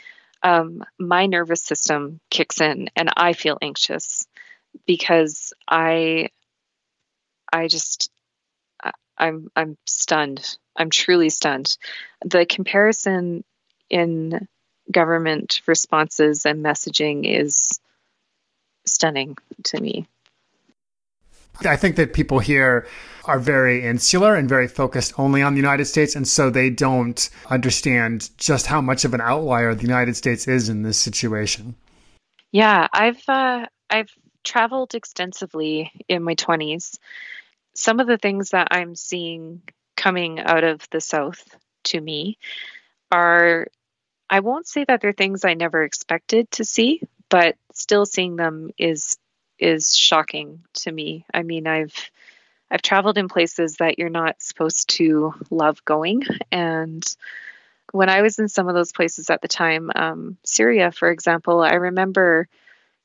um, 0.42 0.84
my 0.98 1.26
nervous 1.26 1.62
system 1.62 2.18
kicks 2.28 2.60
in 2.60 2.90
and 2.96 3.08
I 3.16 3.34
feel 3.34 3.56
anxious 3.62 4.26
because 4.84 5.52
I, 5.68 6.30
I 7.52 7.68
just 7.68 8.10
I'm 9.18 9.50
I'm 9.54 9.76
stunned. 9.86 10.56
I'm 10.76 10.90
truly 10.90 11.30
stunned. 11.30 11.76
The 12.24 12.46
comparison 12.46 13.44
in 13.90 14.46
government 14.90 15.62
responses 15.66 16.44
and 16.46 16.64
messaging 16.64 17.22
is 17.24 17.80
stunning 18.84 19.36
to 19.64 19.80
me. 19.80 20.06
I 21.64 21.76
think 21.76 21.96
that 21.96 22.12
people 22.12 22.40
here 22.40 22.86
are 23.26 23.38
very 23.38 23.84
insular 23.84 24.34
and 24.34 24.48
very 24.48 24.68
focused 24.68 25.18
only 25.18 25.40
on 25.40 25.54
the 25.54 25.60
United 25.60 25.84
States, 25.84 26.16
and 26.16 26.26
so 26.26 26.50
they 26.50 26.68
don't 26.68 27.30
understand 27.48 28.30
just 28.36 28.66
how 28.66 28.80
much 28.80 29.04
of 29.04 29.14
an 29.14 29.20
outlier 29.20 29.74
the 29.74 29.82
United 29.82 30.16
States 30.16 30.48
is 30.48 30.68
in 30.68 30.82
this 30.82 30.98
situation. 30.98 31.76
Yeah, 32.50 32.88
I've 32.92 33.22
uh, 33.28 33.66
I've 33.88 34.10
traveled 34.42 34.94
extensively 34.94 35.92
in 36.08 36.22
my 36.22 36.34
twenties, 36.34 36.98
some 37.74 38.00
of 38.00 38.06
the 38.06 38.18
things 38.18 38.50
that 38.50 38.68
I'm 38.70 38.94
seeing 38.94 39.62
coming 39.96 40.40
out 40.40 40.64
of 40.64 40.88
the 40.90 41.00
South 41.00 41.56
to 41.84 42.00
me 42.00 42.38
are, 43.12 43.68
I 44.28 44.40
won't 44.40 44.66
say 44.66 44.84
that 44.84 45.00
they're 45.00 45.12
things 45.12 45.44
I 45.44 45.54
never 45.54 45.82
expected 45.84 46.50
to 46.52 46.64
see, 46.64 47.02
but 47.28 47.56
still 47.72 48.06
seeing 48.06 48.36
them 48.36 48.70
is 48.78 49.16
is 49.58 49.96
shocking 49.96 50.64
to 50.74 50.90
me. 50.90 51.24
I 51.32 51.42
mean, 51.42 51.66
I've 51.66 51.94
I've 52.70 52.82
traveled 52.82 53.18
in 53.18 53.28
places 53.28 53.76
that 53.76 53.98
you're 53.98 54.08
not 54.08 54.42
supposed 54.42 54.90
to 54.96 55.34
love 55.50 55.84
going, 55.84 56.22
and 56.50 57.04
when 57.92 58.08
I 58.08 58.22
was 58.22 58.38
in 58.40 58.48
some 58.48 58.68
of 58.68 58.74
those 58.74 58.92
places 58.92 59.30
at 59.30 59.40
the 59.40 59.48
time, 59.48 59.90
um, 59.94 60.36
Syria, 60.44 60.90
for 60.90 61.10
example, 61.10 61.60
I 61.60 61.74
remember 61.74 62.48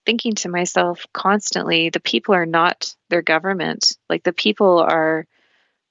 thinking 0.10 0.34
to 0.34 0.50
myself 0.50 1.06
constantly 1.14 1.92
the 1.92 2.00
people 2.00 2.34
are 2.34 2.48
not 2.48 2.96
their 3.12 3.22
government. 3.22 3.96
Like 4.10 4.24
the 4.24 4.34
people 4.34 4.80
are 4.80 5.28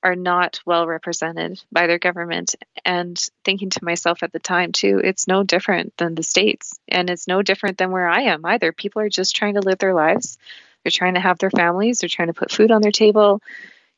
are 0.03 0.17
not 0.17 0.59
well 0.67 0.89
represented 0.89 1.63
by 1.71 1.87
their 1.87 2.01
government. 2.01 2.57
And 2.85 3.17
thinking 3.45 3.71
to 3.71 3.85
myself 3.85 4.25
at 4.25 4.33
the 4.33 4.41
time 4.41 4.73
too 4.73 5.01
it's 5.05 5.29
no 5.29 5.45
different 5.45 5.97
than 5.99 6.17
the 6.17 6.25
states. 6.25 6.81
And 6.89 7.09
it's 7.09 7.29
no 7.29 7.43
different 7.43 7.79
than 7.79 7.93
where 7.93 8.09
i 8.09 8.23
am 8.23 8.45
either. 8.45 8.73
People 8.73 9.03
are 9.03 9.09
just 9.09 9.37
trying 9.37 9.55
to 9.55 9.61
live 9.61 9.79
their 9.79 9.95
lives. 9.95 10.37
They're 10.83 10.91
trying 10.91 11.15
to 11.15 11.21
have 11.21 11.39
their 11.39 11.53
families. 11.53 12.01
They're 12.01 12.09
trying 12.09 12.27
to 12.27 12.41
put 12.41 12.51
food 12.51 12.73
on 12.73 12.83
their 12.83 12.91
table. 12.91 13.41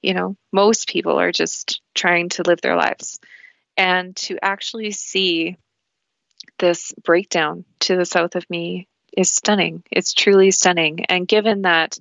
You 0.03 0.13
know 0.13 0.37
most 0.53 0.87
people 0.87 1.19
are 1.19 1.33
just 1.33 1.81
trying 1.95 2.29
to 2.31 2.43
live 2.43 2.61
their 2.61 2.77
lives. 2.77 3.21
And 3.75 4.15
to 4.17 4.37
actually 4.43 4.91
see 4.91 5.57
this 6.59 6.93
breakdown 7.03 7.65
to 7.87 7.97
the 7.97 8.05
south 8.05 8.37
of 8.37 8.45
me 8.51 8.87
is 9.17 9.31
stunning. 9.31 9.83
It's 9.91 10.13
truly 10.13 10.51
stunning. 10.51 11.05
And 11.07 11.27
given 11.27 11.63
that 11.63 11.99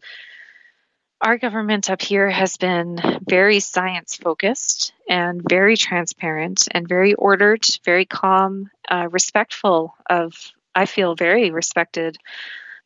our 1.21 1.37
government 1.37 1.89
up 1.89 2.01
here 2.01 2.29
has 2.29 2.57
been 2.57 2.99
very 3.27 3.59
science 3.59 4.15
focused 4.15 4.93
and 5.07 5.41
very 5.47 5.75
transparent 5.75 6.67
and 6.71 6.87
very 6.87 7.13
ordered, 7.13 7.65
very 7.83 8.05
calm, 8.05 8.69
uh, 8.89 9.07
respectful 9.11 9.95
of, 10.09 10.33
I 10.73 10.85
feel 10.85 11.15
very 11.15 11.51
respected. 11.51 12.17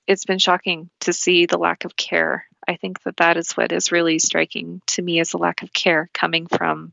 It's 0.08 0.26
been 0.26 0.40
shocking 0.40 0.90
to 1.02 1.14
see 1.14 1.46
the 1.46 1.60
lack 1.60 1.86
of 1.86 1.96
care. 1.96 2.48
I 2.68 2.76
think 2.76 3.04
that 3.04 3.18
that 3.18 3.38
is 3.38 3.52
what 3.54 3.72
is 3.72 3.92
really 3.92 4.20
striking 4.20 4.82
to 4.88 5.02
me 5.02 5.20
as 5.20 5.34
a 5.34 5.38
lack 5.38 5.62
of 5.62 5.72
care 5.72 6.10
coming 6.14 6.48
from 6.48 6.92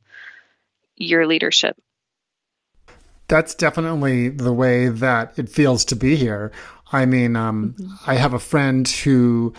your 0.97 1.27
leadership. 1.27 1.77
That's 3.29 3.55
definitely 3.55 4.29
the 4.29 4.53
way 4.53 4.89
that 4.89 5.39
it 5.39 5.49
feels 5.49 5.85
to 5.87 5.97
be 5.97 6.17
here. 6.17 6.51
I 6.93 7.07
mean, 7.07 7.37
um, 7.37 7.75
mm-hmm. 7.79 8.11
I 8.11 8.15
have 8.15 8.35
a 8.35 8.39
friend 8.39 8.87
who 8.89 9.55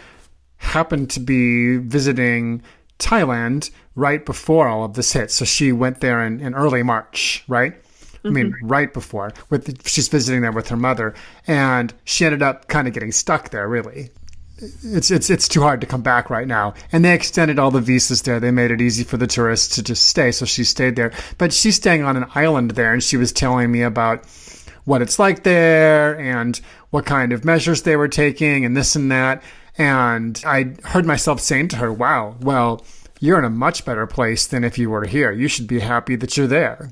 happened 0.58 1.10
to 1.12 1.20
be 1.20 1.78
visiting 1.78 2.62
Thailand 3.00 3.72
right 3.96 4.26
before 4.26 4.68
all 4.68 4.84
of 4.84 4.94
this 4.94 5.14
hit. 5.14 5.32
So 5.32 5.46
she 5.46 5.72
went 5.72 6.02
there 6.02 6.24
in, 6.24 6.40
in 6.40 6.54
early 6.54 6.84
March, 6.84 7.44
right? 7.48 7.74
Mm-hmm. 7.74 8.28
I 8.28 8.30
mean, 8.32 8.52
mm-hmm. 8.54 8.68
right 8.68 8.94
before. 8.94 9.32
With 9.50 9.88
she's 9.88 10.08
visiting 10.08 10.42
there 10.42 10.52
with 10.52 10.70
her 10.70 10.78
mother, 10.78 11.14
and 11.48 11.94
she 12.06 12.26
ended 12.26 12.44
up 12.44 12.68
kind 12.68 12.88
of 12.88 12.94
getting 12.94 13.12
stuck 13.12 13.50
there. 13.50 13.68
Really, 13.68 14.12
it's 14.84 15.10
it's 15.10 15.30
it's 15.30 15.48
too 15.48 15.62
hard 15.62 15.82
to 15.82 15.88
come 15.88 16.04
back 16.04 16.30
right 16.30 16.48
now. 16.48 16.76
And 16.92 17.04
they 17.04 17.16
extended 17.16 17.58
all 17.58 17.72
the 17.72 17.82
visas 17.82 18.22
there. 18.22 18.40
They 18.40 18.52
made 18.52 18.72
it 18.72 18.82
easy 18.82 19.04
for 19.04 19.18
the 19.18 19.28
tourists 19.28 19.76
to 19.76 19.84
just 19.84 20.04
stay. 20.04 20.32
So 20.32 20.46
she 20.46 20.64
stayed 20.64 20.96
there. 20.96 21.12
But 21.40 21.52
she's 21.52 21.78
staying 21.78 22.04
on 22.04 22.16
an 22.16 22.26
island 22.36 22.72
there, 22.72 22.94
and 22.94 23.04
she 23.04 23.18
was 23.18 23.32
telling 23.32 23.72
me 23.72 23.82
about 23.82 24.26
what 24.86 25.02
it's 25.02 25.20
like 25.20 25.44
there 25.44 26.20
and 26.20 26.60
what 26.90 27.06
kind 27.06 27.34
of 27.34 27.46
measures 27.46 27.84
they 27.84 27.96
were 27.96 28.08
taking 28.08 28.66
and 28.66 28.76
this 28.76 28.96
and 28.96 29.12
that. 29.12 29.44
And 29.78 30.42
I 30.46 30.76
heard 30.84 31.06
myself 31.06 31.40
saying 31.40 31.70
to 31.70 31.78
her, 31.78 31.92
wow, 31.92 32.36
well, 32.42 32.86
you're 33.20 33.40
in 33.40 33.46
a 33.46 33.50
much 33.50 33.86
better 33.86 34.08
place 34.08 34.48
than 34.48 34.64
if 34.64 34.78
you 34.78 34.90
were 34.90 35.06
here. 35.06 35.32
You 35.32 35.48
should 35.48 35.68
be 35.68 35.80
happy 35.80 36.16
that 36.18 36.36
you're 36.36 36.48
there. 36.48 36.92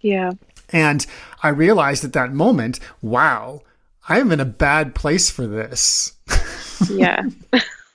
Yeah. 0.00 0.32
And 0.70 1.06
I 1.42 1.48
realized 1.48 2.04
at 2.04 2.14
that 2.14 2.32
moment, 2.32 2.80
wow, 3.02 3.60
I'm 4.08 4.32
in 4.32 4.40
a 4.40 4.44
bad 4.44 4.94
place 4.94 5.30
for 5.30 5.46
this. 5.46 6.12
yeah. 6.90 7.22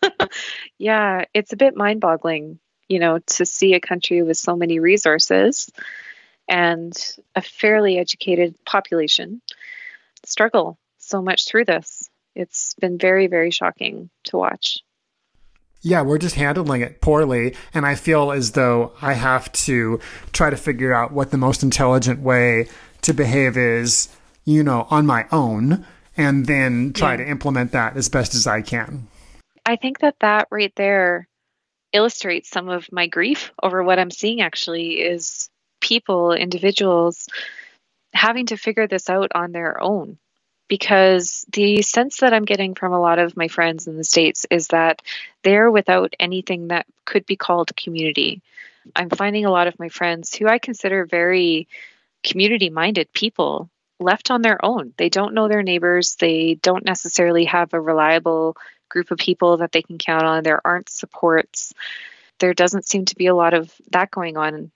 yeah. 0.77 1.25
It's 1.33 1.53
a 1.53 1.57
bit 1.57 1.75
mind 1.75 2.01
boggling, 2.01 2.59
you 2.87 2.99
know, 2.99 3.19
to 3.19 3.45
see 3.45 3.73
a 3.73 3.79
country 3.79 4.21
with 4.21 4.37
so 4.37 4.55
many 4.55 4.79
resources 4.79 5.71
and 6.47 6.93
a 7.35 7.41
fairly 7.41 7.97
educated 7.97 8.55
population 8.65 9.41
struggle 10.25 10.77
so 10.97 11.21
much 11.21 11.45
through 11.45 11.65
this. 11.65 12.09
It's 12.35 12.73
been 12.75 12.97
very, 12.97 13.27
very 13.27 13.51
shocking 13.51 14.09
to 14.25 14.37
watch. 14.37 14.79
Yeah, 15.81 16.01
we're 16.01 16.17
just 16.17 16.35
handling 16.35 16.81
it 16.81 17.01
poorly. 17.01 17.55
And 17.73 17.85
I 17.85 17.95
feel 17.95 18.31
as 18.31 18.51
though 18.51 18.93
I 19.01 19.13
have 19.13 19.51
to 19.53 19.99
try 20.33 20.49
to 20.49 20.57
figure 20.57 20.93
out 20.93 21.11
what 21.11 21.31
the 21.31 21.37
most 21.37 21.63
intelligent 21.63 22.19
way 22.19 22.67
to 23.03 23.13
behave 23.13 23.57
is, 23.57 24.09
you 24.43 24.63
know, 24.63 24.87
on 24.89 25.05
my 25.05 25.25
own, 25.31 25.85
and 26.15 26.45
then 26.45 26.93
try 26.93 27.11
yeah. 27.11 27.17
to 27.17 27.29
implement 27.29 27.71
that 27.71 27.95
as 27.95 28.09
best 28.09 28.35
as 28.35 28.47
I 28.47 28.61
can. 28.61 29.07
I 29.65 29.75
think 29.75 29.99
that 29.99 30.15
that 30.19 30.47
right 30.51 30.73
there 30.75 31.27
illustrates 31.93 32.49
some 32.49 32.69
of 32.69 32.91
my 32.91 33.07
grief 33.07 33.51
over 33.61 33.83
what 33.83 33.99
I'm 33.99 34.11
seeing 34.11 34.41
actually 34.41 35.01
is 35.01 35.49
people, 35.87 36.33
individuals, 36.33 37.27
having 38.13 38.47
to 38.47 38.57
figure 38.57 38.87
this 38.87 39.09
out 39.09 39.31
on 39.33 39.51
their 39.51 39.81
own. 39.81 40.17
Because 40.67 41.45
the 41.53 41.81
sense 41.81 42.17
that 42.17 42.33
I'm 42.33 42.43
getting 42.43 42.75
from 42.75 42.91
a 42.91 42.99
lot 42.99 43.19
of 43.19 43.37
my 43.37 43.47
friends 43.47 43.87
in 43.87 43.95
the 43.95 44.03
States 44.03 44.45
is 44.51 44.67
that 44.67 45.01
they're 45.43 45.71
without 45.71 46.13
anything 46.19 46.67
that 46.67 46.85
could 47.05 47.25
be 47.25 47.37
called 47.37 47.75
community. 47.77 48.41
I'm 48.93 49.09
finding 49.09 49.45
a 49.45 49.51
lot 49.51 49.67
of 49.67 49.79
my 49.79 49.87
friends 49.87 50.35
who 50.35 50.47
I 50.47 50.59
consider 50.59 51.05
very 51.05 51.69
community 52.21 52.69
minded 52.69 53.13
people 53.13 53.69
left 53.97 54.29
on 54.29 54.41
their 54.41 54.63
own. 54.63 54.93
They 54.97 55.07
don't 55.07 55.33
know 55.33 55.47
their 55.47 55.63
neighbors, 55.63 56.15
they 56.15 56.55
don't 56.55 56.85
necessarily 56.85 57.45
have 57.45 57.73
a 57.73 57.79
reliable 57.79 58.57
group 58.89 59.11
of 59.11 59.19
people 59.19 59.57
that 59.57 59.71
they 59.71 59.81
can 59.81 59.97
count 59.97 60.23
on, 60.23 60.43
there 60.43 60.65
aren't 60.65 60.89
supports. 60.89 61.73
There 62.39 62.53
doesn't 62.53 62.85
seem 62.85 63.05
to 63.05 63.15
be 63.15 63.27
a 63.27 63.35
lot 63.35 63.53
of 63.53 63.73
that 63.91 64.11
going 64.11 64.37
on 64.37 64.71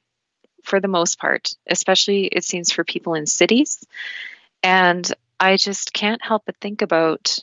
for 0.64 0.80
the 0.80 0.88
most 0.88 1.20
part, 1.20 1.54
especially 1.68 2.26
it 2.26 2.44
seems 2.44 2.72
for 2.72 2.84
people 2.84 3.14
in 3.14 3.26
cities. 3.26 3.84
And 4.64 5.12
I 5.40 5.58
just 5.58 5.94
can't 5.94 6.24
help 6.24 6.44
but 6.46 6.58
think 6.58 6.82
about 6.82 7.40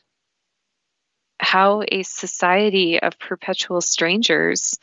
how 1.40 1.82
a 1.86 2.02
society 2.02 3.00
of 3.00 3.18
perpetual 3.18 3.80
strangers 3.80 4.78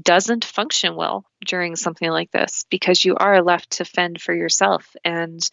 doesn't 0.00 0.44
function 0.44 0.94
well 0.94 1.24
during 1.44 1.74
something 1.74 2.10
like 2.10 2.30
this 2.30 2.64
because 2.70 3.04
you 3.04 3.16
are 3.16 3.42
left 3.42 3.70
to 3.70 3.84
fend 3.84 4.20
for 4.20 4.32
yourself 4.32 4.94
and 5.04 5.50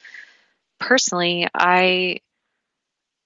personally 0.80 1.48
i 1.56 2.20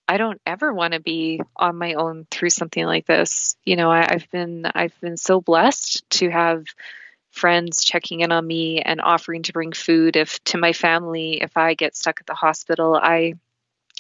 i 0.08 0.18
don't 0.18 0.40
ever 0.46 0.74
want 0.74 0.94
to 0.94 1.02
be 1.02 1.42
on 1.58 1.78
my 1.78 1.96
own 1.96 2.26
through 2.32 2.50
something 2.50 2.86
like 2.86 3.06
this 3.06 3.58
you 3.66 3.76
know 3.76 3.92
I, 3.92 4.08
i've 4.10 4.32
been 4.32 4.66
i've 4.74 4.98
been 5.02 5.18
so 5.18 5.42
blessed 5.42 6.10
to 6.12 6.30
have 6.30 6.64
friends 7.32 7.84
checking 7.84 8.22
in 8.22 8.32
on 8.32 8.46
me 8.46 8.82
and 8.82 9.02
offering 9.02 9.44
to 9.44 9.54
bring 9.54 9.72
food 9.72 10.16
if 10.16 10.44
to 10.44 10.58
my 10.58 10.74
family 10.74 11.42
if 11.42 11.58
i 11.58 11.74
get 11.74 11.96
stuck 11.96 12.20
at 12.20 12.28
the 12.28 12.34
hospital 12.34 12.96
i 12.96 13.34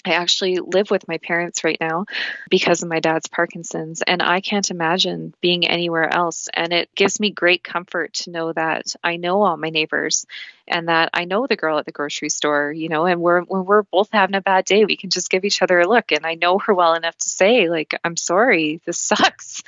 I 0.05 0.13
actually 0.13 0.57
live 0.57 0.89
with 0.89 1.07
my 1.07 1.17
parents 1.19 1.63
right 1.63 1.77
now 1.79 2.05
because 2.49 2.81
of 2.81 2.89
my 2.89 2.99
dad's 2.99 3.27
Parkinson's, 3.27 4.01
and 4.01 4.21
I 4.21 4.41
can't 4.41 4.69
imagine 4.71 5.33
being 5.41 5.67
anywhere 5.67 6.11
else. 6.11 6.49
And 6.53 6.73
it 6.73 6.89
gives 6.95 7.19
me 7.19 7.29
great 7.29 7.63
comfort 7.63 8.13
to 8.13 8.31
know 8.31 8.51
that 8.53 8.95
I 9.03 9.17
know 9.17 9.43
all 9.43 9.57
my 9.57 9.69
neighbors 9.69 10.25
and 10.67 10.87
that 10.87 11.09
I 11.13 11.25
know 11.25 11.45
the 11.45 11.55
girl 11.55 11.77
at 11.77 11.85
the 11.85 11.91
grocery 11.91 12.29
store, 12.29 12.71
you 12.71 12.89
know, 12.89 13.05
and 13.05 13.21
we're 13.21 13.41
when 13.41 13.65
we're 13.65 13.83
both 13.83 14.09
having 14.11 14.35
a 14.35 14.41
bad 14.41 14.65
day, 14.65 14.85
we 14.85 14.97
can 14.97 15.11
just 15.11 15.29
give 15.29 15.45
each 15.45 15.61
other 15.61 15.79
a 15.79 15.87
look. 15.87 16.11
And 16.11 16.25
I 16.25 16.35
know 16.35 16.57
her 16.59 16.73
well 16.73 16.95
enough 16.95 17.17
to 17.17 17.29
say, 17.29 17.69
like, 17.69 17.93
I'm 18.03 18.17
sorry, 18.17 18.81
this 18.85 18.97
sucks. 18.99 19.61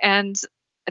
And 0.00 0.40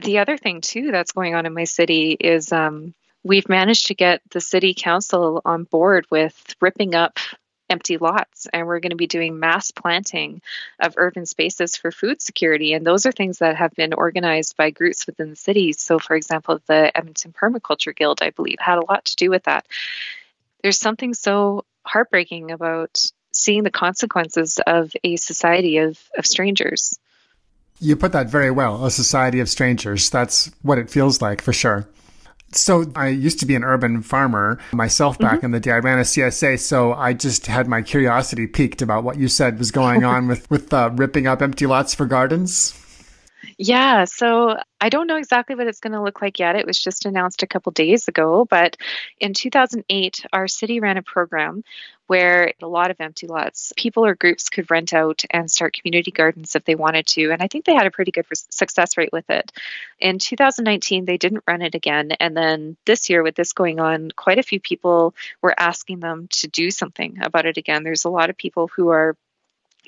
the 0.02 0.18
other 0.18 0.36
thing 0.36 0.60
too 0.60 0.90
that's 0.90 1.12
going 1.12 1.34
on 1.34 1.46
in 1.46 1.54
my 1.54 1.64
city 1.64 2.12
is 2.12 2.52
um, 2.52 2.94
we've 3.24 3.48
managed 3.48 3.86
to 3.86 3.94
get 3.94 4.20
the 4.30 4.40
city 4.40 4.74
council 4.74 5.40
on 5.44 5.64
board 5.64 6.06
with 6.10 6.54
ripping 6.60 6.94
up 6.94 7.18
empty 7.68 7.98
lots 7.98 8.46
and 8.52 8.66
we're 8.66 8.78
going 8.78 8.90
to 8.90 8.96
be 8.96 9.08
doing 9.08 9.40
mass 9.40 9.72
planting 9.72 10.40
of 10.78 10.94
urban 10.96 11.26
spaces 11.26 11.76
for 11.76 11.90
food 11.90 12.22
security 12.22 12.74
and 12.74 12.86
those 12.86 13.06
are 13.06 13.12
things 13.12 13.38
that 13.38 13.56
have 13.56 13.74
been 13.74 13.92
organized 13.92 14.56
by 14.56 14.70
groups 14.70 15.06
within 15.06 15.30
the 15.30 15.36
city. 15.36 15.72
So 15.72 15.98
for 15.98 16.14
example 16.14 16.60
the 16.66 16.96
edmonton 16.96 17.32
permaculture 17.32 17.94
guild 17.94 18.22
i 18.22 18.30
believe 18.30 18.58
had 18.60 18.78
a 18.78 18.86
lot 18.86 19.06
to 19.06 19.16
do 19.16 19.30
with 19.30 19.44
that. 19.44 19.66
There's 20.62 20.78
something 20.78 21.14
so 21.14 21.64
heartbreaking 21.84 22.52
about 22.52 23.04
seeing 23.32 23.64
the 23.64 23.70
consequences 23.70 24.60
of 24.64 24.92
a 25.02 25.16
society 25.16 25.78
of, 25.78 25.98
of 26.16 26.26
strangers 26.26 26.98
you 27.80 27.96
put 27.96 28.12
that 28.12 28.28
very 28.28 28.50
well 28.50 28.84
a 28.84 28.90
society 28.90 29.40
of 29.40 29.48
strangers 29.48 30.10
that's 30.10 30.50
what 30.62 30.78
it 30.78 30.90
feels 30.90 31.20
like 31.20 31.40
for 31.40 31.52
sure 31.52 31.88
so 32.52 32.90
I 32.94 33.08
used 33.08 33.40
to 33.40 33.46
be 33.46 33.54
an 33.54 33.64
urban 33.64 34.02
farmer 34.02 34.58
myself 34.72 35.18
back 35.18 35.38
mm-hmm. 35.38 35.46
in 35.46 35.50
the 35.50 35.60
day. 35.60 35.72
I 35.72 35.78
ran 35.78 35.98
a 35.98 36.02
CSA, 36.02 36.58
so 36.58 36.94
I 36.94 37.12
just 37.12 37.46
had 37.46 37.66
my 37.68 37.82
curiosity 37.82 38.46
piqued 38.46 38.82
about 38.82 39.04
what 39.04 39.18
you 39.18 39.28
said 39.28 39.58
was 39.58 39.70
going 39.70 40.04
on 40.14 40.28
with 40.28 40.48
with 40.50 40.72
uh, 40.72 40.90
ripping 40.94 41.26
up 41.26 41.42
empty 41.42 41.66
lots 41.66 41.94
for 41.94 42.06
gardens. 42.06 42.80
Yeah, 43.58 44.04
so 44.04 44.58
I 44.82 44.90
don't 44.90 45.06
know 45.06 45.16
exactly 45.16 45.56
what 45.56 45.66
it's 45.66 45.80
going 45.80 45.94
to 45.94 46.02
look 46.02 46.20
like 46.20 46.38
yet. 46.38 46.56
It 46.56 46.66
was 46.66 46.78
just 46.78 47.06
announced 47.06 47.42
a 47.42 47.46
couple 47.46 47.72
days 47.72 48.06
ago, 48.06 48.44
but 48.44 48.76
in 49.18 49.32
2008, 49.32 50.26
our 50.30 50.46
city 50.46 50.78
ran 50.78 50.98
a 50.98 51.02
program 51.02 51.64
where 52.06 52.52
a 52.62 52.66
lot 52.68 52.90
of 52.90 53.00
empty 53.00 53.26
lots, 53.26 53.72
people 53.74 54.04
or 54.04 54.14
groups 54.14 54.50
could 54.50 54.70
rent 54.70 54.92
out 54.92 55.24
and 55.30 55.50
start 55.50 55.72
community 55.72 56.10
gardens 56.10 56.54
if 56.54 56.64
they 56.64 56.74
wanted 56.74 57.06
to. 57.06 57.30
And 57.32 57.42
I 57.42 57.48
think 57.48 57.64
they 57.64 57.74
had 57.74 57.86
a 57.86 57.90
pretty 57.90 58.10
good 58.12 58.26
success 58.50 58.98
rate 58.98 59.10
with 59.12 59.28
it. 59.30 59.50
In 59.98 60.18
2019, 60.18 61.06
they 61.06 61.16
didn't 61.16 61.44
run 61.48 61.62
it 61.62 61.74
again. 61.74 62.12
And 62.20 62.36
then 62.36 62.76
this 62.84 63.08
year, 63.08 63.22
with 63.22 63.34
this 63.36 63.54
going 63.54 63.80
on, 63.80 64.10
quite 64.14 64.38
a 64.38 64.42
few 64.42 64.60
people 64.60 65.14
were 65.40 65.54
asking 65.58 66.00
them 66.00 66.28
to 66.32 66.46
do 66.48 66.70
something 66.70 67.18
about 67.22 67.46
it 67.46 67.56
again. 67.56 67.84
There's 67.84 68.04
a 68.04 68.10
lot 68.10 68.28
of 68.28 68.36
people 68.36 68.68
who 68.68 68.90
are 68.90 69.16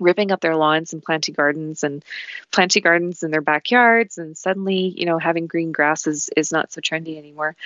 ripping 0.01 0.31
up 0.31 0.41
their 0.41 0.57
lawns 0.57 0.93
and 0.93 1.03
planting 1.03 1.35
gardens 1.35 1.85
and 1.85 2.05
planting 2.51 2.83
gardens 2.83 3.23
in 3.23 3.31
their 3.31 3.41
backyards. 3.41 4.19
And 4.19 4.37
suddenly 4.37 4.93
you 4.97 5.07
know 5.07 5.19
having 5.19 5.47
green 5.47 5.73
grass 5.73 6.07
is, 6.07 6.31
is 6.37 6.53
not 6.53 6.73
so 6.73 6.81
trendy 6.81 7.19
anymore 7.19 7.57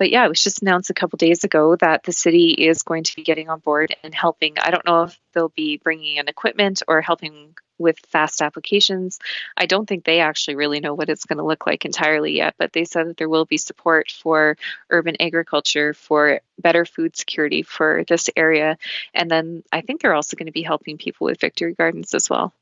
but 0.00 0.10
yeah 0.10 0.24
it 0.24 0.28
was 0.28 0.42
just 0.42 0.62
announced 0.62 0.90
a 0.90 0.94
couple 0.94 1.16
days 1.16 1.44
ago 1.44 1.76
that 1.76 2.02
the 2.02 2.12
city 2.12 2.50
is 2.50 2.82
going 2.82 3.04
to 3.04 3.14
be 3.14 3.22
getting 3.22 3.48
on 3.48 3.60
board 3.60 3.94
and 4.02 4.12
helping 4.12 4.58
i 4.58 4.70
don't 4.70 4.86
know 4.86 5.04
if 5.04 5.20
they'll 5.32 5.50
be 5.50 5.76
bringing 5.76 6.16
in 6.16 6.26
equipment 6.26 6.82
or 6.88 7.00
helping 7.00 7.54
with 7.80 7.98
fast 8.10 8.42
applications. 8.42 9.18
I 9.56 9.66
don't 9.66 9.88
think 9.88 10.04
they 10.04 10.20
actually 10.20 10.56
really 10.56 10.80
know 10.80 10.94
what 10.94 11.08
it's 11.08 11.24
going 11.24 11.38
to 11.38 11.44
look 11.44 11.66
like 11.66 11.84
entirely 11.84 12.36
yet, 12.36 12.54
but 12.58 12.72
they 12.72 12.84
said 12.84 13.08
that 13.08 13.16
there 13.16 13.28
will 13.28 13.46
be 13.46 13.56
support 13.56 14.10
for 14.10 14.56
urban 14.90 15.16
agriculture, 15.18 15.94
for 15.94 16.40
better 16.58 16.84
food 16.84 17.16
security 17.16 17.62
for 17.62 18.04
this 18.06 18.28
area. 18.36 18.76
And 19.14 19.30
then 19.30 19.64
I 19.72 19.80
think 19.80 20.02
they're 20.02 20.14
also 20.14 20.36
going 20.36 20.46
to 20.46 20.52
be 20.52 20.62
helping 20.62 20.98
people 20.98 21.24
with 21.24 21.40
victory 21.40 21.74
gardens 21.74 22.14
as 22.14 22.28
well. 22.28 22.52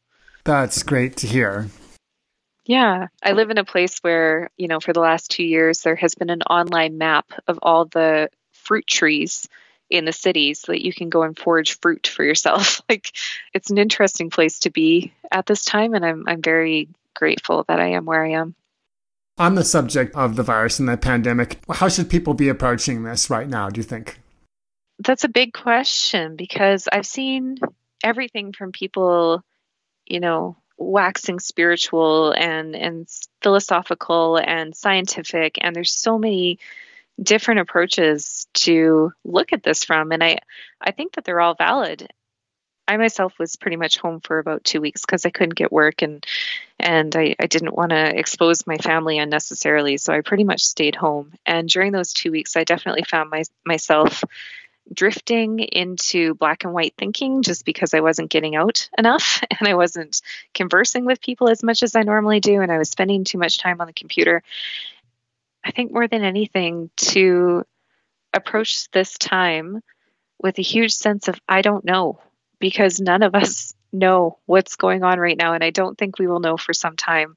That's 0.45 0.83
great 0.83 1.17
to 1.19 1.27
hear. 1.27 1.67
Yeah, 2.69 3.09
I 3.23 3.33
live 3.33 3.49
in 3.49 3.57
a 3.57 3.65
place 3.65 3.99
where, 4.01 4.51
you 4.59 4.69
know, 4.69 4.79
for 4.79 4.93
the 4.93 5.01
last 5.01 5.31
two 5.31 5.43
years, 5.43 5.81
there 5.81 5.97
has 5.97 6.15
been 6.15 6.29
an 6.29 6.43
online 6.43 6.99
map 6.99 7.33
of 7.47 7.59
all 7.63 7.87
the 7.87 8.29
fruit 8.53 8.87
trees 8.87 9.49
in 9.89 10.05
the 10.05 10.13
cities 10.13 10.61
so 10.61 10.73
that 10.73 10.85
you 10.85 10.93
can 10.93 11.09
go 11.09 11.23
and 11.23 11.37
forage 11.37 11.81
fruit 11.81 12.07
for 12.07 12.25
yourself. 12.25 12.83
like 12.91 13.11
it's 13.55 13.71
an 13.71 13.79
interesting 13.79 14.29
place 14.29 14.61
to 14.61 14.71
be 14.71 15.15
at 15.33 15.47
this 15.47 15.65
time 15.65 15.95
and 15.95 16.05
I'm 16.05 16.25
I'm 16.29 16.43
very 16.43 16.89
grateful 17.15 17.65
that 17.69 17.81
I 17.81 17.93
am 17.93 18.05
where 18.05 18.23
I 18.23 18.33
am. 18.33 18.55
On 19.39 19.55
the 19.55 19.65
subject 19.65 20.15
of 20.15 20.37
the 20.37 20.43
virus 20.43 20.79
and 20.79 20.91
the 20.91 20.99
pandemic, 20.99 21.59
how 21.71 21.89
should 21.89 22.11
people 22.11 22.35
be 22.35 22.51
approaching 22.51 23.03
this 23.03 23.31
right 23.31 23.49
now, 23.49 23.71
do 23.71 23.79
you 23.79 23.85
think? 23.85 24.21
That's 24.99 25.25
a 25.25 25.29
big 25.29 25.55
question 25.55 26.37
because 26.37 26.87
I've 26.93 27.07
seen 27.07 27.57
everything 28.05 28.53
from 28.53 28.73
people, 28.73 29.43
you 30.07 30.21
know, 30.21 30.59
waxing 30.79 31.41
spiritual 31.41 32.33
and 32.33 32.75
and 32.75 33.09
philosophical 33.43 34.37
and 34.37 34.75
scientific. 34.75 35.59
And 35.61 35.75
there's 35.75 35.93
so 35.93 36.19
many 36.19 36.59
different 37.21 37.61
approaches 37.61 38.47
to 38.55 39.13
look 39.25 39.53
at 39.53 39.63
this 39.63 39.85
from. 39.85 40.13
And 40.13 40.23
i 40.23 40.39
i 40.81 40.93
think 40.93 41.15
that 41.15 41.25
they're 41.25 41.41
all 41.41 41.55
valid. 41.55 42.09
I 42.87 42.97
myself 42.97 43.39
was 43.39 43.57
pretty 43.57 43.77
much 43.77 43.99
home 43.99 44.21
for 44.21 44.39
about 44.39 44.65
two 44.65 44.81
weeks 44.81 45.03
because 45.03 45.27
i 45.27 45.31
couldn't 45.31 45.57
get 45.57 45.73
work 45.73 46.01
and 46.03 46.25
and 46.79 47.15
i, 47.17 47.35
I 47.39 47.47
didn't 47.47 47.77
want 47.77 47.91
to 47.91 48.19
expose 48.19 48.67
my 48.67 48.79
family 48.79 49.19
unnecessarily. 49.19 49.97
So 49.99 50.13
i 50.13 50.21
pretty 50.21 50.45
much 50.45 50.63
stayed 50.63 50.95
home. 50.95 51.33
And 51.45 51.69
during 51.69 51.93
those 51.93 52.13
two 52.13 52.31
weeks 52.31 52.57
i 52.57 52.65
definitely 52.65 53.03
found 53.03 53.31
my, 53.31 53.43
myself 53.65 54.25
drifting 54.93 55.59
into 55.61 56.35
black 56.35 56.65
and 56.65 56.73
white 56.73 56.95
thinking 56.97 57.43
just 57.43 57.65
because 57.65 57.95
I 57.95 58.01
wasn't 58.01 58.31
getting 58.31 58.57
out 58.57 58.89
enough 58.97 59.43
and 59.59 59.69
I 59.69 59.75
wasn't 59.75 60.21
conversing 60.55 61.05
with 61.05 61.21
people 61.21 61.49
as 61.49 61.63
much 61.63 61.83
as 61.83 61.95
I 61.95 62.03
normally 62.03 62.41
do 62.41 62.61
and 62.61 62.73
I 62.73 62.79
was 62.79 62.91
spending 62.91 63.25
too 63.25 63.39
much 63.39 63.59
time 63.59 63.81
on 63.81 63.87
the 63.87 63.93
computer. 63.93 64.43
I 65.65 65.71
think 65.71 65.93
more 65.93 66.09
than 66.09 66.25
anything 66.25 66.91
to 66.97 67.65
approach 68.33 68.91
this 68.91 69.19
time 69.19 69.83
with 70.41 70.59
a 70.59 70.63
huge 70.63 70.95
sense 70.95 71.29
of 71.29 71.41
I 71.49 71.63
don't 71.63 71.85
know 71.85 72.21
because 72.59 73.01
none 73.01 73.23
of 73.23 73.35
us 73.35 73.75
know 73.93 74.39
what's 74.47 74.77
going 74.77 75.03
on 75.03 75.19
right 75.19 75.37
now 75.37 75.55
and 75.55 75.65
I 75.65 75.71
don't 75.71 75.97
think 75.97 76.19
we 76.19 76.27
will 76.27 76.41
know 76.41 76.57
for 76.57 76.73
some 76.73 76.97
time 76.97 77.37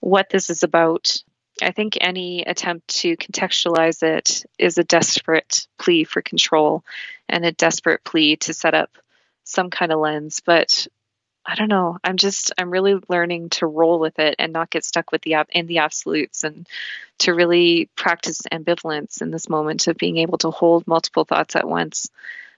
what 0.00 0.30
this 0.30 0.50
is 0.50 0.62
about. 0.62 1.22
I 1.62 1.72
think 1.72 1.98
any 2.00 2.42
attempt 2.42 2.88
to 3.00 3.16
contextualize 3.16 4.02
it 4.02 4.44
is 4.58 4.78
a 4.78 4.84
desperate 4.84 5.66
plea 5.78 6.04
for 6.04 6.22
control 6.22 6.84
and 7.28 7.44
a 7.44 7.52
desperate 7.52 8.04
plea 8.04 8.36
to 8.36 8.54
set 8.54 8.74
up 8.74 8.90
some 9.44 9.70
kind 9.70 9.92
of 9.92 10.00
lens 10.00 10.40
but 10.44 10.86
I 11.46 11.54
don't 11.54 11.68
know. 11.68 11.98
I'm 12.04 12.16
just 12.16 12.52
I'm 12.58 12.70
really 12.70 12.96
learning 13.08 13.48
to 13.50 13.66
roll 13.66 13.98
with 13.98 14.18
it 14.18 14.36
and 14.38 14.52
not 14.52 14.70
get 14.70 14.84
stuck 14.84 15.10
with 15.10 15.22
the 15.22 15.36
in 15.50 15.66
the 15.66 15.78
absolutes 15.78 16.44
and 16.44 16.68
to 17.20 17.34
really 17.34 17.88
practice 17.96 18.42
ambivalence 18.52 19.22
in 19.22 19.30
this 19.30 19.48
moment 19.48 19.88
of 19.88 19.96
being 19.96 20.18
able 20.18 20.38
to 20.38 20.50
hold 20.50 20.86
multiple 20.86 21.24
thoughts 21.24 21.56
at 21.56 21.68
once 21.68 22.08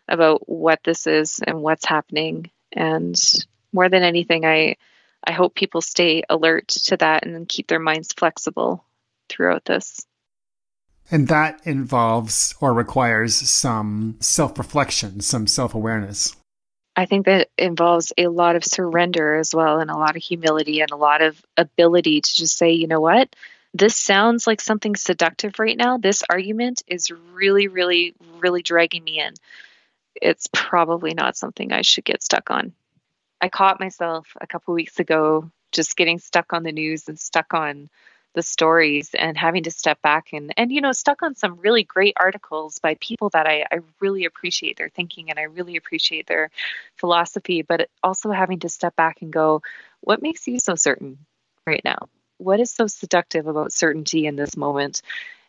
about 0.09 0.49
what 0.49 0.81
this 0.85 1.07
is 1.07 1.41
and 1.47 1.63
what's 1.63 1.87
happening 1.87 2.51
and 2.73 3.47
more 3.73 3.89
than 3.89 4.03
anything 4.03 4.45
I 4.45 4.77
I 5.25 5.33
hope 5.33 5.55
people 5.55 5.81
stay 5.81 6.23
alert 6.29 6.69
to 6.69 6.97
that 6.97 7.25
and 7.25 7.49
keep 7.49 7.69
their 7.69 7.79
minds 7.79 8.13
flexible 8.13 8.85
throughout 9.33 9.65
this. 9.65 10.05
And 11.11 11.29
that 11.29 11.61
involves 11.65 12.55
or 12.61 12.73
requires 12.73 13.35
some 13.35 14.17
self 14.21 14.59
reflection, 14.59 15.21
some 15.21 15.47
self 15.47 15.75
awareness. 15.75 16.37
I 16.95 17.07
think 17.07 17.27
that 17.27 17.49
involves 17.57 18.13
a 18.19 18.29
lot 18.29 18.55
of 18.55 18.65
surrender 18.65 19.37
as 19.37 19.55
well, 19.55 19.81
and 19.81 19.91
a 19.91 19.97
lot 19.97 20.17
of 20.17 20.23
humility, 20.23 20.81
and 20.81 20.91
a 20.91 20.97
lot 20.97 21.23
of 21.23 21.43
ability 21.57 22.21
to 22.21 22.35
just 22.35 22.57
say, 22.57 22.73
you 22.73 22.87
know 22.87 23.01
what? 23.01 23.35
This 23.75 23.97
sounds 23.97 24.47
like 24.47 24.61
something 24.61 24.97
seductive 24.97 25.59
right 25.59 25.77
now. 25.77 25.97
This 25.97 26.23
argument 26.29 26.83
is 26.87 27.11
really, 27.11 27.69
really, 27.69 28.15
really 28.39 28.63
dragging 28.63 29.03
me 29.03 29.21
in. 29.21 29.33
It's 30.15 30.49
probably 30.53 31.15
not 31.15 31.37
something 31.37 31.73
I 31.73 31.81
should 31.81 32.05
get 32.05 32.23
stuck 32.23 32.51
on. 32.51 32.75
I 33.41 33.49
caught 33.49 33.81
myself 33.81 34.37
a 34.41 34.47
couple 34.47 34.75
weeks 34.75 35.01
ago 35.01 35.51
just 35.73 35.97
getting 35.97 36.19
stuck 36.19 36.53
on 36.53 36.63
the 36.63 36.73
news 36.73 37.09
and 37.09 37.19
stuck 37.19 37.55
on 37.55 37.89
the 38.35 38.43
stories 38.43 39.11
and 39.15 39.37
having 39.37 39.65
to 39.65 39.71
step 39.71 40.01
back 40.03 40.29
and 40.33 40.55
and 40.57 40.73
you 40.73 40.81
know 40.81 40.93
stuck 40.93 41.23
on 41.23 41.35
some 41.35 41.57
really 41.57 41.85
great 41.85 42.15
articles 42.19 42.79
by 42.79 42.95
people 43.01 43.29
that 43.31 43.47
I, 43.47 43.67
I 43.71 43.81
really 44.01 44.25
appreciate 44.25 44.79
their 44.79 44.89
thinking 44.89 45.31
and 45.31 45.39
I 45.39 45.43
really 45.43 45.77
appreciate 45.77 46.27
their 46.27 46.51
philosophy, 46.97 47.63
but 47.63 47.89
also 48.03 48.31
having 48.31 48.61
to 48.61 48.69
step 48.69 48.97
back 48.97 49.23
and 49.23 49.33
go, 49.33 49.63
what 50.01 50.23
makes 50.23 50.47
you 50.47 50.59
so 50.59 50.75
certain 50.75 51.19
right 51.67 51.83
now? 51.85 52.09
what 52.43 52.61
is 52.61 52.71
so 52.71 52.87
seductive 52.87 53.47
about 53.47 53.73
certainty 53.73 54.27
in 54.27 54.37
this 54.37 54.57
moment? 54.57 55.03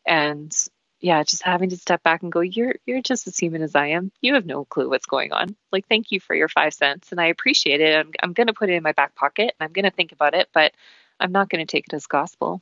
And 0.05 0.55
yeah, 0.99 1.23
just 1.23 1.43
having 1.43 1.69
to 1.71 1.77
step 1.77 2.01
back 2.03 2.23
and 2.23 2.31
go, 2.31 2.39
you're 2.39 2.75
you're 2.85 3.01
just 3.01 3.27
as 3.27 3.37
human 3.37 3.61
as 3.61 3.75
I 3.75 3.87
am. 3.87 4.11
You 4.21 4.35
have 4.35 4.45
no 4.45 4.65
clue 4.65 4.89
what's 4.89 5.05
going 5.05 5.33
on. 5.33 5.55
Like, 5.71 5.87
thank 5.87 6.11
you 6.11 6.19
for 6.19 6.35
your 6.35 6.47
five 6.47 6.73
cents, 6.73 7.11
and 7.11 7.19
I 7.19 7.25
appreciate 7.25 7.81
it. 7.81 7.97
I'm 7.97 8.11
I'm 8.21 8.33
to 8.47 8.53
put 8.53 8.69
it 8.69 8.73
in 8.73 8.83
my 8.83 8.93
back 8.93 9.15
pocket, 9.15 9.53
and 9.59 9.67
I'm 9.67 9.73
to 9.83 9.91
think 9.91 10.11
about 10.13 10.33
it, 10.33 10.49
but 10.53 10.73
I'm 11.19 11.31
not 11.31 11.49
going 11.49 11.65
to 11.65 11.69
take 11.69 11.87
it 11.87 11.93
as 11.93 12.07
gospel. 12.07 12.61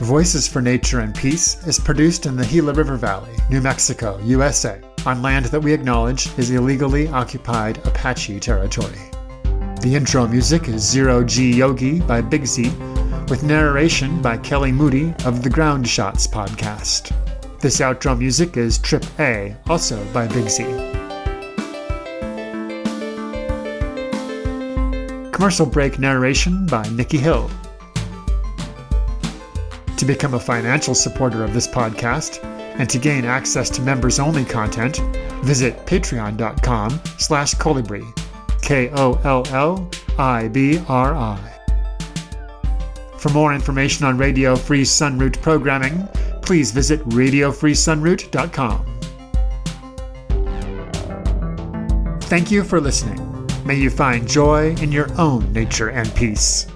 Voices 0.00 0.48
for 0.48 0.60
Nature 0.60 1.00
and 1.00 1.14
Peace 1.14 1.64
is 1.68 1.78
produced 1.78 2.26
in 2.26 2.34
the 2.34 2.44
Gila 2.46 2.72
River 2.72 2.96
Valley, 2.96 3.30
New 3.48 3.60
Mexico, 3.60 4.18
USA, 4.24 4.80
on 5.06 5.22
land 5.22 5.46
that 5.46 5.60
we 5.60 5.72
acknowledge 5.72 6.36
is 6.36 6.50
illegally 6.50 7.06
occupied 7.08 7.78
Apache 7.86 8.40
territory. 8.40 8.98
The 9.82 9.92
intro 9.94 10.26
music 10.26 10.66
is 10.66 10.82
Zero 10.82 11.22
G 11.22 11.54
Yogi 11.54 12.00
by 12.00 12.20
Big 12.20 12.44
Z 12.44 12.70
with 13.28 13.44
narration 13.44 14.20
by 14.20 14.36
Kelly 14.38 14.72
Moody 14.72 15.14
of 15.24 15.44
the 15.44 15.50
Ground 15.50 15.88
Shots 15.88 16.26
podcast. 16.26 17.14
This 17.60 17.78
outro 17.78 18.18
music 18.18 18.56
is 18.56 18.78
Trip 18.78 19.04
A, 19.20 19.56
also 19.68 20.04
by 20.12 20.26
Big 20.26 20.48
Z. 20.48 20.64
Commercial 25.30 25.66
break 25.66 26.00
narration 26.00 26.66
by 26.66 26.82
Nikki 26.88 27.18
Hill. 27.18 27.48
To 29.98 30.04
become 30.04 30.34
a 30.34 30.40
financial 30.40 30.94
supporter 30.94 31.44
of 31.44 31.54
this 31.54 31.68
podcast 31.68 32.42
and 32.78 32.90
to 32.90 32.98
gain 32.98 33.24
access 33.24 33.70
to 33.70 33.80
members-only 33.82 34.44
content, 34.44 34.98
visit 35.44 35.86
patreon.com 35.86 37.00
slash 37.18 37.54
kollibri, 37.54 38.04
K-O-L-L-I-B-R-I. 38.62 39.20
For 43.18 43.30
more 43.30 43.54
information 43.54 44.04
on 44.04 44.18
Radio 44.18 44.56
Free 44.56 44.82
Sunroot 44.82 45.40
programming, 45.40 46.06
please 46.42 46.72
visit 46.72 47.00
radiofreesunroot.com. 47.08 48.90
Thank 52.22 52.50
you 52.50 52.64
for 52.64 52.80
listening. 52.80 53.20
May 53.64 53.76
you 53.76 53.88
find 53.88 54.28
joy 54.28 54.74
in 54.76 54.92
your 54.92 55.08
own 55.18 55.52
nature 55.52 55.88
and 55.90 56.12
peace. 56.14 56.66